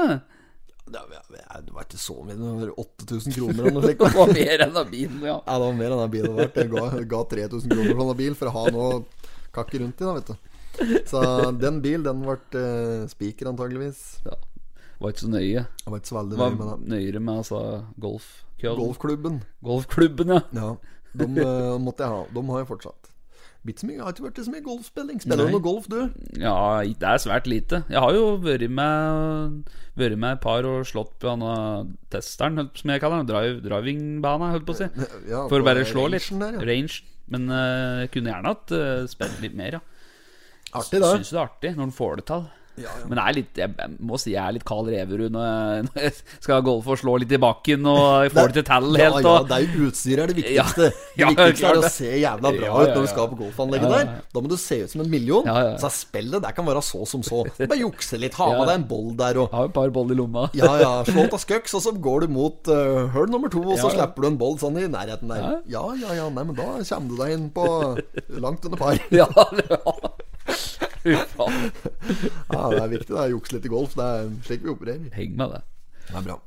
[0.85, 3.99] det var- ikke så mye, det var 8000 kroner eller noe slikt.
[4.05, 5.35] Det var mer enn av bilen, ja.
[5.45, 6.37] Ja, det var mer enn den bilen.
[6.45, 8.89] Jeg ga, ga 3000 kroner for en bil for å ha noe
[9.55, 10.54] kakke rundt i, da, vet du.
[11.11, 11.21] Så
[11.61, 14.03] den bil, den ble uh, spiker, antageligvis.
[14.27, 14.37] ja.
[14.95, 15.63] Var ikke så nøye.
[15.65, 16.75] Jeg var ikke så veldig nøye med det.
[16.93, 17.57] nøyere med altså
[17.99, 18.77] golfkøll.
[18.79, 19.41] Golfklubben.
[19.67, 20.39] Golfklubben, ja.
[20.55, 20.69] Ja,
[21.19, 22.21] de uh, måtte jeg ha.
[22.31, 23.11] De har jeg fortsatt.
[23.65, 25.19] Bitt så mye, jeg har ikke vært så mye golfspilling.
[25.23, 25.97] Spiller du noe golf, du?
[26.37, 26.53] Ja,
[26.85, 27.81] det er svært lite.
[27.89, 29.65] Jeg har jo vært med
[29.95, 33.29] Vært med et par og slått på denne testeren, som jeg kaller den.
[33.31, 34.89] Drive, drivingbana, holdt på å si.
[35.31, 36.27] Ja, For å bare slå litt.
[36.35, 36.65] Der, ja.
[36.67, 36.99] Range.
[37.31, 39.94] Men uh, jeg kunne gjerne hatt uh, spilt litt mer, ja.
[40.83, 41.15] Artig, da.
[41.15, 42.45] Syns det er artig når en får det til.
[43.07, 46.09] Men jeg, litt, jeg, må si jeg er litt Carl Reverud når jeg,
[46.43, 49.23] skal golfe og slå litt i bakken og få får det til tell Ja, helt.
[49.23, 50.89] ja, ja, det er jo utstyret er det viktigste.
[51.21, 53.37] Ja, det viktigste er å se jævla bra Ja, ut ja, når du skal på
[53.45, 54.17] golfanlegget Ja, ja, ja.
[54.17, 54.27] der.
[54.35, 55.47] Da må du se ut som en million.
[55.47, 55.77] Ja, ja, ja.
[55.85, 57.45] Så spillet det kan være så som så.
[57.71, 58.59] Bare jukse litt, ha Ja.
[58.59, 60.49] med deg en boll der og Ha et par boll i lomma.
[60.59, 63.77] Ja, ja, slå av skøks, og så går du mot uh, hull nummer to, og
[63.79, 63.95] så Ja, ja.
[64.01, 65.47] slipper du en boll sånn i nærheten der.
[65.71, 67.71] Ja, ja, ja, nei, men da kommer du deg inn på
[68.43, 68.99] langt under par.
[69.15, 69.79] Ja, ja.
[71.05, 73.93] Ja, det er viktig det er å jukse litt i golf.
[73.97, 75.11] Det er slik vi opererer.
[75.13, 75.61] Heng med det.
[76.07, 76.39] Det er bra.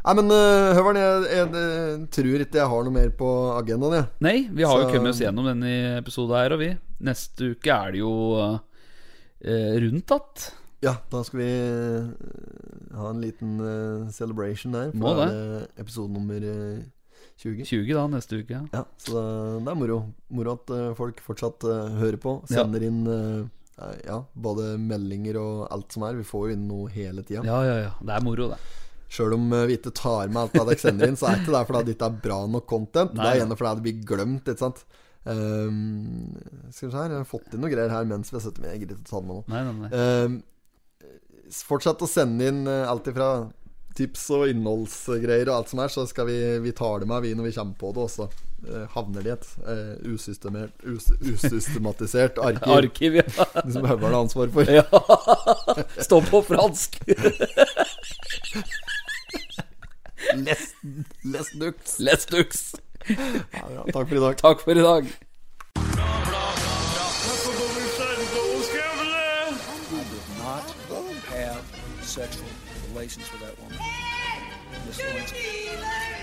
[0.00, 3.28] Nei, men uh, Høveren, jeg, jeg, jeg, tror ikke jeg har noe mer på
[3.58, 4.06] agendaen, jeg.
[4.24, 6.70] Nei, vi har jo kommet oss gjennom denne episoden her, og vi.
[7.04, 8.56] Neste uke er det jo uh,
[9.84, 10.48] rundt att.
[10.80, 14.94] Ja, da skal vi eh, ha en liten uh, celebration der.
[14.94, 15.26] For Må det.
[15.28, 16.78] er episode nummer eh,
[17.40, 17.64] 20.
[17.64, 18.52] 20 da, neste uke.
[18.52, 18.66] Ja.
[18.74, 20.02] Ja, så det, det er moro.
[20.36, 22.36] Moro at eh, folk fortsatt uh, hører på.
[22.50, 22.60] Ja.
[22.60, 23.46] Sender inn uh,
[24.04, 26.18] ja, både meldinger og alt som er.
[26.20, 27.46] Vi får jo inn noe hele tida.
[27.48, 27.92] ja, ja, ja.
[27.96, 28.60] Det er moro, det.
[29.10, 31.62] Sjøl om vi ikke tar med alt det dere sender inn, så er ikke det
[31.66, 33.16] fordi det ikke er bra nok content.
[33.16, 34.84] Nei, det er gjerne fordi det blir glemt, ikke sant.
[35.24, 36.36] Um,
[36.70, 38.62] skal vi se her, jeg har fått inn noe greier her mens vi har sittet
[38.62, 38.76] med.
[38.76, 39.42] Jeg gidder ikke å ta det med nå.
[39.50, 40.04] Nei, nei, nei.
[40.28, 43.32] Um, fortsett å sende inn alt ifra
[44.00, 47.34] tips og innholdsgreier og alt som er, så skal vi, vi tar det med vi
[47.36, 48.28] når vi kommer på det, Også.
[48.66, 53.26] eh, havner det i et uh, usystemert, us, usystematisert arkiv Arkiv, ja.
[53.72, 54.64] som Høveren har ansvar for.
[54.68, 54.84] ja.
[56.08, 57.00] Stå på fransk.
[60.36, 60.66] Les,
[61.24, 61.98] les dux.
[61.98, 62.60] Les dux.
[63.08, 64.36] Ja, ja, takk for i dag.
[64.44, 65.10] Takk for i dag.
[72.02, 72.46] Sexual
[72.92, 73.59] relations with that.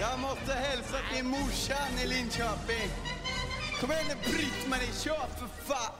[0.01, 2.89] Jag måste hälsa till morsan i Linköping.
[3.81, 5.93] Kom igen nu Britt-Marie, kör för fan!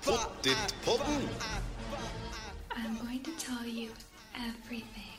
[0.00, 1.28] Fan, Pottit-podden.
[1.38, 2.84] fan, fan.
[2.84, 3.88] I'm going to tell you
[4.34, 5.11] everything.